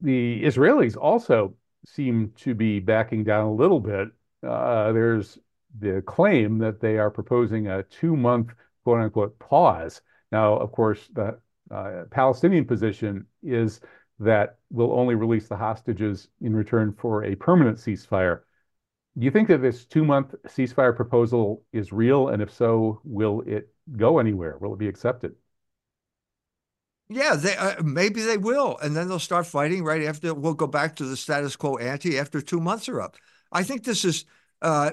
the 0.00 0.42
Israelis 0.44 0.96
also 0.96 1.54
seem 1.86 2.32
to 2.36 2.54
be 2.54 2.78
backing 2.78 3.24
down 3.24 3.46
a 3.46 3.52
little 3.52 3.80
bit. 3.80 4.08
Uh, 4.46 4.92
there's 4.92 5.38
the 5.78 6.02
claim 6.02 6.58
that 6.58 6.80
they 6.80 6.98
are 6.98 7.10
proposing 7.10 7.68
a 7.68 7.82
two 7.84 8.16
month 8.16 8.52
quote 8.84 9.00
unquote 9.00 9.38
pause. 9.38 10.02
Now, 10.32 10.56
of 10.56 10.72
course, 10.72 11.08
the 11.12 11.38
uh, 11.70 12.04
Palestinian 12.10 12.66
position 12.66 13.26
is 13.42 13.80
that 14.18 14.58
we'll 14.70 14.92
only 14.92 15.14
release 15.14 15.48
the 15.48 15.56
hostages 15.56 16.28
in 16.40 16.54
return 16.54 16.92
for 16.92 17.24
a 17.24 17.34
permanent 17.34 17.78
ceasefire. 17.78 18.40
Do 19.18 19.24
you 19.24 19.30
think 19.30 19.48
that 19.48 19.62
this 19.62 19.86
two 19.86 20.04
month 20.04 20.34
ceasefire 20.46 20.94
proposal 20.94 21.64
is 21.72 21.92
real? 21.92 22.28
And 22.28 22.42
if 22.42 22.52
so, 22.52 23.00
will 23.04 23.42
it 23.46 23.72
go 23.96 24.18
anywhere? 24.18 24.58
Will 24.58 24.74
it 24.74 24.78
be 24.78 24.88
accepted? 24.88 25.34
Yeah, 27.12 27.34
they, 27.34 27.56
uh, 27.56 27.82
maybe 27.82 28.22
they 28.22 28.38
will. 28.38 28.78
And 28.78 28.94
then 28.96 29.08
they'll 29.08 29.18
start 29.18 29.46
fighting 29.46 29.82
right 29.82 30.04
after. 30.04 30.32
We'll 30.32 30.54
go 30.54 30.68
back 30.68 30.94
to 30.96 31.04
the 31.04 31.16
status 31.16 31.56
quo 31.56 31.76
ante 31.76 32.16
after 32.16 32.40
two 32.40 32.60
months 32.60 32.88
are 32.88 33.00
up. 33.00 33.16
I 33.50 33.64
think 33.64 33.82
this 33.82 34.04
is 34.04 34.24
uh, 34.62 34.92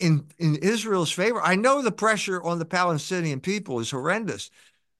in 0.00 0.28
in 0.38 0.56
Israel's 0.56 1.12
favor. 1.12 1.42
I 1.42 1.56
know 1.56 1.82
the 1.82 1.92
pressure 1.92 2.42
on 2.42 2.58
the 2.58 2.66
Palestinian 2.66 3.40
people 3.40 3.80
is 3.80 3.90
horrendous, 3.90 4.50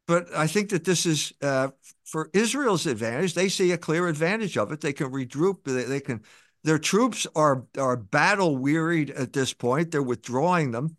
but 0.06 0.34
I 0.36 0.46
think 0.46 0.70
that 0.70 0.84
this 0.84 1.06
is 1.06 1.32
uh, 1.42 1.70
for 2.04 2.30
Israel's 2.34 2.86
advantage. 2.86 3.34
They 3.34 3.48
see 3.48 3.72
a 3.72 3.78
clear 3.78 4.08
advantage 4.08 4.58
of 4.58 4.72
it. 4.72 4.80
They 4.82 4.92
can 4.92 5.12
regroup. 5.12 5.64
They, 5.64 5.84
they 5.84 6.00
can. 6.00 6.22
Their 6.64 6.78
troops 6.78 7.26
are 7.36 7.66
are 7.78 7.96
battle 7.96 8.58
wearied 8.58 9.10
at 9.10 9.32
this 9.32 9.54
point. 9.54 9.90
They're 9.92 10.02
withdrawing 10.02 10.72
them. 10.72 10.96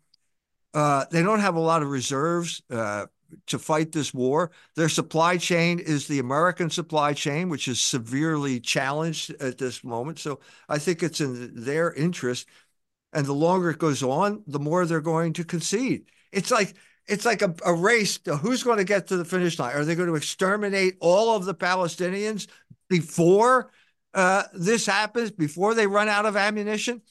Uh, 0.74 1.06
they 1.10 1.22
don't 1.22 1.40
have 1.40 1.56
a 1.56 1.60
lot 1.60 1.82
of 1.82 1.88
reserves 1.88 2.62
uh, 2.70 3.06
to 3.46 3.58
fight 3.58 3.92
this 3.92 4.12
war. 4.12 4.50
Their 4.76 4.88
supply 4.88 5.36
chain 5.36 5.78
is 5.78 6.06
the 6.06 6.18
American 6.18 6.70
supply 6.70 7.12
chain, 7.12 7.48
which 7.48 7.68
is 7.68 7.80
severely 7.80 8.60
challenged 8.60 9.30
at 9.40 9.58
this 9.58 9.84
moment. 9.84 10.18
So 10.18 10.40
I 10.68 10.78
think 10.78 11.02
it's 11.02 11.20
in 11.20 11.52
their 11.54 11.92
interest 11.92 12.46
and 13.14 13.24
the 13.24 13.32
longer 13.32 13.70
it 13.70 13.78
goes 13.78 14.02
on, 14.02 14.42
the 14.46 14.58
more 14.58 14.84
they're 14.84 15.00
going 15.00 15.32
to 15.34 15.44
concede. 15.44 16.06
It's 16.32 16.50
like 16.50 16.74
it's 17.06 17.24
like 17.24 17.42
a, 17.42 17.54
a 17.64 17.72
race. 17.72 18.18
who's 18.40 18.62
going 18.62 18.78
to 18.78 18.84
get 18.84 19.06
to 19.08 19.16
the 19.16 19.24
finish 19.24 19.58
line? 19.58 19.76
Are 19.76 19.84
they 19.84 19.94
going 19.94 20.08
to 20.08 20.14
exterminate 20.14 20.96
all 21.00 21.36
of 21.36 21.44
the 21.44 21.54
Palestinians 21.54 22.48
before 22.88 23.70
uh, 24.14 24.44
this 24.52 24.86
happens? 24.86 25.30
Before 25.30 25.74
they 25.74 25.86
run 25.86 26.08
out 26.08 26.26
of 26.26 26.36
ammunition? 26.36 27.02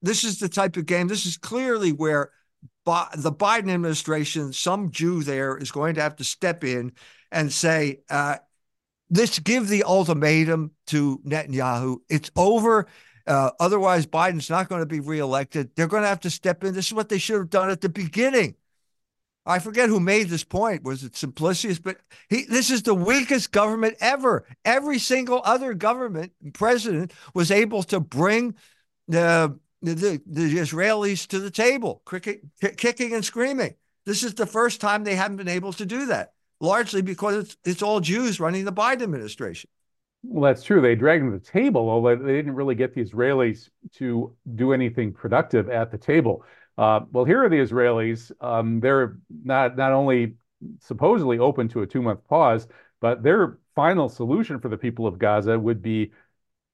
This 0.00 0.24
is 0.24 0.38
the 0.38 0.48
type 0.48 0.76
of 0.76 0.86
game. 0.86 1.08
This 1.08 1.26
is 1.26 1.36
clearly 1.36 1.92
where 1.92 2.30
the 2.84 3.32
Biden 3.32 3.70
administration, 3.70 4.52
some 4.52 4.90
Jew 4.90 5.22
there, 5.22 5.56
is 5.56 5.70
going 5.70 5.94
to 5.94 6.02
have 6.02 6.16
to 6.16 6.24
step 6.24 6.64
in 6.64 6.92
and 7.30 7.52
say, 7.52 8.00
uh, 8.10 8.36
"Let's 9.10 9.38
give 9.38 9.68
the 9.68 9.84
ultimatum 9.84 10.72
to 10.88 11.18
Netanyahu. 11.24 11.98
It's 12.08 12.30
over." 12.36 12.86
Uh, 13.26 13.50
otherwise, 13.60 14.06
Biden's 14.06 14.50
not 14.50 14.68
going 14.68 14.80
to 14.80 14.86
be 14.86 15.00
reelected. 15.00 15.70
They're 15.76 15.86
going 15.86 16.02
to 16.02 16.08
have 16.08 16.20
to 16.20 16.30
step 16.30 16.64
in. 16.64 16.74
This 16.74 16.86
is 16.86 16.94
what 16.94 17.08
they 17.08 17.18
should 17.18 17.38
have 17.38 17.50
done 17.50 17.70
at 17.70 17.80
the 17.80 17.88
beginning. 17.88 18.56
I 19.44 19.58
forget 19.58 19.88
who 19.88 19.98
made 19.98 20.28
this 20.28 20.44
point. 20.44 20.84
Was 20.84 21.02
it 21.02 21.16
Simplicius? 21.16 21.82
But 21.82 21.98
he, 22.28 22.44
this 22.44 22.70
is 22.70 22.82
the 22.82 22.94
weakest 22.94 23.50
government 23.50 23.96
ever. 24.00 24.46
Every 24.64 24.98
single 24.98 25.42
other 25.44 25.74
government 25.74 26.32
president 26.52 27.12
was 27.34 27.50
able 27.50 27.82
to 27.84 27.98
bring 27.98 28.54
the 29.08 29.58
the, 29.82 30.22
the 30.26 30.58
Israelis 30.58 31.26
to 31.28 31.38
the 31.38 31.50
table, 31.50 32.02
kicking 32.06 33.14
and 33.14 33.24
screaming. 33.24 33.74
This 34.06 34.22
is 34.22 34.34
the 34.34 34.46
first 34.46 34.80
time 34.80 35.04
they 35.04 35.16
haven't 35.16 35.36
been 35.36 35.48
able 35.48 35.72
to 35.74 35.86
do 35.86 36.06
that, 36.06 36.32
largely 36.60 37.02
because 37.02 37.44
it's, 37.44 37.56
it's 37.64 37.82
all 37.82 38.00
Jews 38.00 38.40
running 38.40 38.64
the 38.64 38.72
Biden 38.72 39.02
administration. 39.02 39.70
Well, 40.24 40.50
that's 40.50 40.62
true. 40.62 40.80
They 40.80 40.94
dragged 40.94 41.24
them 41.24 41.32
to 41.32 41.38
the 41.38 41.50
table, 41.50 41.90
although 41.90 42.16
they 42.16 42.32
didn't 42.32 42.54
really 42.54 42.76
get 42.76 42.94
the 42.94 43.04
Israelis 43.04 43.68
to 43.94 44.34
do 44.54 44.72
anything 44.72 45.12
productive 45.12 45.68
at 45.68 45.90
the 45.90 45.98
table. 45.98 46.44
Uh, 46.78 47.00
well, 47.10 47.24
here 47.24 47.44
are 47.44 47.48
the 47.48 47.56
Israelis. 47.56 48.30
Um, 48.40 48.80
they're 48.80 49.18
not 49.44 49.76
not 49.76 49.92
only 49.92 50.36
supposedly 50.80 51.38
open 51.38 51.68
to 51.68 51.82
a 51.82 51.86
two 51.86 52.02
month 52.02 52.20
pause, 52.28 52.68
but 53.00 53.22
their 53.22 53.58
final 53.74 54.08
solution 54.08 54.60
for 54.60 54.68
the 54.68 54.76
people 54.76 55.06
of 55.06 55.18
Gaza 55.18 55.58
would 55.58 55.82
be 55.82 56.12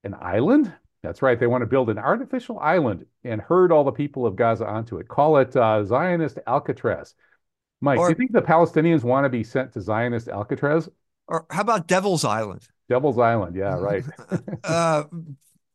an 0.04 0.14
island. 0.20 0.72
That's 1.03 1.22
right. 1.22 1.38
They 1.38 1.46
want 1.46 1.62
to 1.62 1.66
build 1.66 1.90
an 1.90 1.99
artificial 1.99 2.59
island 2.59 3.07
and 3.24 3.40
herd 3.40 3.70
all 3.70 3.84
the 3.84 3.92
people 3.92 4.26
of 4.26 4.36
Gaza 4.36 4.66
onto 4.66 4.99
it. 4.99 5.09
Call 5.09 5.36
it 5.38 5.55
uh, 5.57 5.84
Zionist 5.84 6.38
Alcatraz. 6.46 7.14
Mike, 7.80 7.99
or, 7.99 8.09
do 8.09 8.11
you 8.11 8.16
think 8.16 8.32
the 8.32 8.42
Palestinians 8.42 9.05
want 9.05 9.24
to 9.24 9.28
be 9.28 9.44
sent 9.44 9.72
to 9.74 9.80
Zionist 9.80 10.28
Alcatraz? 10.28 10.88
Or 11.28 11.46
how 11.51 11.61
about 11.61 11.86
Devil's 11.86 12.24
Island? 12.24 12.66
Devil's 12.88 13.18
Island. 13.18 13.55
Yeah, 13.55 13.78
right. 13.78 14.05
uh, 14.64 15.05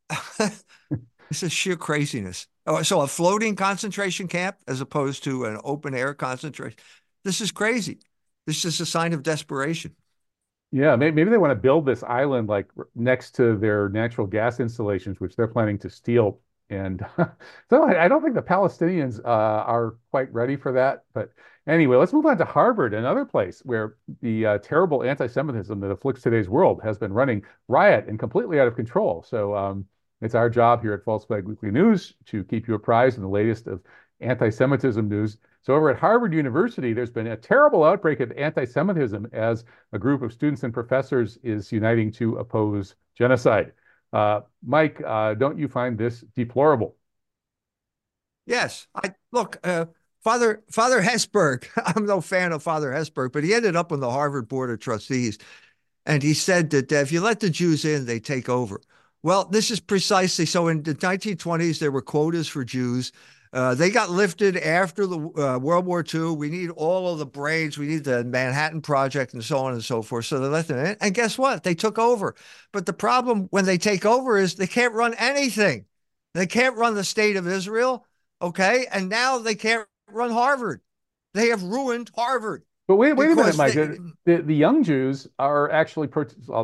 this 0.39 1.43
is 1.43 1.53
sheer 1.53 1.77
craziness. 1.77 2.47
Oh, 2.65 2.81
so 2.81 3.01
a 3.01 3.07
floating 3.07 3.55
concentration 3.55 4.27
camp 4.27 4.57
as 4.67 4.81
opposed 4.81 5.23
to 5.23 5.45
an 5.45 5.59
open 5.63 5.93
air 5.95 6.13
concentration. 6.13 6.79
This 7.23 7.39
is 7.39 7.51
crazy. 7.51 7.99
This 8.45 8.65
is 8.65 8.81
a 8.81 8.85
sign 8.85 9.13
of 9.13 9.23
desperation. 9.23 9.95
Yeah, 10.73 10.95
maybe, 10.95 11.15
maybe 11.15 11.29
they 11.29 11.37
want 11.37 11.51
to 11.51 11.55
build 11.55 11.85
this 11.85 12.01
island 12.03 12.49
like 12.49 12.67
next 12.95 13.31
to 13.35 13.55
their 13.55 13.89
natural 13.89 14.25
gas 14.25 14.59
installations, 14.59 15.19
which 15.19 15.35
they're 15.35 15.47
planning 15.47 15.77
to 15.79 15.89
steal. 15.89 16.39
And 16.69 17.05
so 17.69 17.83
I, 17.83 18.05
I, 18.05 18.07
don't 18.07 18.23
think 18.23 18.33
the 18.33 18.41
Palestinians 18.41 19.19
uh, 19.23 19.27
are 19.27 19.97
quite 20.09 20.33
ready 20.33 20.55
for 20.55 20.71
that. 20.71 21.03
But 21.13 21.29
Anyway, 21.65 21.95
let's 21.95 22.11
move 22.11 22.25
on 22.25 22.37
to 22.37 22.43
Harvard, 22.43 22.93
another 22.93 23.23
place 23.23 23.61
where 23.63 23.95
the 24.21 24.45
uh, 24.45 24.57
terrible 24.57 25.01
anti-Semitism 25.01 25.79
that 25.79 25.91
afflicts 25.91 26.21
today's 26.21 26.49
world 26.49 26.81
has 26.83 26.97
been 26.97 27.13
running 27.13 27.41
riot 27.69 28.05
and 28.07 28.19
completely 28.19 28.59
out 28.59 28.67
of 28.67 28.75
control. 28.75 29.23
So 29.23 29.55
um, 29.55 29.85
it's 30.19 30.35
our 30.35 30.49
job 30.49 30.81
here 30.81 30.91
at 30.91 31.05
False 31.05 31.23
Flag 31.23 31.45
Weekly 31.45 31.71
News 31.71 32.15
to 32.25 32.43
keep 32.43 32.67
you 32.67 32.73
apprised 32.73 33.15
in 33.15 33.23
the 33.23 33.29
latest 33.29 33.67
of 33.67 33.81
anti-Semitism 34.23 35.07
news. 35.07 35.37
So 35.61 35.75
over 35.75 35.89
at 35.89 35.99
Harvard 35.99 36.33
University, 36.33 36.93
there's 36.93 37.09
been 37.09 37.27
a 37.27 37.37
terrible 37.37 37.83
outbreak 37.83 38.19
of 38.19 38.31
anti-Semitism 38.33 39.27
as 39.33 39.65
a 39.91 39.99
group 39.99 40.21
of 40.21 40.33
students 40.33 40.63
and 40.63 40.73
professors 40.73 41.37
is 41.43 41.71
uniting 41.71 42.11
to 42.13 42.37
oppose 42.37 42.95
genocide. 43.15 43.73
Uh, 44.11 44.41
Mike, 44.65 45.01
uh, 45.05 45.33
don't 45.33 45.57
you 45.57 45.67
find 45.67 45.97
this 45.97 46.23
deplorable? 46.35 46.95
Yes, 48.45 48.87
I 48.93 49.13
look. 49.31 49.57
Uh, 49.63 49.85
Father 50.23 50.63
Father 50.71 51.01
Hesburgh, 51.01 51.67
I'm 51.85 52.05
no 52.05 52.21
fan 52.21 52.51
of 52.51 52.63
Father 52.63 52.91
Hesburgh, 52.91 53.31
but 53.31 53.43
he 53.43 53.53
ended 53.53 53.75
up 53.75 53.91
on 53.91 53.99
the 53.99 54.11
Harvard 54.11 54.47
Board 54.47 54.69
of 54.69 54.79
Trustees. 54.79 55.37
And 56.05 56.21
he 56.21 56.33
said 56.33 56.69
that 56.71 56.91
if 56.91 57.11
you 57.11 57.21
let 57.21 57.39
the 57.39 57.49
Jews 57.49 57.85
in, 57.85 58.05
they 58.05 58.19
take 58.19 58.49
over. 58.49 58.81
Well, 59.21 59.45
this 59.45 59.71
is 59.71 59.79
precisely 59.79 60.45
so. 60.45 60.67
In 60.67 60.83
the 60.83 60.93
1920s, 60.95 61.79
there 61.79 61.91
were 61.91 62.01
quotas 62.01 62.47
for 62.49 62.65
Jews. 62.65 63.13
Uh, 63.53 63.75
they 63.75 63.91
got 63.91 64.09
lifted 64.09 64.57
after 64.57 65.05
the 65.05 65.19
uh, 65.19 65.59
World 65.59 65.85
War 65.85 66.03
II. 66.03 66.31
We 66.31 66.49
need 66.49 66.71
all 66.71 67.13
of 67.13 67.19
the 67.19 67.25
brains. 67.25 67.77
We 67.77 67.85
need 67.85 68.03
the 68.03 68.23
Manhattan 68.23 68.81
Project 68.81 69.33
and 69.35 69.43
so 69.43 69.59
on 69.59 69.73
and 69.73 69.83
so 69.83 70.01
forth. 70.01 70.25
So 70.25 70.39
they 70.39 70.47
let 70.47 70.67
them 70.67 70.83
in. 70.83 70.97
And 70.99 71.13
guess 71.13 71.37
what? 71.37 71.63
They 71.63 71.75
took 71.75 71.99
over. 71.99 72.35
But 72.71 72.87
the 72.87 72.93
problem 72.93 73.47
when 73.51 73.65
they 73.65 73.77
take 73.77 74.05
over 74.05 74.39
is 74.39 74.55
they 74.55 74.65
can't 74.65 74.95
run 74.95 75.13
anything. 75.19 75.85
They 76.33 76.47
can't 76.47 76.75
run 76.75 76.95
the 76.95 77.03
state 77.03 77.35
of 77.35 77.47
Israel. 77.47 78.07
Okay. 78.41 78.87
And 78.91 79.07
now 79.07 79.37
they 79.37 79.53
can't 79.53 79.87
run 80.09 80.31
Harvard. 80.31 80.81
They 81.35 81.49
have 81.49 81.61
ruined 81.61 82.09
Harvard. 82.15 82.63
But 82.87 82.97
wait, 82.97 83.13
wait 83.13 83.31
a 83.31 83.35
minute, 83.35 83.57
Mike. 83.57 83.73
They, 83.73 83.97
the, 84.25 84.41
the 84.43 84.55
young 84.55 84.83
Jews 84.83 85.27
are 85.39 85.71
actually, 85.71 86.09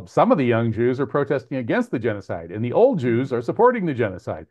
some 0.05 0.31
of 0.31 0.37
the 0.37 0.43
young 0.43 0.73
Jews 0.73 0.99
are 0.99 1.05
protesting 1.05 1.57
against 1.57 1.91
the 1.91 1.99
genocide, 1.99 2.51
and 2.51 2.63
the 2.63 2.73
old 2.73 2.99
Jews 2.99 3.31
are 3.31 3.41
supporting 3.41 3.85
the 3.85 3.93
genocide. 3.93 4.45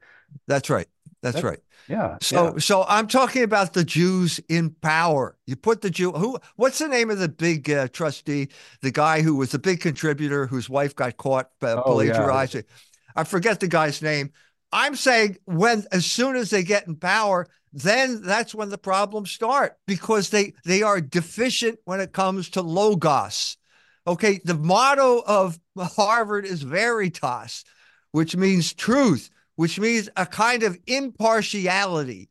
That's 0.46 0.70
right. 0.70 0.88
That's, 1.20 1.34
That's 1.34 1.44
right. 1.44 1.60
Yeah. 1.88 2.16
So, 2.20 2.52
yeah. 2.52 2.58
so 2.58 2.84
I'm 2.86 3.08
talking 3.08 3.42
about 3.42 3.72
the 3.72 3.84
Jews 3.84 4.40
in 4.48 4.70
power. 4.70 5.36
You 5.46 5.56
put 5.56 5.80
the 5.80 5.90
Jew. 5.90 6.12
Who? 6.12 6.38
What's 6.56 6.78
the 6.78 6.86
name 6.86 7.10
of 7.10 7.18
the 7.18 7.28
big 7.28 7.68
uh, 7.70 7.88
trustee? 7.88 8.48
The 8.82 8.92
guy 8.92 9.22
who 9.22 9.34
was 9.34 9.50
the 9.50 9.58
big 9.58 9.80
contributor, 9.80 10.46
whose 10.46 10.70
wife 10.70 10.94
got 10.94 11.16
caught 11.16 11.50
uh, 11.60 11.82
oh, 11.84 11.94
plagiarizing. 11.94 12.64
Yeah. 12.68 13.20
I 13.20 13.24
forget 13.24 13.58
the 13.58 13.68
guy's 13.68 14.00
name. 14.00 14.30
I'm 14.70 14.94
saying 14.94 15.38
when, 15.46 15.84
as 15.90 16.06
soon 16.06 16.36
as 16.36 16.50
they 16.50 16.62
get 16.62 16.86
in 16.86 16.94
power, 16.94 17.48
then 17.72 18.22
that's 18.22 18.54
when 18.54 18.70
the 18.70 18.78
problems 18.78 19.30
start 19.30 19.76
because 19.86 20.30
they 20.30 20.54
they 20.64 20.82
are 20.82 21.00
deficient 21.00 21.78
when 21.84 22.00
it 22.00 22.12
comes 22.12 22.50
to 22.50 22.62
logos. 22.62 23.56
Okay, 24.06 24.40
the 24.44 24.54
motto 24.54 25.22
of 25.26 25.58
Harvard 25.76 26.46
is 26.46 26.62
veritas, 26.62 27.64
which 28.12 28.36
means 28.36 28.72
truth, 28.72 29.28
which 29.56 29.78
means 29.78 30.08
a 30.16 30.24
kind 30.24 30.62
of 30.62 30.78
impartiality 30.86 32.30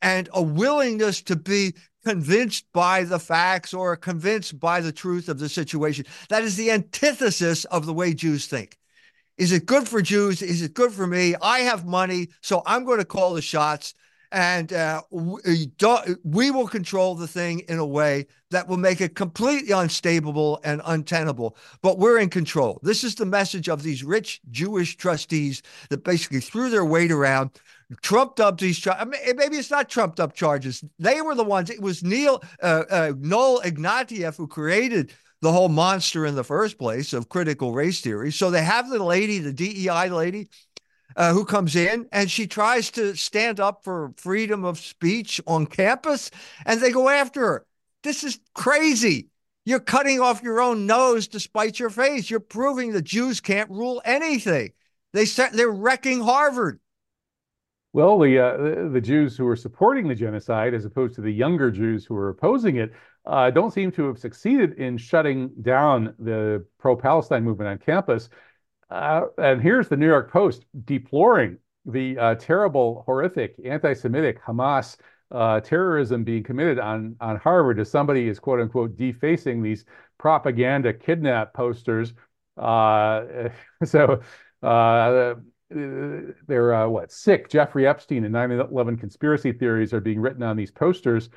and 0.00 0.28
a 0.32 0.42
willingness 0.42 1.20
to 1.22 1.36
be 1.36 1.74
convinced 2.04 2.64
by 2.72 3.04
the 3.04 3.18
facts 3.18 3.74
or 3.74 3.96
convinced 3.96 4.58
by 4.58 4.80
the 4.80 4.92
truth 4.92 5.28
of 5.28 5.38
the 5.38 5.48
situation. 5.48 6.06
That 6.30 6.44
is 6.44 6.56
the 6.56 6.70
antithesis 6.70 7.64
of 7.66 7.84
the 7.84 7.92
way 7.92 8.14
Jews 8.14 8.46
think. 8.46 8.78
Is 9.36 9.52
it 9.52 9.66
good 9.66 9.86
for 9.86 10.00
Jews? 10.00 10.40
Is 10.40 10.62
it 10.62 10.74
good 10.74 10.92
for 10.92 11.06
me? 11.06 11.34
I 11.42 11.60
have 11.60 11.84
money, 11.84 12.28
so 12.40 12.62
I'm 12.64 12.84
going 12.84 12.98
to 12.98 13.04
call 13.04 13.34
the 13.34 13.42
shots 13.42 13.94
and 14.32 14.72
uh, 14.72 15.02
we, 15.10 15.70
we, 16.22 16.50
will 16.50 16.68
control 16.68 17.14
the 17.14 17.26
thing 17.26 17.60
in 17.68 17.78
a 17.78 17.86
way 17.86 18.26
that 18.50 18.68
will 18.68 18.76
make 18.76 19.00
it 19.00 19.14
completely 19.14 19.72
unstable 19.72 20.60
and 20.64 20.82
untenable. 20.84 21.56
But 21.82 21.98
we're 21.98 22.18
in 22.18 22.28
control. 22.28 22.80
This 22.82 23.04
is 23.04 23.14
the 23.14 23.26
message 23.26 23.68
of 23.68 23.82
these 23.82 24.04
rich 24.04 24.40
Jewish 24.50 24.96
trustees 24.96 25.62
that 25.90 26.04
basically 26.04 26.40
threw 26.40 26.68
their 26.70 26.84
weight 26.84 27.10
around, 27.10 27.50
trumped 28.02 28.40
up 28.40 28.58
these. 28.58 28.86
I 28.86 29.04
mean, 29.04 29.20
maybe 29.36 29.56
it's 29.56 29.70
not 29.70 29.88
trumped 29.88 30.20
up 30.20 30.34
charges. 30.34 30.84
They 30.98 31.20
were 31.22 31.34
the 31.34 31.44
ones. 31.44 31.70
It 31.70 31.80
was 31.80 32.02
Neil 32.02 32.42
uh, 32.62 32.84
uh, 32.90 33.12
Noel 33.18 33.62
Ignatiev 33.62 34.36
who 34.36 34.46
created 34.46 35.12
the 35.40 35.52
whole 35.52 35.68
monster 35.68 36.26
in 36.26 36.34
the 36.34 36.44
first 36.44 36.78
place 36.78 37.12
of 37.12 37.28
critical 37.28 37.72
race 37.72 38.00
theory. 38.00 38.32
So 38.32 38.50
they 38.50 38.64
have 38.64 38.90
the 38.90 39.02
lady, 39.02 39.38
the 39.38 39.52
DEI 39.52 40.10
lady, 40.10 40.48
uh, 41.18 41.32
who 41.32 41.44
comes 41.44 41.74
in 41.74 42.06
and 42.12 42.30
she 42.30 42.46
tries 42.46 42.90
to 42.92 43.14
stand 43.16 43.58
up 43.58 43.82
for 43.82 44.14
freedom 44.16 44.64
of 44.64 44.78
speech 44.78 45.40
on 45.46 45.66
campus, 45.66 46.30
and 46.64 46.80
they 46.80 46.92
go 46.92 47.08
after 47.08 47.40
her. 47.40 47.66
This 48.04 48.22
is 48.22 48.38
crazy. 48.54 49.26
You're 49.64 49.80
cutting 49.80 50.20
off 50.20 50.42
your 50.42 50.60
own 50.60 50.86
nose 50.86 51.26
to 51.28 51.40
spite 51.40 51.78
your 51.78 51.90
face. 51.90 52.30
You're 52.30 52.40
proving 52.40 52.92
the 52.92 53.02
Jews 53.02 53.40
can't 53.40 53.68
rule 53.68 54.00
anything. 54.04 54.72
They 55.12 55.24
start, 55.24 55.52
they're 55.52 55.68
wrecking 55.68 56.20
Harvard. 56.22 56.78
Well, 57.92 58.18
the, 58.18 58.38
uh, 58.38 58.88
the, 58.92 59.00
Jews 59.00 59.36
who 59.36 59.46
are 59.48 59.56
supporting 59.56 60.06
the 60.06 60.14
genocide, 60.14 60.72
as 60.72 60.84
opposed 60.84 61.16
to 61.16 61.20
the 61.20 61.32
younger 61.32 61.70
Jews 61.70 62.04
who 62.04 62.14
are 62.14 62.28
opposing 62.28 62.76
it, 62.76 62.92
uh, 63.26 63.50
don't 63.50 63.72
seem 63.72 63.90
to 63.92 64.06
have 64.06 64.18
succeeded 64.18 64.74
in 64.74 64.96
shutting 64.98 65.50
down 65.62 66.14
the 66.18 66.64
pro-Palestine 66.78 67.42
movement 67.42 67.68
on 67.68 67.78
campus. 67.78 68.28
Uh, 68.90 69.26
and 69.36 69.60
here's 69.60 69.88
the 69.88 69.96
New 69.96 70.06
York 70.06 70.30
Post 70.32 70.64
deploring 70.84 71.58
the 71.84 72.18
uh, 72.18 72.34
terrible, 72.36 73.02
horrific, 73.06 73.54
anti-Semitic 73.64 74.42
Hamas 74.42 74.96
uh, 75.30 75.60
terrorism 75.60 76.24
being 76.24 76.42
committed 76.42 76.78
on 76.78 77.14
on 77.20 77.36
Harvard 77.36 77.78
as 77.78 77.90
somebody 77.90 78.28
is 78.28 78.38
quote 78.38 78.60
unquote 78.60 78.96
defacing 78.96 79.62
these 79.62 79.84
propaganda 80.18 80.92
kidnap 80.92 81.52
posters. 81.52 82.14
Uh, 82.56 83.48
so 83.84 84.20
uh, 84.62 85.34
they're 85.70 86.74
uh, 86.74 86.88
what 86.88 87.12
sick. 87.12 87.48
Jeffrey 87.50 87.86
Epstein 87.86 88.24
and 88.24 88.34
9/11 88.34 88.98
conspiracy 88.98 89.52
theories 89.52 89.92
are 89.92 90.00
being 90.00 90.20
written 90.20 90.42
on 90.42 90.56
these 90.56 90.70
posters. 90.70 91.28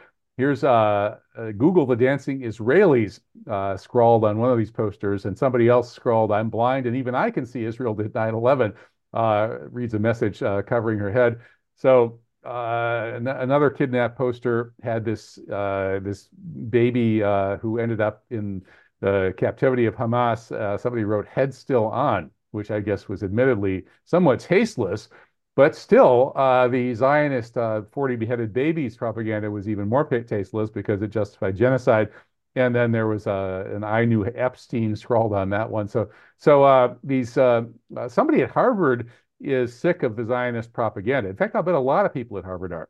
Here's 0.42 0.64
uh, 0.64 1.18
uh, 1.38 1.52
Google 1.52 1.86
the 1.86 1.96
dancing 1.96 2.42
Israelis 2.42 3.20
uh, 3.48 3.78
scrawled 3.78 4.26
on 4.26 4.40
one 4.40 4.50
of 4.50 4.58
these 4.58 4.72
posters, 4.72 5.26
and 5.26 5.38
somebody 5.38 5.68
else 5.68 5.94
scrawled, 5.94 6.32
I'm 6.32 6.50
blind, 6.50 6.88
and 6.88 6.96
even 6.96 7.14
I 7.14 7.30
can 7.30 7.46
see 7.46 7.64
Israel 7.64 7.94
did 7.94 8.16
9 8.16 8.34
11, 8.34 8.74
uh, 9.14 9.58
reads 9.70 9.94
a 9.94 10.00
message 10.00 10.42
uh, 10.42 10.64
covering 10.64 10.98
her 10.98 11.12
head. 11.12 11.42
So 11.76 12.22
uh, 12.44 13.20
another 13.24 13.70
kidnap 13.70 14.18
poster 14.18 14.74
had 14.82 15.06
this, 15.06 15.36
this 15.46 16.30
baby 16.72 17.20
who 17.62 17.78
ended 17.78 18.02
up 18.02 18.24
in 18.32 18.64
the 19.00 19.36
captivity 19.38 19.86
of 19.86 19.96
Hamas. 19.96 20.48
somebody 20.82 21.04
wrote, 21.04 21.28
head 21.28 21.54
still 21.54 21.86
on, 21.86 22.32
which 22.50 22.72
I 22.72 22.80
guess 22.80 23.08
was 23.08 23.22
admittedly 23.22 23.86
somewhat 24.06 24.40
tasteless. 24.40 25.08
But 25.56 25.76
still, 25.76 26.32
uh, 26.36 26.68
the 26.70 26.94
Zionist 26.94 27.58
uh, 27.58 27.82
40 27.92 28.16
beheaded 28.16 28.54
babies 28.54 28.96
propaganda 28.96 29.52
was 29.52 29.68
even 29.68 29.90
more 29.90 30.06
tasteless 30.06 30.70
because 30.70 31.02
it 31.02 31.10
justified 31.10 31.58
genocide. 31.58 32.10
And 32.56 32.76
then 32.76 32.92
there 32.92 33.08
was 33.08 33.28
uh, 33.28 33.70
an 33.74 33.84
I 33.84 34.06
knew 34.06 34.26
Epstein 34.26 34.96
scrawled 34.96 35.34
on 35.34 35.50
that 35.50 35.70
one. 35.70 35.88
So, 35.88 36.10
so 36.38 36.64
uh, 36.64 36.96
these 37.04 37.38
uh, 37.38 37.64
uh, 37.96 38.08
somebody 38.08 38.42
at 38.42 38.52
Harvard 38.52 39.10
is 39.40 39.78
sick 39.78 40.04
of 40.04 40.16
the 40.16 40.26
Zionist 40.26 40.72
propaganda. 40.74 41.30
In 41.30 41.36
fact, 41.36 41.56
I 41.56 41.62
bet 41.62 41.76
a 41.76 41.80
lot 41.80 42.06
of 42.06 42.14
people 42.14 42.38
at 42.38 42.44
Harvard 42.44 42.74
are. 42.74 42.90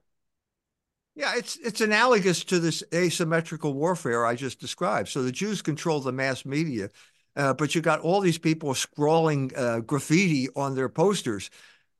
Yeah, 1.14 1.34
it's 1.36 1.58
it's 1.58 1.82
analogous 1.82 2.44
to 2.46 2.60
this 2.60 2.84
asymmetrical 2.94 3.74
warfare 3.74 4.26
I 4.26 4.36
just 4.36 4.60
described. 4.60 5.10
So 5.10 5.24
the 5.24 5.32
Jews 5.32 5.62
control 5.62 6.00
the 6.00 6.12
mass 6.12 6.46
media, 6.46 6.90
but 7.36 7.76
you 7.76 7.82
got 7.82 8.00
all 8.00 8.22
these 8.22 8.38
people 8.38 8.74
scrawling 8.74 9.50
graffiti 9.86 10.48
on 10.56 10.76
their 10.76 10.90
posters 10.90 11.50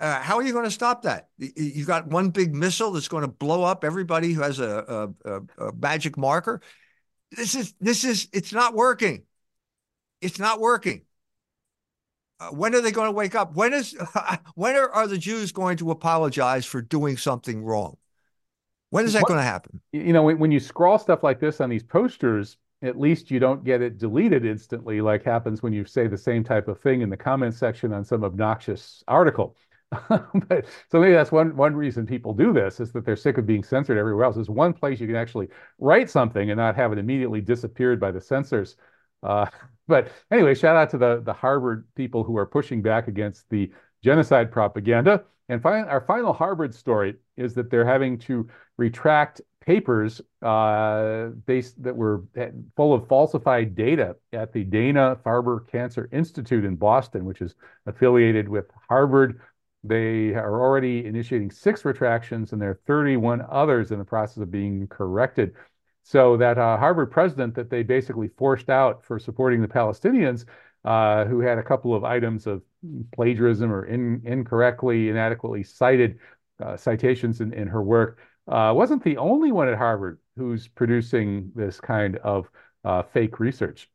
uh, 0.02 0.20
how 0.20 0.36
are 0.38 0.44
you 0.44 0.52
going 0.52 0.66
to 0.66 0.72
stop 0.72 1.04
that? 1.04 1.30
You've 1.38 1.86
got 1.86 2.08
one 2.08 2.32
big 2.32 2.56
missile 2.56 2.92
that's 2.92 3.08
going 3.08 3.22
to 3.22 3.28
blow 3.28 3.64
up 3.64 3.84
everybody 3.84 4.34
who 4.34 4.42
has 4.42 4.60
a, 4.60 5.14
a, 5.24 5.42
a 5.64 5.74
magic 5.74 6.18
marker. 6.18 6.60
This 7.32 7.54
is 7.54 7.76
this 7.80 8.04
is 8.04 8.28
it's 8.34 8.52
not 8.52 8.74
working. 8.74 9.24
It's 10.20 10.40
not 10.40 10.60
working. 10.60 11.04
Uh, 12.40 12.50
when 12.50 12.74
are 12.74 12.82
they 12.82 12.92
going 12.92 13.08
to 13.08 13.12
wake 13.12 13.36
up? 13.36 13.56
When 13.56 13.74
is 13.74 13.96
when 14.56 14.76
are, 14.76 14.90
are 14.90 15.06
the 15.06 15.20
Jews 15.20 15.52
going 15.52 15.78
to 15.78 15.92
apologize 15.92 16.66
for 16.66 16.82
doing 16.82 17.16
something 17.16 17.64
wrong? 17.64 17.96
When 18.90 19.06
is 19.06 19.14
that 19.14 19.22
what, 19.22 19.30
going 19.30 19.40
to 19.40 19.44
happen? 19.44 19.82
You 19.94 20.14
know, 20.14 20.24
when, 20.24 20.40
when 20.40 20.52
you 20.52 20.60
scrawl 20.60 20.98
stuff 20.98 21.24
like 21.24 21.40
this 21.40 21.62
on 21.62 21.70
these 21.70 21.84
posters, 21.84 22.58
at 22.82 23.00
least 23.00 23.30
you 23.30 23.40
don't 23.40 23.64
get 23.64 23.84
it 23.84 24.00
deleted 24.00 24.46
instantly, 24.46 25.00
like 25.00 25.24
happens 25.24 25.62
when 25.62 25.74
you 25.74 25.86
say 25.86 26.08
the 26.08 26.18
same 26.18 26.44
type 26.44 26.68
of 26.68 26.80
thing 26.80 27.02
in 27.02 27.10
the 27.10 27.16
comment 27.16 27.54
section 27.54 27.94
on 27.94 28.04
some 28.04 28.24
obnoxious 28.24 29.04
article. 29.08 29.56
but 30.10 30.66
so 30.90 31.00
maybe 31.00 31.12
that's 31.14 31.32
one 31.32 31.56
one 31.56 31.76
reason 31.76 32.06
people 32.06 32.34
do 32.34 32.54
this 32.54 32.80
is 32.80 32.94
that 32.94 33.06
they're 33.06 33.16
sick 33.18 33.38
of 33.38 33.46
being 33.46 33.64
censored 33.64 33.98
everywhere 33.98 34.24
else. 34.24 34.36
There's 34.36 34.50
one 34.50 34.74
place 34.74 35.02
you 35.02 35.08
can 35.08 35.18
actually 35.18 35.50
write 35.80 36.10
something 36.10 36.50
and 36.50 36.58
not 36.58 36.76
have 36.78 36.94
it 36.94 36.98
immediately 36.98 37.42
disappeared 37.42 38.00
by 38.00 38.12
the 38.12 38.22
censors. 38.22 38.78
Uh, 39.22 39.48
but 39.88 40.10
anyway, 40.32 40.56
shout 40.56 40.78
out 40.78 40.90
to 40.92 40.98
the 40.98 41.22
the 41.26 41.34
Harvard 41.34 41.86
people 41.96 42.24
who 42.24 42.38
are 42.38 42.46
pushing 42.46 42.82
back 42.82 43.08
against 43.08 43.50
the 43.50 43.72
genocide 44.04 44.52
propaganda. 44.52 45.26
And 45.50 45.62
fi 45.62 45.82
our 45.82 46.02
final 46.02 46.32
Harvard 46.32 46.74
story 46.74 47.16
is 47.36 47.54
that 47.56 47.70
they're 47.70 47.86
having 47.86 48.18
to 48.20 48.48
retract 48.78 49.42
papers 49.60 50.22
uh, 50.42 51.28
based 51.46 51.82
that 51.84 51.96
were 51.96 52.24
full 52.76 52.94
of 52.94 53.08
falsified 53.08 53.76
data 53.76 54.16
at 54.34 54.52
the 54.54 54.64
Dana 54.64 55.18
Farber 55.24 55.68
Cancer 55.68 56.10
Institute 56.12 56.66
in 56.66 56.76
Boston, 56.76 57.26
which 57.26 57.42
is 57.42 57.56
affiliated 57.86 58.50
with 58.50 58.66
Harvard 58.90 59.40
they 59.84 60.34
are 60.34 60.62
already 60.62 61.06
initiating 61.06 61.52
six 61.52 61.86
retractions, 61.86 62.54
and 62.54 62.62
there 62.62 62.72
are 62.72 62.80
31 62.86 63.46
others 63.50 63.92
in 63.92 64.00
the 64.00 64.06
process 64.06 64.38
of 64.38 64.52
being 64.52 64.88
corrected. 64.88 65.54
So 66.04 66.38
that 66.38 66.58
uh, 66.58 66.78
Harvard 66.78 67.12
president 67.12 67.56
that 67.56 67.70
they 67.70 67.84
basically 67.84 68.28
forced 68.28 68.70
out 68.70 69.04
for 69.04 69.20
supporting 69.20 69.62
the 69.62 69.68
Palestinians, 69.68 70.46
uh, 70.84 71.26
who 71.26 71.40
had 71.42 71.58
a 71.58 71.64
couple 71.64 71.94
of 71.94 72.04
items 72.04 72.48
of 72.48 72.64
plagiarism 73.14 73.72
or 73.72 73.86
in, 73.86 74.22
incorrectly, 74.26 75.10
inadequately 75.10 75.64
cited 75.64 76.20
uh, 76.64 76.76
citations 76.76 77.42
in, 77.42 77.54
in 77.54 77.68
her 77.68 77.84
work, 77.84 78.20
uh, 78.48 78.74
wasn't 78.76 79.04
the 79.04 79.18
only 79.18 79.52
one 79.52 79.68
at 79.68 79.78
Harvard 79.78 80.20
who's 80.36 80.68
producing 80.68 81.52
this 81.56 81.80
kind 81.80 82.18
of 82.18 82.50
uh, 82.84 83.04
fake 83.04 83.40
research. 83.40 83.91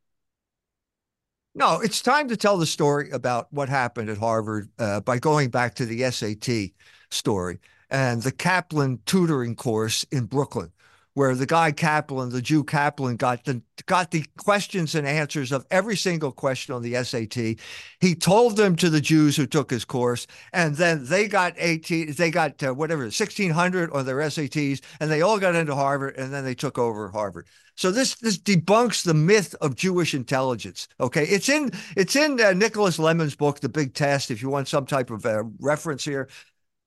No, 1.58 1.80
it's 1.80 2.02
time 2.02 2.28
to 2.28 2.36
tell 2.36 2.58
the 2.58 2.66
story 2.66 3.10
about 3.10 3.50
what 3.50 3.70
happened 3.70 4.10
at 4.10 4.18
Harvard 4.18 4.68
uh, 4.78 5.00
by 5.00 5.18
going 5.18 5.48
back 5.48 5.74
to 5.76 5.86
the 5.86 6.10
SAT 6.10 6.72
story 7.10 7.60
and 7.88 8.22
the 8.22 8.30
Kaplan 8.30 9.00
tutoring 9.06 9.56
course 9.56 10.04
in 10.12 10.26
Brooklyn, 10.26 10.70
where 11.16 11.34
the 11.34 11.46
guy 11.46 11.72
Kaplan, 11.72 12.28
the 12.28 12.42
Jew 12.42 12.62
Kaplan, 12.62 13.16
got 13.16 13.46
the 13.46 13.62
got 13.86 14.10
the 14.10 14.22
questions 14.36 14.94
and 14.94 15.06
answers 15.06 15.50
of 15.50 15.64
every 15.70 15.96
single 15.96 16.30
question 16.30 16.74
on 16.74 16.82
the 16.82 17.02
SAT. 17.02 17.58
He 18.00 18.14
told 18.14 18.58
them 18.58 18.76
to 18.76 18.90
the 18.90 19.00
Jews 19.00 19.34
who 19.34 19.46
took 19.46 19.70
his 19.70 19.86
course, 19.86 20.26
and 20.52 20.76
then 20.76 21.06
they 21.06 21.26
got 21.26 21.54
18, 21.56 22.12
they 22.12 22.30
got 22.30 22.62
uh, 22.62 22.74
whatever 22.74 23.04
1600 23.04 23.90
on 23.92 24.04
their 24.04 24.18
SATs, 24.18 24.82
and 25.00 25.10
they 25.10 25.22
all 25.22 25.38
got 25.38 25.54
into 25.54 25.74
Harvard, 25.74 26.16
and 26.18 26.34
then 26.34 26.44
they 26.44 26.54
took 26.54 26.76
over 26.76 27.08
Harvard. 27.08 27.46
So 27.76 27.90
this 27.90 28.16
this 28.16 28.36
debunks 28.36 29.02
the 29.02 29.14
myth 29.14 29.54
of 29.62 29.74
Jewish 29.74 30.12
intelligence. 30.12 30.86
Okay, 31.00 31.24
it's 31.24 31.48
in 31.48 31.70
it's 31.96 32.14
in 32.14 32.38
uh, 32.38 32.52
Nicholas 32.52 32.98
Lemann's 32.98 33.36
book, 33.36 33.60
The 33.60 33.70
Big 33.70 33.94
Test. 33.94 34.30
If 34.30 34.42
you 34.42 34.50
want 34.50 34.68
some 34.68 34.84
type 34.84 35.10
of 35.10 35.24
uh, 35.24 35.44
reference 35.60 36.04
here, 36.04 36.28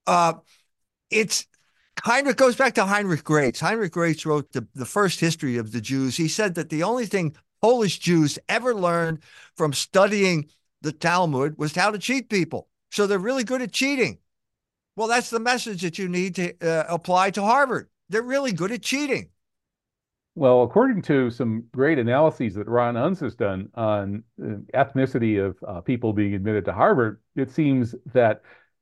uh, 0.05 0.33
it's 1.09 1.47
of 2.05 2.35
goes 2.35 2.55
back 2.55 2.75
to 2.75 2.85
Heinrich 2.85 3.23
Graetz. 3.23 3.59
Heinrich 3.59 3.93
Graetz 3.93 4.25
wrote 4.25 4.51
the, 4.51 4.67
the 4.75 4.85
first 4.85 5.19
history 5.19 5.57
of 5.57 5.71
the 5.71 5.81
Jews. 5.81 6.17
He 6.17 6.27
said 6.27 6.55
that 6.55 6.69
the 6.69 6.83
only 6.83 7.05
thing 7.05 7.35
Polish 7.61 7.99
Jews 7.99 8.39
ever 8.47 8.73
learned 8.73 9.19
from 9.55 9.73
studying 9.73 10.49
the 10.81 10.91
Talmud 10.91 11.57
was 11.57 11.75
how 11.75 11.91
to 11.91 11.99
cheat 11.99 12.29
people. 12.29 12.67
So 12.91 13.05
they're 13.05 13.19
really 13.19 13.43
good 13.43 13.61
at 13.61 13.71
cheating. 13.71 14.19
Well, 14.95 15.07
that's 15.07 15.29
the 15.29 15.39
message 15.39 15.81
that 15.81 15.97
you 15.97 16.09
need 16.09 16.35
to 16.35 16.53
uh, 16.61 16.85
apply 16.89 17.31
to 17.31 17.41
Harvard. 17.41 17.89
They're 18.09 18.21
really 18.21 18.51
good 18.51 18.71
at 18.71 18.81
cheating. 18.81 19.29
Well, 20.35 20.63
according 20.63 21.01
to 21.03 21.29
some 21.29 21.65
great 21.73 21.99
analyses 21.99 22.55
that 22.55 22.67
Ron 22.67 22.95
Unz 22.95 23.19
has 23.19 23.35
done 23.35 23.69
on 23.75 24.23
uh, 24.41 24.55
ethnicity 24.73 25.43
of 25.43 25.57
uh, 25.67 25.81
people 25.81 26.13
being 26.13 26.33
admitted 26.33 26.65
to 26.65 26.73
Harvard, 26.73 27.19
it 27.35 27.51
seems 27.51 27.93
that 28.13 28.41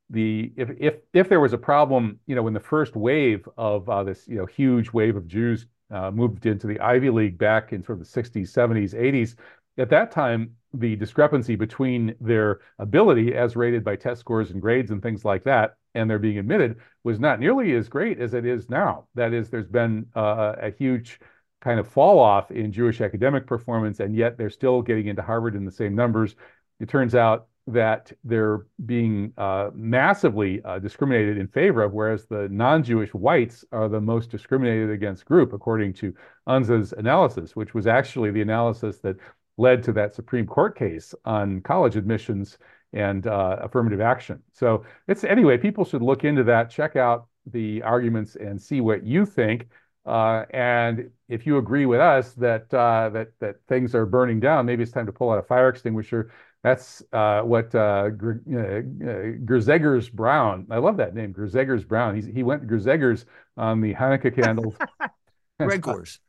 the 0.09 0.53
if 0.55 0.69
if 0.79 0.95
if 1.13 1.29
there 1.29 1.39
was 1.39 1.53
a 1.53 1.57
problem, 1.57 2.19
you 2.25 2.35
know, 2.35 2.43
when 2.43 2.53
the 2.53 2.59
first 2.59 2.95
wave 2.95 3.47
of 3.57 3.89
uh, 3.89 4.03
this 4.03 4.27
you 4.27 4.37
know 4.37 4.45
huge 4.45 4.91
wave 4.91 5.15
of 5.15 5.27
Jews 5.27 5.65
uh, 5.91 6.11
moved 6.11 6.45
into 6.45 6.67
the 6.67 6.79
Ivy 6.79 7.09
League 7.09 7.37
back 7.37 7.73
in 7.73 7.83
sort 7.83 7.99
of 7.99 8.11
the 8.11 8.21
60s, 8.21 8.51
70s, 8.51 8.93
80s, 8.93 9.35
at 9.77 9.89
that 9.89 10.11
time 10.11 10.55
the 10.73 10.95
discrepancy 10.95 11.55
between 11.55 12.13
their 12.19 12.59
ability 12.77 13.33
as 13.33 13.55
rated 13.55 13.83
by 13.83 13.95
test 13.95 14.19
scores 14.19 14.51
and 14.51 14.61
grades 14.61 14.91
and 14.91 15.01
things 15.01 15.23
like 15.23 15.43
that 15.45 15.77
and 15.97 16.09
they're 16.09 16.19
being 16.19 16.37
admitted 16.37 16.77
was 17.03 17.19
not 17.19 17.39
nearly 17.39 17.73
as 17.73 17.89
great 17.89 18.19
as 18.19 18.33
it 18.33 18.45
is 18.45 18.69
now. 18.69 19.07
That 19.15 19.33
is, 19.33 19.49
there's 19.49 19.67
been 19.67 20.05
uh, 20.15 20.53
a 20.61 20.69
huge 20.69 21.19
kind 21.59 21.79
of 21.79 21.87
fall 21.87 22.19
off 22.19 22.51
in 22.51 22.71
Jewish 22.71 23.01
academic 23.01 23.47
performance, 23.47 23.99
and 23.99 24.15
yet 24.15 24.37
they're 24.37 24.51
still 24.51 24.83
getting 24.83 25.07
into 25.07 25.23
Harvard 25.23 25.55
in 25.55 25.65
the 25.65 25.71
same 25.71 25.95
numbers. 25.95 26.35
It 26.79 26.87
turns 26.87 27.15
out 27.15 27.47
that 27.67 28.11
they're 28.23 28.65
being 28.85 29.33
uh, 29.37 29.69
massively 29.73 30.61
uh, 30.63 30.79
discriminated 30.79 31.37
in 31.37 31.47
favor 31.47 31.83
of, 31.83 31.91
whereas 31.93 32.25
the 32.25 32.47
non-Jewish 32.49 33.13
whites 33.13 33.65
are 33.73 33.89
the 33.89 33.99
most 33.99 34.31
discriminated 34.31 34.89
against 34.89 35.25
group, 35.25 35.51
according 35.51 35.93
to 35.93 36.13
Unz's 36.47 36.93
analysis, 36.93 37.55
which 37.55 37.73
was 37.73 37.85
actually 37.85 38.31
the 38.31 38.41
analysis 38.41 38.99
that 38.99 39.17
led 39.57 39.83
to 39.83 39.91
that 39.91 40.15
Supreme 40.15 40.47
Court 40.47 40.77
case 40.77 41.13
on 41.25 41.61
college 41.61 41.97
admissions 41.97 42.57
and 42.93 43.27
uh, 43.27 43.57
affirmative 43.61 43.99
action. 43.99 44.41
So 44.53 44.85
it's 45.07 45.25
anyway, 45.25 45.57
people 45.57 45.83
should 45.83 46.01
look 46.01 46.23
into 46.23 46.43
that, 46.45 46.69
check 46.69 46.95
out 46.95 47.27
the 47.45 47.81
arguments, 47.83 48.37
and 48.37 48.61
see 48.61 48.79
what 48.81 49.05
you 49.05 49.25
think. 49.25 49.67
Uh, 50.05 50.45
and 50.51 51.09
if 51.27 51.45
you 51.45 51.57
agree 51.57 51.85
with 51.85 51.99
us 51.99 52.31
that 52.33 52.73
uh, 52.73 53.09
that 53.09 53.27
that 53.39 53.55
things 53.67 53.93
are 53.93 54.05
burning 54.05 54.39
down, 54.39 54.65
maybe 54.65 54.83
it's 54.83 54.91
time 54.91 55.05
to 55.05 55.11
pull 55.11 55.29
out 55.29 55.37
a 55.37 55.43
fire 55.43 55.67
extinguisher. 55.67 56.31
That's 56.67 57.01
uh, 57.13 57.43
what 57.43 57.73
uh, 57.73 58.09
Gerzegers 58.09 60.11
Braun. 60.11 60.67
I 60.69 60.79
love 60.79 60.97
that 60.97 61.15
name, 61.15 61.33
Gerzegers 61.33 61.87
Braun. 61.87 62.13
He's, 62.13 62.25
he 62.25 62.43
went 62.43 62.67
Gerzegers 62.67 63.23
on 63.55 63.79
the 63.79 63.93
Hanukkah 63.93 64.35
candles. 64.35 64.75
Gregors. 65.61 66.19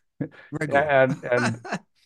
and 0.61 1.24
and 1.32 1.61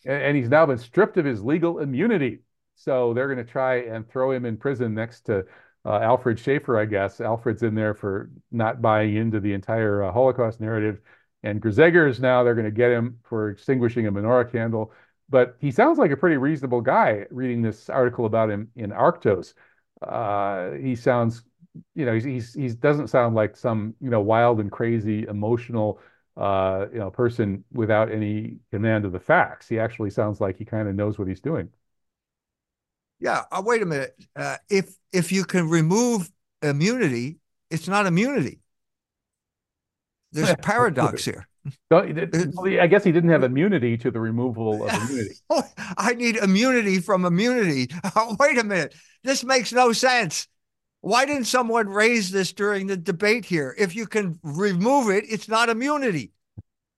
and 0.05 0.35
he's 0.35 0.49
now 0.49 0.65
been 0.65 0.79
stripped 0.79 1.17
of 1.17 1.25
his 1.25 1.43
legal 1.43 1.77
immunity. 1.77 2.39
So 2.75 3.13
they're 3.13 3.31
going 3.31 3.45
to 3.45 3.51
try 3.51 3.81
and 3.81 4.09
throw 4.09 4.31
him 4.31 4.45
in 4.45 4.57
prison 4.57 4.95
next 4.95 5.27
to 5.27 5.45
uh, 5.85 5.99
Alfred 5.99 6.39
Schaefer, 6.39 6.79
I 6.79 6.85
guess. 6.85 7.21
Alfred's 7.21 7.61
in 7.61 7.75
there 7.75 7.93
for 7.93 8.31
not 8.51 8.81
buying 8.81 9.15
into 9.15 9.41
the 9.41 9.53
entire 9.53 10.03
uh, 10.03 10.11
Holocaust 10.11 10.59
narrative. 10.59 11.01
And 11.43 11.61
Gerzegers 11.61 12.19
now 12.19 12.43
they're 12.43 12.55
going 12.55 12.65
to 12.65 12.71
get 12.71 12.89
him 12.89 13.19
for 13.23 13.51
extinguishing 13.51 14.07
a 14.07 14.11
menorah 14.11 14.51
candle. 14.51 14.91
But 15.29 15.55
he 15.59 15.71
sounds 15.71 15.97
like 15.97 16.11
a 16.11 16.17
pretty 16.17 16.37
reasonable 16.37 16.81
guy 16.81 17.25
reading 17.31 17.61
this 17.61 17.89
article 17.89 18.25
about 18.25 18.49
him 18.49 18.69
in 18.75 18.91
Arktos. 18.91 19.53
Uh, 20.01 20.71
he 20.71 20.95
sounds, 20.95 21.43
you 21.95 22.05
know, 22.05 22.13
he's, 22.13 22.23
he's, 22.23 22.53
he 22.53 22.69
doesn't 22.69 23.07
sound 23.07 23.35
like 23.35 23.55
some, 23.57 23.95
you 23.99 24.09
know, 24.09 24.21
wild 24.21 24.59
and 24.59 24.71
crazy 24.71 25.25
emotional, 25.27 25.99
uh, 26.37 26.85
you 26.91 26.99
know, 26.99 27.09
person 27.09 27.63
without 27.71 28.11
any 28.11 28.57
command 28.71 29.05
of 29.05 29.11
the 29.11 29.19
facts. 29.19 29.67
He 29.67 29.79
actually 29.79 30.09
sounds 30.09 30.41
like 30.41 30.57
he 30.57 30.65
kind 30.65 30.87
of 30.87 30.95
knows 30.95 31.17
what 31.17 31.27
he's 31.27 31.41
doing. 31.41 31.69
Yeah. 33.19 33.43
Uh, 33.51 33.61
wait 33.65 33.81
a 33.81 33.85
minute. 33.85 34.15
Uh, 34.35 34.57
if 34.69 34.97
if 35.11 35.31
you 35.31 35.45
can 35.45 35.69
remove 35.69 36.29
immunity, 36.61 37.37
it's 37.69 37.87
not 37.87 38.05
immunity. 38.05 38.59
There's 40.31 40.51
a 40.51 40.57
paradox 40.61 41.25
here. 41.25 41.47
I 41.91 42.87
guess 42.87 43.03
he 43.03 43.11
didn't 43.11 43.29
have 43.29 43.43
immunity 43.43 43.97
to 43.97 44.11
the 44.11 44.19
removal 44.19 44.85
of 44.85 44.93
immunity. 44.93 45.35
I 45.97 46.13
need 46.13 46.35
immunity 46.37 46.99
from 46.99 47.25
immunity. 47.25 47.87
Oh, 48.15 48.35
wait 48.39 48.57
a 48.57 48.63
minute. 48.63 48.93
This 49.23 49.43
makes 49.43 49.73
no 49.73 49.91
sense. 49.91 50.47
Why 51.01 51.25
didn't 51.25 51.45
someone 51.45 51.89
raise 51.89 52.31
this 52.31 52.53
during 52.53 52.87
the 52.87 52.97
debate 52.97 53.45
here? 53.45 53.75
If 53.77 53.95
you 53.95 54.05
can 54.05 54.39
remove 54.43 55.09
it, 55.09 55.25
it's 55.27 55.47
not 55.47 55.69
immunity. 55.69 56.31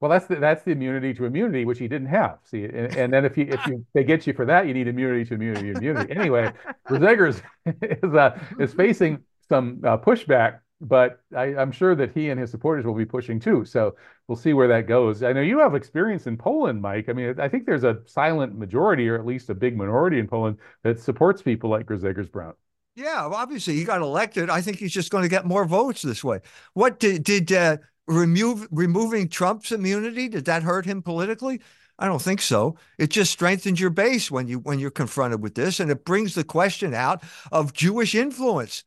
Well, 0.01 0.11
that's 0.11 0.28
the, 0.28 0.36
that's 0.36 0.63
the 0.63 0.72
immunity 0.72 1.13
to 1.16 1.26
immunity, 1.26 1.66
which 1.66 1.80
he 1.80 1.88
didn't 1.88 2.09
have. 2.09 2.39
See, 2.43 2.66
and, 2.66 2.95
and, 2.95 3.13
then 3.13 3.24
if 3.26 3.38
you 3.38 3.45
if 3.49 3.66
you 3.66 3.86
they 3.93 4.03
get 4.03 4.28
you 4.28 4.34
for 4.34 4.45
that, 4.45 4.68
you 4.68 4.74
need 4.74 4.88
immunity 4.88 5.26
to 5.26 5.34
immunity 5.36 5.70
immunity. 5.70 6.16
Anyway, 6.16 6.51
Gerzegers 6.88 7.41
is 7.82 8.13
uh, 8.13 8.38
is 8.59 8.74
facing 8.74 9.24
some 9.47 9.82
uh, 9.84 9.97
pushback, 9.97 10.59
but 10.82 11.21
I, 11.36 11.53
am 11.53 11.71
sure 11.71 11.95
that 11.95 12.11
he 12.13 12.30
and 12.30 12.39
his 12.39 12.51
supporters 12.51 12.86
will 12.86 12.93
be 12.93 13.05
pushing 13.05 13.39
too. 13.39 13.65
So 13.65 13.95
we'll 14.28 14.36
see 14.36 14.53
where 14.53 14.67
that 14.67 14.88
goes. 14.88 15.23
I 15.23 15.34
know 15.34 15.41
you 15.41 15.59
have 15.59 15.76
experience 15.76 16.28
in 16.28 16.38
Poland, 16.38 16.82
Mike. 16.82 17.09
I 17.09 17.13
mean, 17.13 17.39
I 17.39 17.47
think 17.47 17.65
there's 17.65 17.84
a 17.84 18.01
silent 18.05 18.57
majority, 18.57 19.07
or 19.07 19.15
at 19.15 19.26
least 19.26 19.49
a 19.49 19.55
big 19.55 19.78
minority 19.78 20.19
in 20.19 20.28
Poland 20.28 20.57
that 20.84 20.99
supports 20.99 21.41
people 21.41 21.69
like 21.69 21.86
Gerzegers 21.86 22.32
Braun. 22.32 22.53
Yeah, 22.95 23.28
well, 23.28 23.36
obviously 23.36 23.76
he 23.76 23.84
got 23.84 24.01
elected. 24.01 24.49
I 24.49 24.61
think 24.61 24.78
he's 24.78 24.93
just 24.93 25.11
going 25.11 25.23
to 25.23 25.30
get 25.30 25.45
more 25.45 25.65
votes 25.65 26.01
this 26.01 26.23
way. 26.23 26.39
What 26.73 26.99
did 26.99 27.23
did 27.23 27.51
uh, 27.51 27.78
remove 28.07 28.67
removing 28.71 29.28
Trump's 29.28 29.71
immunity 29.71 30.30
did 30.30 30.45
that 30.45 30.63
hurt 30.63 30.86
him 30.86 31.01
politically? 31.01 31.61
I 31.97 32.07
don't 32.07 32.21
think 32.21 32.41
so. 32.41 32.78
It 32.97 33.09
just 33.09 33.32
strengthens 33.32 33.80
your 33.80 33.89
base 33.89 34.30
when 34.30 34.47
you 34.47 34.59
when 34.59 34.80
you're 34.80 34.91
confronted 34.91 35.41
with 35.41 35.55
this, 35.55 35.80
and 35.80 35.91
it 35.91 36.05
brings 36.05 36.36
the 36.36 36.43
question 36.43 36.93
out 36.93 37.23
of 37.51 37.73
Jewish 37.73 38.15
influence. 38.15 38.84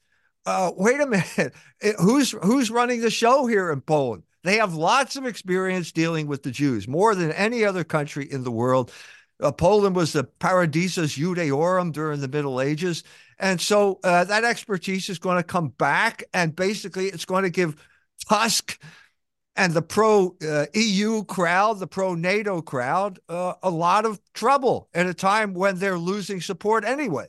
Uh, 0.49 0.73
wait 0.79 0.99
a 0.99 1.07
minute, 1.07 1.53
who's 1.99 2.31
who's 2.43 2.71
running 2.71 3.03
the 3.03 3.11
show 3.11 3.47
here 3.47 3.71
in 3.71 3.83
Poland? 3.83 4.23
They 4.45 4.57
have 4.57 4.73
lots 4.73 5.15
of 5.17 5.27
experience 5.27 5.93
dealing 5.93 6.27
with 6.27 6.43
the 6.43 6.51
Jews, 6.51 6.89
more 6.89 7.15
than 7.15 7.33
any 7.33 7.67
other 7.67 7.85
country 7.85 8.27
in 8.33 8.45
the 8.45 8.51
world. 8.51 8.91
Uh, 9.43 9.53
Poland 9.53 9.95
was 9.95 10.15
the 10.15 10.25
Paradisus 10.25 11.19
Judaeorum 11.19 11.93
during 11.93 12.23
the 12.23 12.29
Middle 12.29 12.63
Ages, 12.63 13.05
and 13.39 13.61
so 13.61 14.01
uh, 14.03 14.25
that 14.25 14.45
expertise 14.45 15.11
is 15.11 15.19
going 15.19 15.37
to 15.37 15.43
come 15.43 15.69
back, 15.69 16.25
and 16.33 16.57
basically, 16.57 17.09
it's 17.09 17.27
going 17.27 17.43
to 17.45 17.51
give 17.51 17.77
Tusk 18.27 18.81
and 19.55 19.75
the 19.75 19.83
pro 19.83 20.35
uh, 20.49 20.65
EU 20.73 21.25
crowd, 21.25 21.79
the 21.79 21.87
pro 21.87 22.15
NATO 22.15 22.63
crowd, 22.63 23.19
uh, 23.29 23.53
a 23.63 23.69
lot 23.69 24.07
of 24.07 24.19
trouble 24.33 24.89
at 24.95 25.05
a 25.05 25.13
time 25.13 25.53
when 25.53 25.79
they're 25.79 25.99
losing 25.99 26.41
support 26.41 26.87
anyway. 26.87 27.27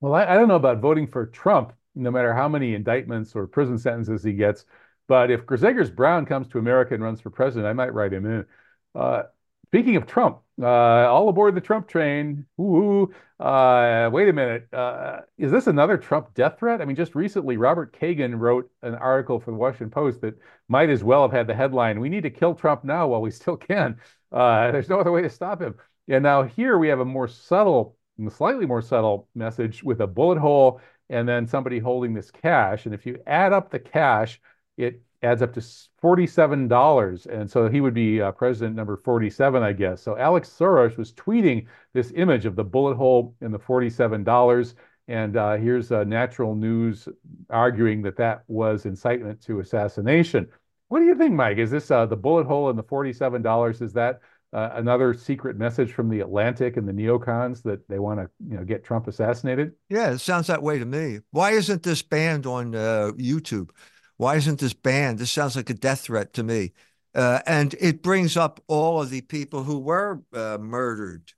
Well, 0.00 0.14
I, 0.14 0.24
I, 0.24 0.34
don't 0.36 0.48
know 0.48 0.54
about 0.54 0.78
voting 0.78 1.08
for 1.08 1.26
Trump, 1.26 1.72
no 1.98 2.10
matter 2.10 2.34
how 2.34 2.48
many 2.48 2.74
indictments 2.74 3.34
or 3.34 3.46
prison 3.46 3.78
sentences 3.78 4.22
he 4.22 4.32
gets. 4.32 4.64
But 5.08 5.30
if 5.30 5.46
Gerzegers 5.46 5.94
Braun 5.94 6.26
comes 6.26 6.48
to 6.48 6.58
America 6.58 6.94
and 6.94 7.02
runs 7.02 7.20
for 7.20 7.30
president, 7.30 7.66
I 7.66 7.72
might 7.72 7.94
write 7.94 8.12
him 8.12 8.26
in. 8.26 8.46
Uh, 8.94 9.24
Speaking 9.68 9.96
of 9.96 10.06
Trump, 10.06 10.40
uh, 10.62 10.66
all 10.66 11.28
aboard 11.28 11.54
the 11.54 11.60
Trump 11.60 11.88
train. 11.88 12.46
Ooh, 12.58 13.12
uh, 13.38 14.08
wait 14.10 14.26
a 14.30 14.32
minute. 14.32 14.66
Uh, 14.72 15.20
is 15.36 15.52
this 15.52 15.66
another 15.66 15.98
Trump 15.98 16.32
death 16.32 16.58
threat? 16.58 16.80
I 16.80 16.86
mean, 16.86 16.96
just 16.96 17.14
recently, 17.14 17.58
Robert 17.58 17.92
Kagan 17.92 18.38
wrote 18.38 18.70
an 18.80 18.94
article 18.94 19.38
for 19.38 19.50
the 19.50 19.58
Washington 19.58 19.90
Post 19.90 20.22
that 20.22 20.38
might 20.68 20.88
as 20.88 21.04
well 21.04 21.20
have 21.20 21.32
had 21.32 21.46
the 21.46 21.54
headline, 21.54 22.00
We 22.00 22.08
need 22.08 22.22
to 22.22 22.30
kill 22.30 22.54
Trump 22.54 22.82
now 22.82 23.08
while 23.08 23.20
we 23.20 23.30
still 23.30 23.58
can. 23.58 24.00
Uh, 24.32 24.70
there's 24.72 24.88
no 24.88 25.00
other 25.00 25.12
way 25.12 25.20
to 25.20 25.28
stop 25.28 25.60
him. 25.60 25.74
And 26.08 26.22
now 26.22 26.44
here 26.44 26.78
we 26.78 26.88
have 26.88 27.00
a 27.00 27.04
more 27.04 27.28
subtle, 27.28 27.98
slightly 28.30 28.64
more 28.64 28.80
subtle 28.80 29.28
message 29.34 29.84
with 29.84 30.00
a 30.00 30.06
bullet 30.06 30.38
hole 30.38 30.80
and 31.10 31.28
then 31.28 31.46
somebody 31.46 31.78
holding 31.78 32.14
this 32.14 32.30
cash. 32.30 32.86
And 32.86 32.94
if 32.94 33.06
you 33.06 33.20
add 33.26 33.52
up 33.52 33.70
the 33.70 33.78
cash, 33.78 34.40
it 34.76 35.02
adds 35.22 35.42
up 35.42 35.52
to 35.54 35.60
$47. 35.60 37.26
And 37.26 37.50
so 37.50 37.68
he 37.68 37.80
would 37.80 37.94
be 37.94 38.20
uh, 38.20 38.32
president 38.32 38.76
number 38.76 38.96
47, 38.96 39.62
I 39.62 39.72
guess. 39.72 40.02
So 40.02 40.16
Alex 40.16 40.54
Soros 40.56 40.96
was 40.96 41.12
tweeting 41.12 41.66
this 41.92 42.12
image 42.14 42.46
of 42.46 42.56
the 42.56 42.64
bullet 42.64 42.96
hole 42.96 43.34
in 43.40 43.50
the 43.50 43.58
$47. 43.58 44.74
And 45.08 45.36
uh, 45.36 45.56
here's 45.56 45.90
uh, 45.90 46.04
Natural 46.04 46.54
News 46.54 47.08
arguing 47.48 48.02
that 48.02 48.16
that 48.18 48.44
was 48.46 48.84
incitement 48.84 49.40
to 49.42 49.60
assassination. 49.60 50.48
What 50.88 51.00
do 51.00 51.06
you 51.06 51.14
think, 51.14 51.34
Mike? 51.34 51.58
Is 51.58 51.70
this 51.70 51.90
uh, 51.90 52.06
the 52.06 52.16
bullet 52.16 52.46
hole 52.46 52.70
in 52.70 52.76
the 52.76 52.84
$47? 52.84 53.82
Is 53.82 53.92
that 53.94 54.20
uh, 54.52 54.70
another 54.74 55.12
secret 55.14 55.56
message 55.56 55.92
from 55.92 56.08
the 56.08 56.20
Atlantic 56.20 56.76
and 56.76 56.88
the 56.88 56.92
neocons 56.92 57.62
that 57.62 57.86
they 57.88 57.98
want 57.98 58.20
to, 58.20 58.30
you 58.48 58.56
know, 58.56 58.64
get 58.64 58.84
Trump 58.84 59.06
assassinated? 59.06 59.72
Yeah, 59.88 60.10
it 60.12 60.18
sounds 60.18 60.46
that 60.46 60.62
way 60.62 60.78
to 60.78 60.86
me. 60.86 61.20
Why 61.30 61.52
isn't 61.52 61.82
this 61.82 62.02
banned 62.02 62.46
on 62.46 62.74
uh, 62.74 63.12
YouTube? 63.16 63.70
Why 64.16 64.36
isn't 64.36 64.60
this 64.60 64.72
banned? 64.72 65.18
This 65.18 65.30
sounds 65.30 65.56
like 65.56 65.70
a 65.70 65.74
death 65.74 66.00
threat 66.00 66.32
to 66.34 66.42
me. 66.42 66.72
Uh, 67.14 67.40
and 67.46 67.74
it 67.80 68.02
brings 68.02 68.36
up 68.36 68.62
all 68.68 69.00
of 69.02 69.10
the 69.10 69.20
people 69.22 69.64
who 69.64 69.78
were 69.78 70.22
uh, 70.32 70.58
murdered 70.60 71.32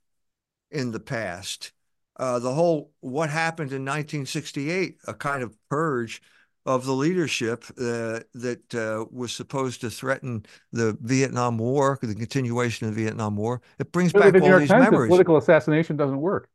in 0.69 0.91
the 0.91 0.99
past. 0.99 1.71
Uh, 2.17 2.39
the 2.39 2.53
whole 2.53 2.91
what 2.99 3.29
happened 3.29 3.71
in 3.71 3.83
1968, 3.83 4.97
a 5.07 5.13
kind 5.13 5.43
of 5.43 5.55
purge 5.69 6.21
of 6.65 6.85
the 6.85 6.93
leadership 6.93 7.65
uh, 7.71 8.19
that 8.33 8.75
uh, 8.75 9.05
was 9.11 9.31
supposed 9.31 9.81
to 9.81 9.89
threaten 9.89 10.45
the 10.71 10.97
Vietnam 11.01 11.57
War, 11.57 11.97
the 12.01 12.15
continuation 12.15 12.87
of 12.87 12.95
the 12.95 13.03
Vietnam 13.03 13.35
War. 13.35 13.61
It 13.79 13.91
brings 13.91 14.13
back 14.13 14.35
all 14.35 14.59
these 14.59 14.69
Times, 14.69 14.83
memories. 14.83 15.09
Political 15.09 15.37
assassination 15.37 15.97
doesn't 15.97 16.21
work. 16.21 16.49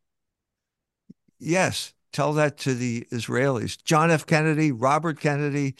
Yes, 1.38 1.92
tell 2.12 2.32
that 2.34 2.58
to 2.58 2.74
the 2.74 3.06
Israelis. 3.12 3.82
John 3.82 4.10
F. 4.10 4.26
Kennedy, 4.26 4.72
Robert 4.72 5.20
Kennedy, 5.20 5.74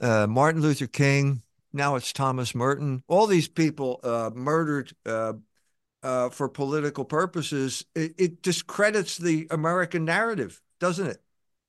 uh, 0.00 0.26
Martin 0.26 0.62
Luther 0.62 0.86
King. 0.86 1.42
Now 1.72 1.96
it's 1.96 2.12
Thomas 2.12 2.54
Merton. 2.54 3.02
All 3.08 3.26
these 3.26 3.48
people 3.48 4.00
uh, 4.02 4.30
murdered 4.34 4.92
uh, 5.04 5.34
uh, 6.02 6.30
for 6.30 6.48
political 6.48 7.04
purposes. 7.04 7.84
It, 7.94 8.14
it, 8.16 8.42
discredits 8.42 9.18
the 9.18 9.46
American 9.50 10.04
narrative, 10.04 10.62
doesn't 10.80 11.06
it? 11.06 11.18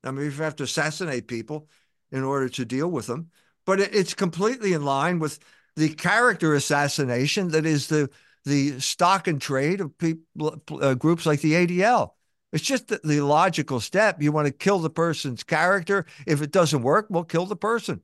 I 0.04 0.12
mean, 0.12 0.28
if 0.28 0.38
you 0.38 0.44
have 0.44 0.56
to 0.58 0.64
assassinate 0.64 1.28
people 1.28 1.68
in 2.12 2.24
order 2.24 2.50
to 2.50 2.66
deal 2.66 2.90
with 2.90 3.08
them, 3.08 3.30
but 3.66 3.80
it's 3.80 4.14
completely 4.14 4.74
in 4.74 4.84
line 4.84 5.20
with 5.20 5.40
the 5.76 5.90
character 5.90 6.54
assassination 6.56 7.50
that 7.50 7.66
is 7.66 7.88
the 7.88 8.10
the 8.46 8.80
stock 8.80 9.28
and 9.28 9.42
trade 9.42 9.82
of 9.82 9.98
people 9.98 10.62
uh, 10.82 10.94
groups 10.94 11.26
like 11.26 11.42
the 11.42 11.54
ADL. 11.54 12.12
It's 12.54 12.64
just 12.64 12.88
the, 12.88 13.00
the 13.04 13.20
logical 13.22 13.82
step. 13.82 14.22
You 14.22 14.32
want 14.32 14.48
to 14.48 14.54
kill 14.54 14.80
the 14.80 14.90
person's 14.90 15.44
character. 15.44 16.06
If 16.26 16.42
it 16.42 16.52
doesn't 16.52 16.82
work, 16.82 17.08
we'll 17.10 17.26
kill 17.26 17.46
the 17.46 17.58
person. 17.58 18.02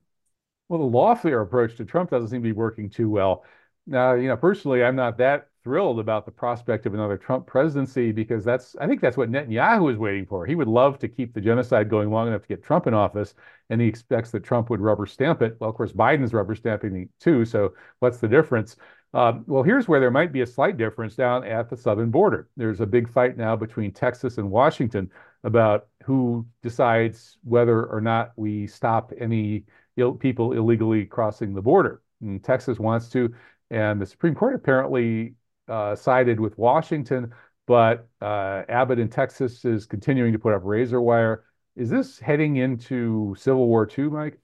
Well, 0.68 0.80
the 0.80 0.96
lawfare 0.96 1.42
approach 1.42 1.76
to 1.76 1.84
Trump 1.84 2.10
doesn't 2.10 2.28
seem 2.28 2.42
to 2.42 2.48
be 2.48 2.52
working 2.52 2.90
too 2.90 3.08
well. 3.08 3.44
Now, 3.86 4.14
you 4.14 4.28
know, 4.28 4.36
personally, 4.36 4.84
I'm 4.84 4.96
not 4.96 5.18
that 5.18 5.48
thrilled 5.64 5.98
about 5.98 6.26
the 6.26 6.30
prospect 6.30 6.84
of 6.86 6.94
another 6.94 7.16
Trump 7.16 7.46
presidency 7.46 8.12
because 8.12 8.44
that's 8.44 8.76
I 8.80 8.86
think 8.86 9.00
that's 9.00 9.16
what 9.16 9.30
Netanyahu 9.30 9.90
is 9.90 9.98
waiting 9.98 10.26
for. 10.26 10.44
He 10.46 10.54
would 10.54 10.68
love 10.68 10.98
to 10.98 11.08
keep 11.08 11.32
the 11.32 11.40
genocide 11.40 11.88
going 11.88 12.10
long 12.10 12.28
enough 12.28 12.42
to 12.42 12.48
get 12.48 12.62
Trump 12.62 12.86
in 12.86 12.94
office, 12.94 13.34
and 13.70 13.80
he 13.80 13.88
expects 13.88 14.30
that 14.32 14.44
Trump 14.44 14.70
would 14.70 14.80
rubber 14.80 15.06
stamp 15.06 15.42
it. 15.42 15.56
Well, 15.58 15.70
of 15.70 15.76
course, 15.76 15.92
Biden's 15.92 16.34
rubber 16.34 16.54
stamping 16.54 16.96
it 16.96 17.08
too. 17.18 17.44
So 17.44 17.74
what's 17.98 18.18
the 18.18 18.28
difference? 18.28 18.76
Um, 19.14 19.44
well, 19.46 19.62
here's 19.62 19.88
where 19.88 20.00
there 20.00 20.10
might 20.10 20.32
be 20.32 20.40
a 20.40 20.46
slight 20.46 20.76
difference 20.76 21.14
down 21.14 21.44
at 21.44 21.70
the 21.70 21.76
southern 21.76 22.10
border. 22.10 22.48
There's 22.56 22.80
a 22.80 22.86
big 22.86 23.08
fight 23.08 23.36
now 23.36 23.56
between 23.56 23.92
Texas 23.92 24.38
and 24.38 24.50
Washington 24.50 25.10
about 25.44 25.86
who 26.04 26.46
decides 26.62 27.38
whether 27.44 27.86
or 27.86 28.00
not 28.00 28.32
we 28.36 28.66
stop 28.66 29.12
any 29.18 29.64
Ill 29.96 30.12
people 30.12 30.52
illegally 30.52 31.04
crossing 31.06 31.54
the 31.54 31.62
border. 31.62 32.02
And 32.20 32.42
Texas 32.42 32.80
wants 32.80 33.08
to, 33.10 33.32
and 33.70 34.00
the 34.00 34.06
Supreme 34.06 34.34
Court 34.34 34.56
apparently 34.56 35.34
uh, 35.68 35.94
sided 35.96 36.40
with 36.40 36.56
Washington, 36.58 37.32
but 37.66 38.08
uh, 38.20 38.62
Abbott 38.68 38.98
in 38.98 39.08
Texas 39.08 39.64
is 39.64 39.86
continuing 39.86 40.32
to 40.32 40.38
put 40.38 40.54
up 40.54 40.62
razor 40.64 41.00
wire. 41.00 41.44
Is 41.76 41.90
this 41.90 42.18
heading 42.18 42.56
into 42.56 43.34
Civil 43.38 43.66
War 43.66 43.88
II, 43.98 44.04
Mike? 44.04 44.38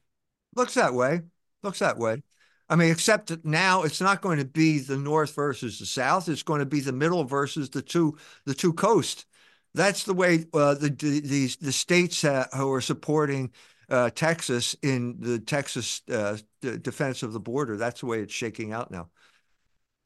Looks 0.57 0.75
that 0.75 0.95
way. 0.95 1.21
Looks 1.62 1.79
that 1.81 1.99
way. 1.99 2.23
I 2.68 2.77
mean, 2.77 2.93
except 2.93 3.29
that 3.29 3.45
now 3.45 3.83
it's 3.83 4.01
not 4.01 4.21
going 4.21 4.39
to 4.39 4.45
be 4.45 4.79
the 4.79 4.97
North 4.97 5.35
versus 5.35 5.79
the 5.79 5.87
South. 5.87 6.29
It's 6.29 6.45
going 6.45 6.61
to 6.61 6.66
be 6.66 6.81
the 6.81 6.93
middle 6.93 7.25
versus 7.25 7.71
the 7.71 7.83
two 7.83 8.16
the 8.47 8.55
two 8.55 8.73
coasts. 8.73 9.27
That's 9.75 10.05
the 10.05 10.14
way 10.14 10.47
uh, 10.55 10.75
the, 10.75 10.91
the 10.91 11.51
the 11.61 11.73
states 11.73 12.25
uh, 12.25 12.47
who 12.55 12.73
are 12.73 12.81
supporting 12.81 13.51
uh, 13.89 14.11
Texas 14.11 14.77
in 14.83 15.16
the 15.18 15.41
Texas 15.41 16.03
uh, 16.12 16.39
defense 16.61 17.25
of 17.25 17.33
the 17.33 17.41
border. 17.41 17.77
That's 17.77 18.01
the 18.01 18.07
way 18.07 18.21
it's 18.21 18.33
shaking 18.33 18.73
out 18.73 18.91
now. 18.93 19.11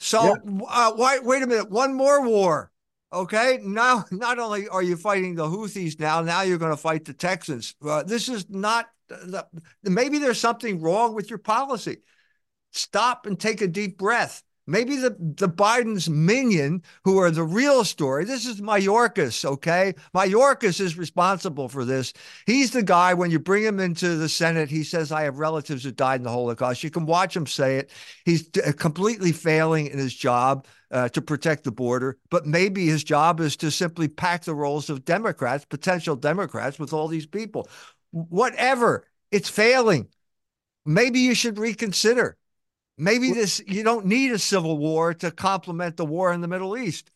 So 0.01 0.23
yeah. 0.23 0.61
uh, 0.69 0.93
why, 0.93 1.19
wait 1.21 1.43
a 1.43 1.47
minute, 1.47 1.71
one 1.71 1.95
more 1.95 2.27
war. 2.27 2.71
Okay, 3.13 3.61
now 3.63 4.05
not 4.11 4.39
only 4.39 4.69
are 4.69 4.83
you 4.83 4.97
fighting 4.97 5.35
the 5.35 5.47
Houthis 5.47 5.99
now, 6.01 6.21
now 6.21 6.43
you're 6.43 6.59
going 6.59 6.73
to 6.73 6.77
fight 6.77 7.05
the 7.05 7.15
Texans. 7.15 7.75
Uh, 7.85 8.03
this 8.03 8.29
is 8.29 8.49
not. 8.51 8.87
The, 9.09 9.47
maybe 9.83 10.19
there's 10.19 10.41
something 10.41 10.81
wrong 10.81 11.15
with 11.15 11.29
your 11.29 11.39
policy. 11.39 11.99
Stop 12.73 13.27
and 13.27 13.39
take 13.39 13.61
a 13.61 13.69
deep 13.69 13.99
breath. 13.99 14.43
Maybe 14.67 14.97
the, 14.97 15.11
the 15.19 15.49
Biden's 15.49 16.09
minion, 16.09 16.83
who 17.05 17.19
are 17.19 17.31
the 17.31 17.43
real 17.43 17.85
story, 17.85 18.25
this 18.25 18.47
is 18.47 18.63
Mayorkas, 18.63 19.45
okay? 19.45 19.95
Mayorkas 20.15 20.81
is 20.81 20.97
responsible 20.97 21.69
for 21.69 21.85
this. 21.85 22.15
He's 22.47 22.71
the 22.71 22.83
guy, 22.83 23.13
when 23.13 23.31
you 23.31 23.39
bring 23.39 23.63
him 23.63 23.79
into 23.79 24.17
the 24.17 24.29
Senate, 24.29 24.71
he 24.71 24.83
says, 24.83 25.13
I 25.13 25.23
have 25.25 25.39
relatives 25.39 25.85
who 25.85 25.93
died 25.93 26.21
in 26.21 26.25
the 26.25 26.31
Holocaust. 26.31 26.83
You 26.83 26.91
can 26.91 27.05
watch 27.05 27.37
him 27.37 27.47
say 27.47 27.77
it. 27.77 27.91
He's 28.25 28.49
uh, 28.57 28.73
completely 28.73 29.33
failing 29.33 29.89
in 29.89 29.99
his 29.99 30.15
job 30.15 30.67
uh, 30.91 31.11
to 31.11 31.21
protect 31.21 31.65
the 31.65 31.73
border, 31.73 32.17
but 32.31 32.47
maybe 32.47 32.87
his 32.87 33.05
job 33.05 33.41
is 33.41 33.57
to 33.57 33.71
simply 33.71 34.09
pack 34.09 34.45
the 34.45 34.55
rolls 34.55 34.89
of 34.89 35.05
Democrats, 35.05 35.67
potential 35.67 36.17
Democrats, 36.17 36.79
with 36.79 36.93
all 36.93 37.09
these 37.09 37.27
people. 37.27 37.69
Whatever, 38.13 39.05
it's 39.31 39.49
failing. 39.49 40.09
Maybe 40.87 41.21
you 41.21 41.35
should 41.35 41.59
reconsider. 41.59 42.39
Maybe 42.97 43.33
this 43.33 43.61
you 43.67 43.83
don't 43.83 44.07
need 44.07 44.33
a 44.33 44.39
civil 44.39 44.79
war 44.79 45.15
to 45.15 45.31
complement 45.31 45.97
the 45.97 46.05
war 46.05 46.33
in 46.33 46.41
the 46.41 46.49
Middle 46.49 46.77
East. 46.77 47.11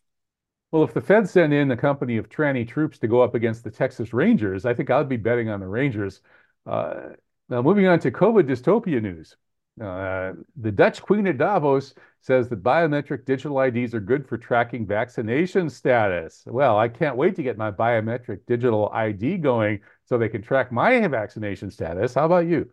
Well, 0.70 0.82
if 0.82 0.92
the 0.92 1.00
Fed 1.00 1.28
sent 1.28 1.52
in 1.52 1.70
a 1.70 1.76
company 1.76 2.18
of 2.18 2.28
tranny 2.28 2.68
troops 2.68 2.98
to 2.98 3.08
go 3.08 3.22
up 3.22 3.34
against 3.34 3.64
the 3.64 3.70
Texas 3.70 4.12
Rangers, 4.12 4.66
I 4.66 4.74
think 4.74 4.90
I'd 4.90 5.08
be 5.08 5.16
betting 5.16 5.48
on 5.48 5.60
the 5.60 5.66
Rangers. 5.66 6.20
Uh, 6.66 7.10
now, 7.48 7.62
moving 7.62 7.86
on 7.86 7.98
to 8.00 8.10
COVID 8.10 8.42
dystopia 8.42 9.00
news. 9.00 9.36
Uh, 9.80 10.32
the 10.56 10.72
Dutch 10.72 11.00
Queen 11.00 11.26
of 11.28 11.38
Davos 11.38 11.94
says 12.20 12.48
that 12.48 12.62
biometric 12.62 13.24
digital 13.24 13.60
IDs 13.60 13.94
are 13.94 14.00
good 14.00 14.28
for 14.28 14.36
tracking 14.36 14.86
vaccination 14.86 15.70
status. 15.70 16.42
Well, 16.46 16.76
I 16.78 16.88
can't 16.88 17.16
wait 17.16 17.36
to 17.36 17.42
get 17.42 17.56
my 17.56 17.70
biometric 17.70 18.40
digital 18.46 18.90
ID 18.92 19.38
going 19.38 19.80
so 20.04 20.18
they 20.18 20.28
can 20.28 20.42
track 20.42 20.72
my 20.72 21.06
vaccination 21.06 21.70
status. 21.70 22.14
How 22.14 22.26
about 22.26 22.46
you? 22.46 22.70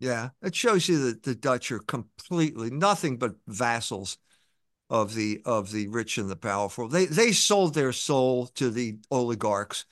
Yeah, 0.00 0.30
it 0.42 0.54
shows 0.54 0.88
you 0.88 0.98
that 1.06 1.22
the 1.22 1.34
Dutch 1.34 1.70
are 1.70 1.78
completely 1.78 2.70
nothing 2.70 3.16
but 3.16 3.36
vassals 3.46 4.18
of 4.90 5.14
the 5.14 5.42
of 5.44 5.72
the 5.72 5.88
rich 5.88 6.18
and 6.18 6.30
the 6.30 6.36
powerful. 6.36 6.88
They 6.88 7.06
they 7.06 7.32
sold 7.32 7.74
their 7.74 7.92
soul 7.92 8.48
to 8.48 8.70
the 8.70 8.98
oligarchs, 9.10 9.86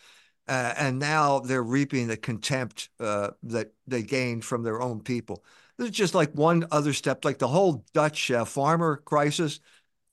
uh, 0.48 0.74
and 0.76 0.98
now 0.98 1.40
they're 1.40 1.62
reaping 1.62 2.08
the 2.08 2.16
contempt 2.18 2.90
uh, 3.00 3.32
that 3.44 3.72
they 3.86 4.02
gained 4.02 4.44
from 4.44 4.62
their 4.64 4.82
own 4.82 5.02
people. 5.02 5.44
This 5.78 5.90
is 5.90 5.96
just 5.96 6.14
like 6.14 6.32
one 6.34 6.66
other 6.72 6.92
step, 6.94 7.24
like 7.24 7.38
the 7.38 7.48
whole 7.48 7.84
Dutch 7.94 8.30
uh, 8.30 8.44
farmer 8.44 8.98
crisis 8.98 9.60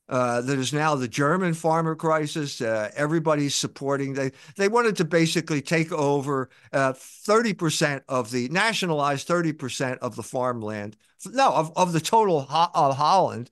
uh, 0.10 0.41
that 0.41 0.57
is 0.57 0.74
now 0.74 0.95
the 0.95 1.07
German 1.07 1.53
farmer 1.53 1.95
crisis. 1.95 2.60
Uh, 2.60 2.89
everybody's 2.95 3.55
supporting. 3.55 4.14
They 4.14 4.32
they 4.57 4.68
wanted 4.68 4.97
to 4.97 5.05
basically 5.05 5.62
take 5.62 5.91
over 5.91 6.49
uh, 6.74 6.93
thirty 6.93 7.53
percent 7.53 8.03
of 8.10 8.32
the 8.32 8.49
nationalized 8.49 9.28
thirty 9.28 9.53
percent 9.53 9.99
of 10.01 10.16
the 10.16 10.24
farmland. 10.24 10.97
No, 11.26 11.53
of, 11.53 11.72
of 11.78 11.93
the 11.93 12.01
total 12.01 12.41
ho- 12.41 12.72
of 12.74 12.97
Holland. 12.97 13.51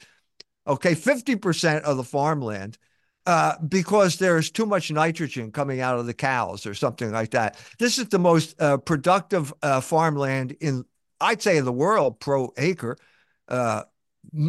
Okay, 0.66 0.96
fifty 0.96 1.36
percent 1.36 1.86
of 1.86 1.98
the 1.98 2.04
farmland. 2.04 2.78
Uh, 3.28 3.56
because 3.68 4.16
there's 4.20 4.50
too 4.50 4.66
much 4.66 4.90
nitrogen 4.90 5.52
coming 5.52 5.82
out 5.82 6.00
of 6.00 6.06
the 6.06 6.14
cows 6.14 6.66
or 6.66 6.74
something 6.74 7.12
like 7.12 7.32
that. 7.32 7.60
This 7.78 7.98
is 7.98 8.08
the 8.08 8.18
most 8.18 8.56
uh, 8.62 8.78
productive 8.78 9.54
farmland 9.82 10.56
in, 10.62 10.86
I'd 11.20 11.42
say, 11.42 11.58
in 11.58 11.66
the 11.66 11.74
world 11.74 12.22
pro 12.22 12.54
acre 12.56 12.96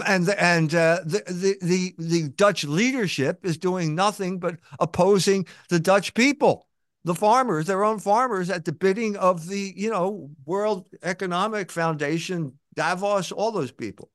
and 0.06 0.28
and 0.30 0.74
uh, 0.74 1.00
the, 1.04 1.22
the 1.26 1.56
the 1.62 1.94
the 1.98 2.28
Dutch 2.30 2.64
leadership 2.64 3.44
is 3.44 3.56
doing 3.56 3.94
nothing 3.94 4.38
but 4.38 4.56
opposing 4.80 5.46
the 5.68 5.80
Dutch 5.80 6.14
people, 6.14 6.66
the 7.04 7.14
farmers, 7.14 7.66
their 7.66 7.84
own 7.84 7.98
farmers, 7.98 8.50
at 8.50 8.64
the 8.64 8.72
bidding 8.72 9.16
of 9.16 9.48
the 9.48 9.72
you 9.76 9.90
know 9.90 10.30
World 10.44 10.88
Economic 11.02 11.70
Foundation, 11.70 12.58
Davos, 12.74 13.32
all 13.32 13.52
those 13.52 13.72
people. 13.72 14.10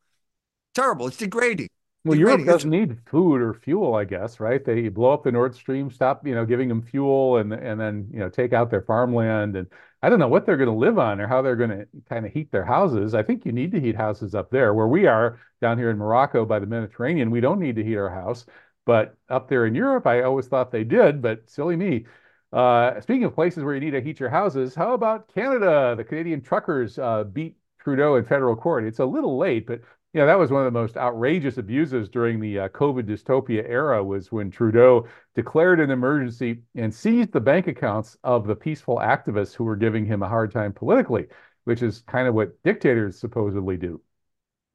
Terrible. 0.73 1.07
It's 1.07 1.17
degrading. 1.17 1.69
Well, 2.05 2.17
Europe 2.17 2.45
doesn't 2.45 2.69
need 2.69 2.97
food 3.05 3.41
or 3.41 3.53
fuel, 3.53 3.95
I 3.95 4.03
guess, 4.03 4.41
right? 4.41 4.63
They 4.63 4.89
blow 4.89 5.13
up 5.13 5.23
the 5.23 5.31
Nord 5.31 5.55
Stream, 5.55 5.89
stop, 5.89 6.27
you 6.27 6.35
know, 6.35 6.45
giving 6.45 6.67
them 6.67 6.81
fuel, 6.81 7.37
and 7.37 7.53
and 7.53 7.79
then 7.79 8.09
you 8.11 8.19
know 8.19 8.29
take 8.29 8.51
out 8.51 8.69
their 8.69 8.81
farmland, 8.81 9.55
and 9.55 9.67
I 10.03 10.09
don't 10.09 10.19
know 10.19 10.27
what 10.27 10.45
they're 10.45 10.57
going 10.57 10.67
to 10.69 10.75
live 10.75 10.99
on 10.99 11.21
or 11.21 11.27
how 11.27 11.41
they're 11.41 11.55
going 11.55 11.69
to 11.69 11.87
kind 12.09 12.25
of 12.25 12.33
heat 12.33 12.51
their 12.51 12.65
houses. 12.65 13.13
I 13.15 13.23
think 13.23 13.45
you 13.45 13.53
need 13.53 13.71
to 13.71 13.79
heat 13.79 13.95
houses 13.95 14.35
up 14.35 14.51
there 14.51 14.73
where 14.73 14.87
we 14.87 15.07
are 15.07 15.39
down 15.61 15.77
here 15.77 15.89
in 15.89 15.97
Morocco 15.97 16.45
by 16.45 16.59
the 16.59 16.65
Mediterranean. 16.65 17.31
We 17.31 17.39
don't 17.39 17.59
need 17.59 17.77
to 17.77 17.83
heat 17.85 17.95
our 17.95 18.09
house, 18.09 18.45
but 18.85 19.15
up 19.29 19.47
there 19.47 19.65
in 19.65 19.73
Europe, 19.75 20.05
I 20.05 20.23
always 20.23 20.47
thought 20.47 20.71
they 20.71 20.83
did. 20.83 21.21
But 21.21 21.49
silly 21.49 21.77
me. 21.77 22.05
Uh, 22.51 22.99
speaking 22.99 23.23
of 23.23 23.33
places 23.33 23.63
where 23.63 23.73
you 23.73 23.79
need 23.79 23.91
to 23.91 24.01
heat 24.01 24.19
your 24.19 24.29
houses, 24.29 24.75
how 24.75 24.93
about 24.93 25.33
Canada? 25.33 25.95
The 25.97 26.03
Canadian 26.03 26.41
truckers 26.41 26.99
uh, 26.99 27.23
beat 27.23 27.55
Trudeau 27.79 28.17
in 28.17 28.25
federal 28.25 28.57
court. 28.57 28.83
It's 28.83 28.99
a 28.99 29.05
little 29.05 29.37
late, 29.37 29.65
but 29.65 29.81
know, 30.19 30.27
that 30.27 30.37
was 30.37 30.51
one 30.51 30.65
of 30.65 30.71
the 30.71 30.79
most 30.79 30.95
outrageous 30.95 31.57
abuses 31.57 32.07
during 32.07 32.39
the 32.39 32.59
uh, 32.59 32.69
COVID 32.69 33.03
dystopia 33.03 33.67
era 33.67 34.03
was 34.03 34.31
when 34.31 34.51
Trudeau 34.51 35.07
declared 35.35 35.79
an 35.79 35.89
emergency 35.89 36.61
and 36.75 36.93
seized 36.93 37.31
the 37.31 37.41
bank 37.41 37.67
accounts 37.67 38.15
of 38.23 38.45
the 38.45 38.55
peaceful 38.55 38.97
activists 38.97 39.55
who 39.55 39.63
were 39.63 39.75
giving 39.75 40.05
him 40.05 40.21
a 40.21 40.29
hard 40.29 40.51
time 40.51 40.71
politically, 40.71 41.25
which 41.63 41.81
is 41.81 42.03
kind 42.07 42.27
of 42.27 42.35
what 42.35 42.61
dictators 42.63 43.19
supposedly 43.19 43.75
do. 43.75 44.01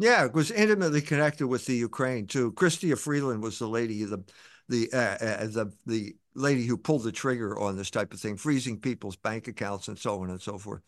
Yeah, 0.00 0.24
it 0.24 0.32
was 0.32 0.50
intimately 0.50 1.00
connected 1.00 1.46
with 1.46 1.66
the 1.66 1.74
Ukraine 1.74 2.26
too. 2.26 2.52
Chrystia 2.52 2.98
Freeland 2.98 3.42
was 3.42 3.58
the 3.58 3.68
lady, 3.68 4.04
the 4.04 4.24
the 4.68 4.88
uh, 4.92 4.96
uh, 4.96 5.46
the 5.46 5.72
the 5.86 6.16
lady 6.34 6.66
who 6.66 6.76
pulled 6.76 7.02
the 7.02 7.12
trigger 7.12 7.58
on 7.58 7.76
this 7.76 7.90
type 7.90 8.12
of 8.12 8.20
thing, 8.20 8.36
freezing 8.36 8.80
people's 8.80 9.16
bank 9.16 9.48
accounts 9.48 9.88
and 9.88 9.98
so 9.98 10.20
on 10.20 10.30
and 10.30 10.40
so 10.40 10.58
forth. 10.58 10.82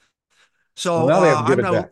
So 0.76 1.06
well, 1.06 1.24
uh, 1.24 1.42
I'm 1.42 1.60
no, 1.60 1.88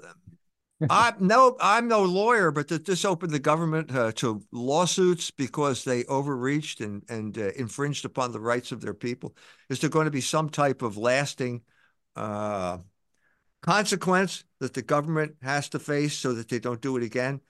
I'm 0.88 1.14
no, 1.18 1.56
I'm 1.60 1.88
no 1.88 2.04
lawyer, 2.04 2.50
but 2.50 2.68
that 2.68 2.84
this 2.84 3.04
opened 3.04 3.32
the 3.32 3.40
government 3.40 3.94
uh, 3.94 4.12
to 4.16 4.42
lawsuits 4.52 5.30
because 5.30 5.84
they 5.84 6.04
overreached 6.04 6.80
and 6.80 7.02
and 7.08 7.36
uh, 7.36 7.50
infringed 7.56 8.04
upon 8.04 8.32
the 8.32 8.40
rights 8.40 8.70
of 8.70 8.80
their 8.80 8.94
people. 8.94 9.34
Is 9.68 9.80
there 9.80 9.90
going 9.90 10.04
to 10.04 10.12
be 10.12 10.20
some 10.20 10.48
type 10.48 10.82
of 10.82 10.96
lasting 10.96 11.62
uh, 12.14 12.78
consequence 13.62 14.44
that 14.60 14.74
the 14.74 14.82
government 14.82 15.34
has 15.42 15.68
to 15.70 15.78
face 15.80 16.16
so 16.16 16.32
that 16.34 16.48
they 16.48 16.60
don't 16.60 16.80
do 16.80 16.96
it 16.96 17.02
again? 17.02 17.40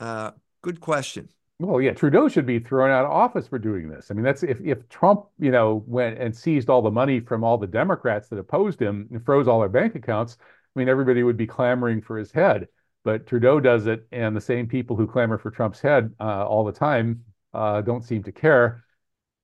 Uh, 0.00 0.30
good 0.62 0.80
question. 0.80 1.28
Well, 1.58 1.80
yeah, 1.80 1.92
Trudeau 1.92 2.28
should 2.28 2.46
be 2.46 2.58
thrown 2.58 2.90
out 2.90 3.04
of 3.04 3.10
office 3.12 3.46
for 3.46 3.58
doing 3.58 3.88
this. 3.88 4.10
I 4.10 4.14
mean, 4.14 4.24
that's 4.24 4.42
if 4.42 4.60
if 4.64 4.88
Trump, 4.88 5.26
you 5.38 5.50
know, 5.50 5.84
went 5.86 6.18
and 6.18 6.34
seized 6.34 6.70
all 6.70 6.80
the 6.80 6.90
money 6.90 7.20
from 7.20 7.44
all 7.44 7.58
the 7.58 7.66
Democrats 7.66 8.28
that 8.28 8.38
opposed 8.38 8.80
him 8.80 9.08
and 9.12 9.24
froze 9.24 9.46
all 9.46 9.60
their 9.60 9.68
bank 9.68 9.94
accounts 9.94 10.38
I 10.74 10.78
mean, 10.78 10.88
everybody 10.88 11.22
would 11.22 11.36
be 11.36 11.46
clamoring 11.46 12.00
for 12.00 12.16
his 12.16 12.32
head, 12.32 12.68
but 13.04 13.26
Trudeau 13.26 13.60
does 13.60 13.86
it, 13.86 14.06
and 14.12 14.34
the 14.34 14.40
same 14.40 14.66
people 14.66 14.96
who 14.96 15.06
clamor 15.06 15.38
for 15.38 15.50
Trump's 15.50 15.80
head 15.80 16.14
uh, 16.18 16.46
all 16.46 16.64
the 16.64 16.72
time 16.72 17.24
uh, 17.52 17.82
don't 17.82 18.04
seem 18.04 18.22
to 18.22 18.32
care. 18.32 18.84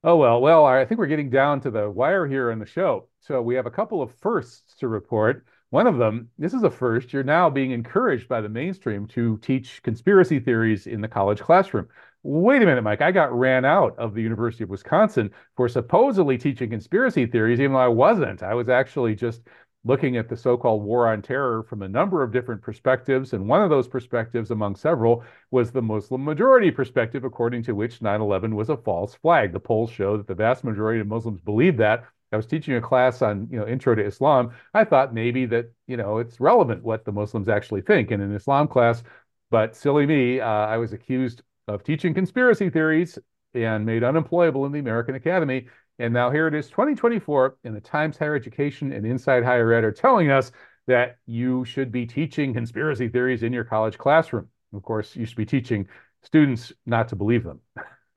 Oh, 0.05 0.17
well, 0.17 0.41
well, 0.41 0.65
I 0.65 0.85
think 0.85 0.99
we're 0.99 1.07
getting 1.07 1.29
down 1.29 1.61
to 1.63 1.71
the 1.71 1.91
wire 1.91 2.27
here 2.27 2.51
in 2.51 2.59
the 2.59 2.67
show. 2.67 3.09
So 3.21 3.43
we 3.43 3.57
have 3.57 3.67
a 3.67 3.71
couple 3.71 4.01
of 4.01 4.15
firsts 4.15 4.77
to 4.77 4.89
report. 4.89 5.45
One 5.71 5.87
of 5.87 5.99
them, 5.99 6.31
this 6.39 6.55
is 6.55 6.63
a 6.63 6.71
first, 6.71 7.13
you're 7.13 7.25
now 7.25 7.51
being 7.51 7.73
encouraged 7.73 8.29
by 8.29 8.41
the 8.41 8.49
mainstream 8.49 9.07
to 9.09 9.37
teach 9.39 9.83
conspiracy 9.83 10.41
theories 10.41 10.87
in 10.87 11.01
the 11.03 11.09
college 11.09 11.41
classroom. 11.41 11.89
Wait 12.23 12.63
a 12.63 12.65
minute, 12.65 12.83
Mike, 12.83 13.03
I 13.03 13.13
got 13.13 13.37
ran 13.37 13.65
out 13.65 13.99
of 13.99 14.15
the 14.15 14.23
University 14.23 14.65
of 14.65 14.71
Wisconsin 14.71 15.31
for 15.57 15.69
supposedly 15.69 16.39
teaching 16.39 16.71
conspiracy 16.71 17.27
theories, 17.27 17.61
even 17.61 17.73
though 17.73 17.79
I 17.79 17.89
wasn't. 17.89 18.43
I 18.43 18.55
was 18.55 18.69
actually 18.69 19.15
just 19.15 19.43
looking 19.89 20.19
at 20.19 20.29
the 20.29 20.37
so-called 20.37 20.85
war 20.85 21.09
on 21.09 21.23
terror 21.23 21.63
from 21.63 21.83
a 21.83 21.89
number 21.89 22.23
of 22.23 22.31
different 22.31 22.61
perspectives. 22.61 23.33
And 23.33 23.49
one 23.49 23.63
of 23.63 23.71
those 23.71 23.89
perspectives, 23.89 24.51
among 24.51 24.77
several, 24.77 25.25
was 25.51 25.73
the 25.73 25.83
Muslim 25.83 26.23
majority 26.23 26.71
perspective, 26.71 27.25
according 27.25 27.63
to 27.65 27.73
which 27.75 28.01
9-11 28.01 28.53
was 28.53 28.69
a 28.69 28.77
false 28.77 29.15
flag. 29.15 29.53
The 29.53 29.59
polls 29.59 29.91
show 29.91 30.19
that 30.19 30.27
the 30.27 30.35
vast 30.35 30.63
majority 30.63 31.01
of 31.01 31.07
Muslims 31.07 31.41
believe 31.41 31.79
that. 31.79 32.05
I 32.31 32.37
was 32.37 32.45
teaching 32.45 32.77
a 32.77 32.81
class 32.83 33.23
on, 33.23 33.49
you 33.51 33.59
know, 33.59 33.67
intro 33.67 33.95
to 33.95 34.05
Islam. 34.05 34.53
I 34.75 34.85
thought 34.85 35.15
maybe 35.15 35.47
that, 35.47 35.73
you 35.87 35.97
know, 35.97 36.19
it's 36.19 36.39
relevant 36.39 36.85
what 36.85 37.07
the 37.07 37.13
Muslims 37.13 37.49
actually 37.49 37.81
think 37.81 38.11
in 38.11 38.21
an 38.21 38.35
Islam 38.35 38.69
class. 38.69 39.03
But 39.51 39.75
silly 39.75 40.05
me, 40.05 40.39
uh, 40.39 40.47
I 40.47 40.77
was 40.77 40.93
accused 40.93 41.41
of 41.67 41.83
teaching 41.83 42.13
conspiracy 42.13 42.69
theories 42.69 43.19
and 43.55 43.87
made 43.87 44.05
unemployable 44.05 44.67
in 44.67 44.73
the 44.73 44.79
American 44.79 45.15
Academy. 45.15 45.69
And 45.99 46.15
now 46.15 46.31
here 46.31 46.47
it 46.47 46.55
is 46.55 46.69
2024, 46.69 47.57
and 47.65 47.75
the 47.75 47.81
Times 47.81 48.17
Higher 48.17 48.37
Education 48.37 48.93
and 48.93 49.05
Inside 49.05 49.45
Higher 49.45 49.73
Ed 49.73 49.85
are 49.85 49.93
telling 49.93 50.31
us 50.31 50.53
that 50.87 51.19
you 51.27 51.65
should 51.65 51.91
be 51.91 52.07
teaching 52.07 52.55
conspiracy 52.55 53.09
theories 53.09 53.43
in 53.43 53.53
your 53.53 53.65
college 53.65 53.99
classroom. 53.99 54.49
Of 54.73 54.83
course, 54.83 55.17
you 55.17 55.27
should 55.27 55.37
be 55.37 55.47
teaching 55.47 55.89
students 56.23 56.73
not 56.87 57.09
to 57.09 57.17
believe 57.17 57.45
them. 57.45 57.61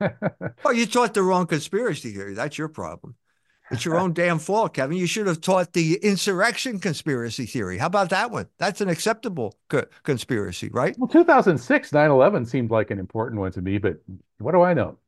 well, 0.00 0.72
you 0.72 0.86
taught 0.86 1.14
the 1.14 1.22
wrong 1.22 1.46
conspiracy 1.46 2.12
theory. 2.12 2.34
That's 2.34 2.56
your 2.56 2.68
problem. 2.68 3.16
It's 3.70 3.84
your 3.84 3.98
own 3.98 4.12
damn 4.14 4.38
fault, 4.38 4.74
Kevin. 4.74 4.96
You 4.96 5.06
should 5.06 5.26
have 5.26 5.40
taught 5.40 5.72
the 5.72 5.98
insurrection 6.02 6.78
conspiracy 6.78 7.46
theory. 7.46 7.78
How 7.78 7.86
about 7.86 8.10
that 8.10 8.30
one? 8.30 8.46
That's 8.58 8.80
an 8.80 8.88
acceptable 8.88 9.56
co 9.68 9.84
conspiracy, 10.02 10.70
right? 10.72 10.96
Well, 10.98 11.08
2006, 11.08 11.92
9 11.92 12.10
11 12.10 12.46
seemed 12.46 12.70
like 12.70 12.90
an 12.90 12.98
important 12.98 13.40
one 13.40 13.52
to 13.52 13.60
me, 13.60 13.78
but 13.78 13.96
what 14.38 14.52
do 14.52 14.62
I 14.62 14.74
know? 14.74 14.98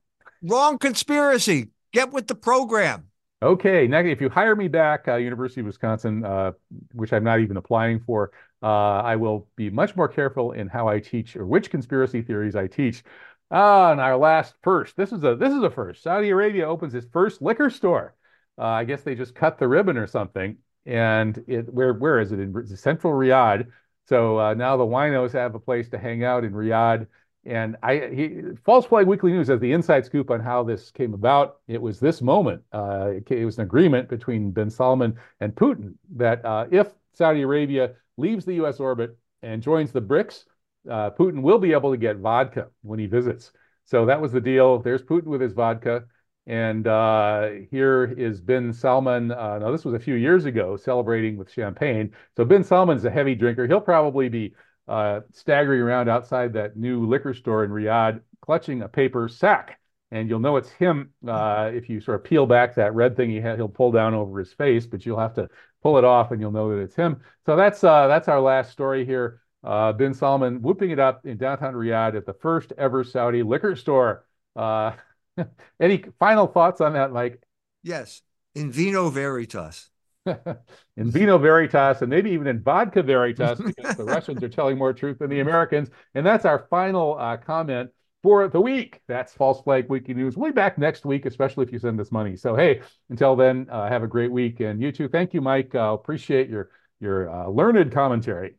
Wrong 0.42 0.78
conspiracy. 0.78 1.70
Get 1.94 2.12
with 2.12 2.26
the 2.26 2.34
program. 2.34 3.06
Okay, 3.40 3.86
now 3.86 4.00
if 4.00 4.20
you 4.20 4.28
hire 4.28 4.56
me 4.56 4.66
back, 4.66 5.06
uh, 5.06 5.14
University 5.14 5.60
of 5.60 5.68
Wisconsin, 5.68 6.24
uh, 6.24 6.50
which 6.92 7.12
I'm 7.12 7.22
not 7.22 7.38
even 7.38 7.56
applying 7.56 8.00
for, 8.00 8.32
uh, 8.64 8.66
I 8.66 9.14
will 9.14 9.46
be 9.54 9.70
much 9.70 9.94
more 9.94 10.08
careful 10.08 10.50
in 10.50 10.66
how 10.66 10.88
I 10.88 10.98
teach 10.98 11.36
or 11.36 11.46
which 11.46 11.70
conspiracy 11.70 12.20
theories 12.20 12.56
I 12.56 12.66
teach. 12.66 13.04
Ah, 13.48 13.92
and 13.92 14.00
our 14.00 14.16
last 14.16 14.54
first. 14.62 14.96
This 14.96 15.12
is 15.12 15.22
a 15.22 15.36
this 15.36 15.52
is 15.52 15.62
a 15.62 15.70
first. 15.70 16.02
Saudi 16.02 16.30
Arabia 16.30 16.68
opens 16.68 16.96
its 16.96 17.06
first 17.12 17.40
liquor 17.40 17.70
store. 17.70 18.16
Uh, 18.58 18.62
I 18.62 18.84
guess 18.84 19.02
they 19.02 19.14
just 19.14 19.36
cut 19.36 19.58
the 19.58 19.68
ribbon 19.68 19.96
or 19.96 20.08
something. 20.08 20.56
And 20.86 21.44
it 21.46 21.72
where 21.72 21.92
where 21.92 22.18
is 22.18 22.32
it 22.32 22.40
in 22.40 22.66
central 22.76 23.12
Riyadh? 23.12 23.68
So 24.08 24.40
uh, 24.40 24.54
now 24.54 24.76
the 24.76 24.84
winos 24.84 25.32
have 25.32 25.54
a 25.54 25.60
place 25.60 25.90
to 25.90 25.98
hang 25.98 26.24
out 26.24 26.42
in 26.42 26.52
Riyadh. 26.52 27.06
And 27.46 27.76
I, 27.82 28.10
he, 28.14 28.40
False 28.64 28.86
Flag 28.86 29.06
Weekly 29.06 29.32
News 29.32 29.48
has 29.48 29.60
the 29.60 29.72
inside 29.72 30.06
scoop 30.06 30.30
on 30.30 30.40
how 30.40 30.62
this 30.62 30.90
came 30.90 31.12
about. 31.12 31.58
It 31.68 31.80
was 31.80 32.00
this 32.00 32.22
moment. 32.22 32.62
Uh, 32.72 33.10
it, 33.16 33.30
it, 33.30 33.44
was 33.44 33.58
an 33.58 33.64
agreement 33.64 34.08
between 34.08 34.50
bin 34.50 34.70
Salman 34.70 35.18
and 35.40 35.54
Putin 35.54 35.94
that 36.16 36.44
uh, 36.44 36.66
if 36.70 36.88
Saudi 37.12 37.42
Arabia 37.42 37.92
leaves 38.16 38.44
the 38.44 38.54
U.S. 38.54 38.80
orbit 38.80 39.16
and 39.42 39.62
joins 39.62 39.92
the 39.92 40.00
BRICS, 40.00 40.44
uh, 40.90 41.10
Putin 41.10 41.42
will 41.42 41.58
be 41.58 41.72
able 41.72 41.90
to 41.90 41.98
get 41.98 42.16
vodka 42.16 42.68
when 42.82 42.98
he 42.98 43.06
visits. 43.06 43.52
So 43.84 44.06
that 44.06 44.20
was 44.20 44.32
the 44.32 44.40
deal. 44.40 44.78
There's 44.78 45.02
Putin 45.02 45.26
with 45.26 45.40
his 45.40 45.52
vodka. 45.52 46.04
And 46.46 46.86
uh, 46.86 47.48
here 47.70 48.14
is 48.18 48.40
bin 48.40 48.72
Salman. 48.72 49.32
Uh, 49.32 49.58
now, 49.58 49.70
this 49.70 49.84
was 49.84 49.94
a 49.94 49.98
few 49.98 50.14
years 50.14 50.44
ago, 50.44 50.76
celebrating 50.76 51.36
with 51.38 51.50
champagne. 51.50 52.12
So 52.36 52.44
bin 52.44 52.64
Salman's 52.64 53.04
a 53.04 53.10
heavy 53.10 53.34
drinker. 53.34 53.66
He'll 53.66 53.80
probably 53.80 54.28
be 54.28 54.54
uh, 54.88 55.20
staggering 55.32 55.80
around 55.80 56.08
outside 56.08 56.52
that 56.54 56.76
new 56.76 57.06
liquor 57.06 57.34
store 57.34 57.64
in 57.64 57.70
Riyadh, 57.70 58.20
clutching 58.40 58.82
a 58.82 58.88
paper 58.88 59.28
sack. 59.28 59.80
And 60.10 60.28
you'll 60.28 60.40
know 60.40 60.56
it's 60.56 60.70
him 60.70 61.10
uh, 61.26 61.70
if 61.74 61.88
you 61.88 62.00
sort 62.00 62.20
of 62.20 62.24
peel 62.24 62.46
back 62.46 62.76
that 62.76 62.94
red 62.94 63.16
thing 63.16 63.30
he 63.30 63.40
had, 63.40 63.56
he'll 63.56 63.68
pull 63.68 63.90
down 63.90 64.14
over 64.14 64.38
his 64.38 64.52
face, 64.52 64.86
but 64.86 65.04
you'll 65.04 65.18
have 65.18 65.34
to 65.34 65.48
pull 65.82 65.98
it 65.98 66.04
off 66.04 66.30
and 66.30 66.40
you'll 66.40 66.52
know 66.52 66.70
that 66.70 66.82
it's 66.82 66.94
him. 66.94 67.20
So 67.46 67.56
that's 67.56 67.82
uh, 67.82 68.06
that's 68.06 68.28
our 68.28 68.40
last 68.40 68.70
story 68.70 69.04
here. 69.04 69.40
Uh, 69.64 69.92
bin 69.92 70.12
Salman 70.14 70.60
whooping 70.60 70.90
it 70.90 70.98
up 70.98 71.24
in 71.26 71.38
downtown 71.38 71.74
Riyadh 71.74 72.16
at 72.16 72.26
the 72.26 72.34
first 72.34 72.72
ever 72.78 73.02
Saudi 73.02 73.42
liquor 73.42 73.74
store. 73.74 74.26
Uh, 74.54 74.92
any 75.80 76.04
final 76.18 76.46
thoughts 76.46 76.80
on 76.80 76.92
that, 76.92 77.12
Mike? 77.12 77.42
Yes, 77.82 78.22
in 78.54 78.70
vino 78.70 79.08
veritas. 79.08 79.90
in 80.96 81.10
vino 81.10 81.38
veritas 81.38 82.00
and 82.00 82.10
maybe 82.10 82.30
even 82.30 82.46
in 82.46 82.62
vodka 82.62 83.02
veritas 83.02 83.60
because 83.66 83.96
the 83.96 84.04
Russians 84.04 84.42
are 84.42 84.48
telling 84.48 84.78
more 84.78 84.92
truth 84.92 85.18
than 85.18 85.30
the 85.30 85.40
Americans. 85.40 85.90
And 86.14 86.24
that's 86.24 86.44
our 86.44 86.66
final 86.70 87.18
uh, 87.18 87.36
comment 87.36 87.90
for 88.22 88.48
the 88.48 88.60
week. 88.60 89.02
That's 89.06 89.34
False 89.34 89.60
Flag 89.60 89.88
Weekly 89.88 90.14
News. 90.14 90.36
We'll 90.36 90.50
be 90.50 90.54
back 90.54 90.78
next 90.78 91.04
week, 91.04 91.26
especially 91.26 91.66
if 91.66 91.72
you 91.72 91.78
send 91.78 92.00
us 92.00 92.10
money. 92.10 92.36
So, 92.36 92.56
hey, 92.56 92.80
until 93.10 93.36
then, 93.36 93.66
uh, 93.70 93.88
have 93.88 94.02
a 94.02 94.08
great 94.08 94.32
week. 94.32 94.60
And 94.60 94.80
you 94.80 94.92
too. 94.92 95.08
Thank 95.08 95.34
you, 95.34 95.42
Mike. 95.42 95.74
Uh, 95.74 95.92
appreciate 95.92 96.48
your, 96.48 96.70
your 97.00 97.28
uh, 97.28 97.48
learned 97.48 97.92
commentary. 97.92 98.54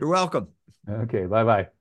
You're 0.00 0.08
welcome. 0.08 0.48
Okay. 0.88 1.26
Bye 1.26 1.44
bye. 1.44 1.75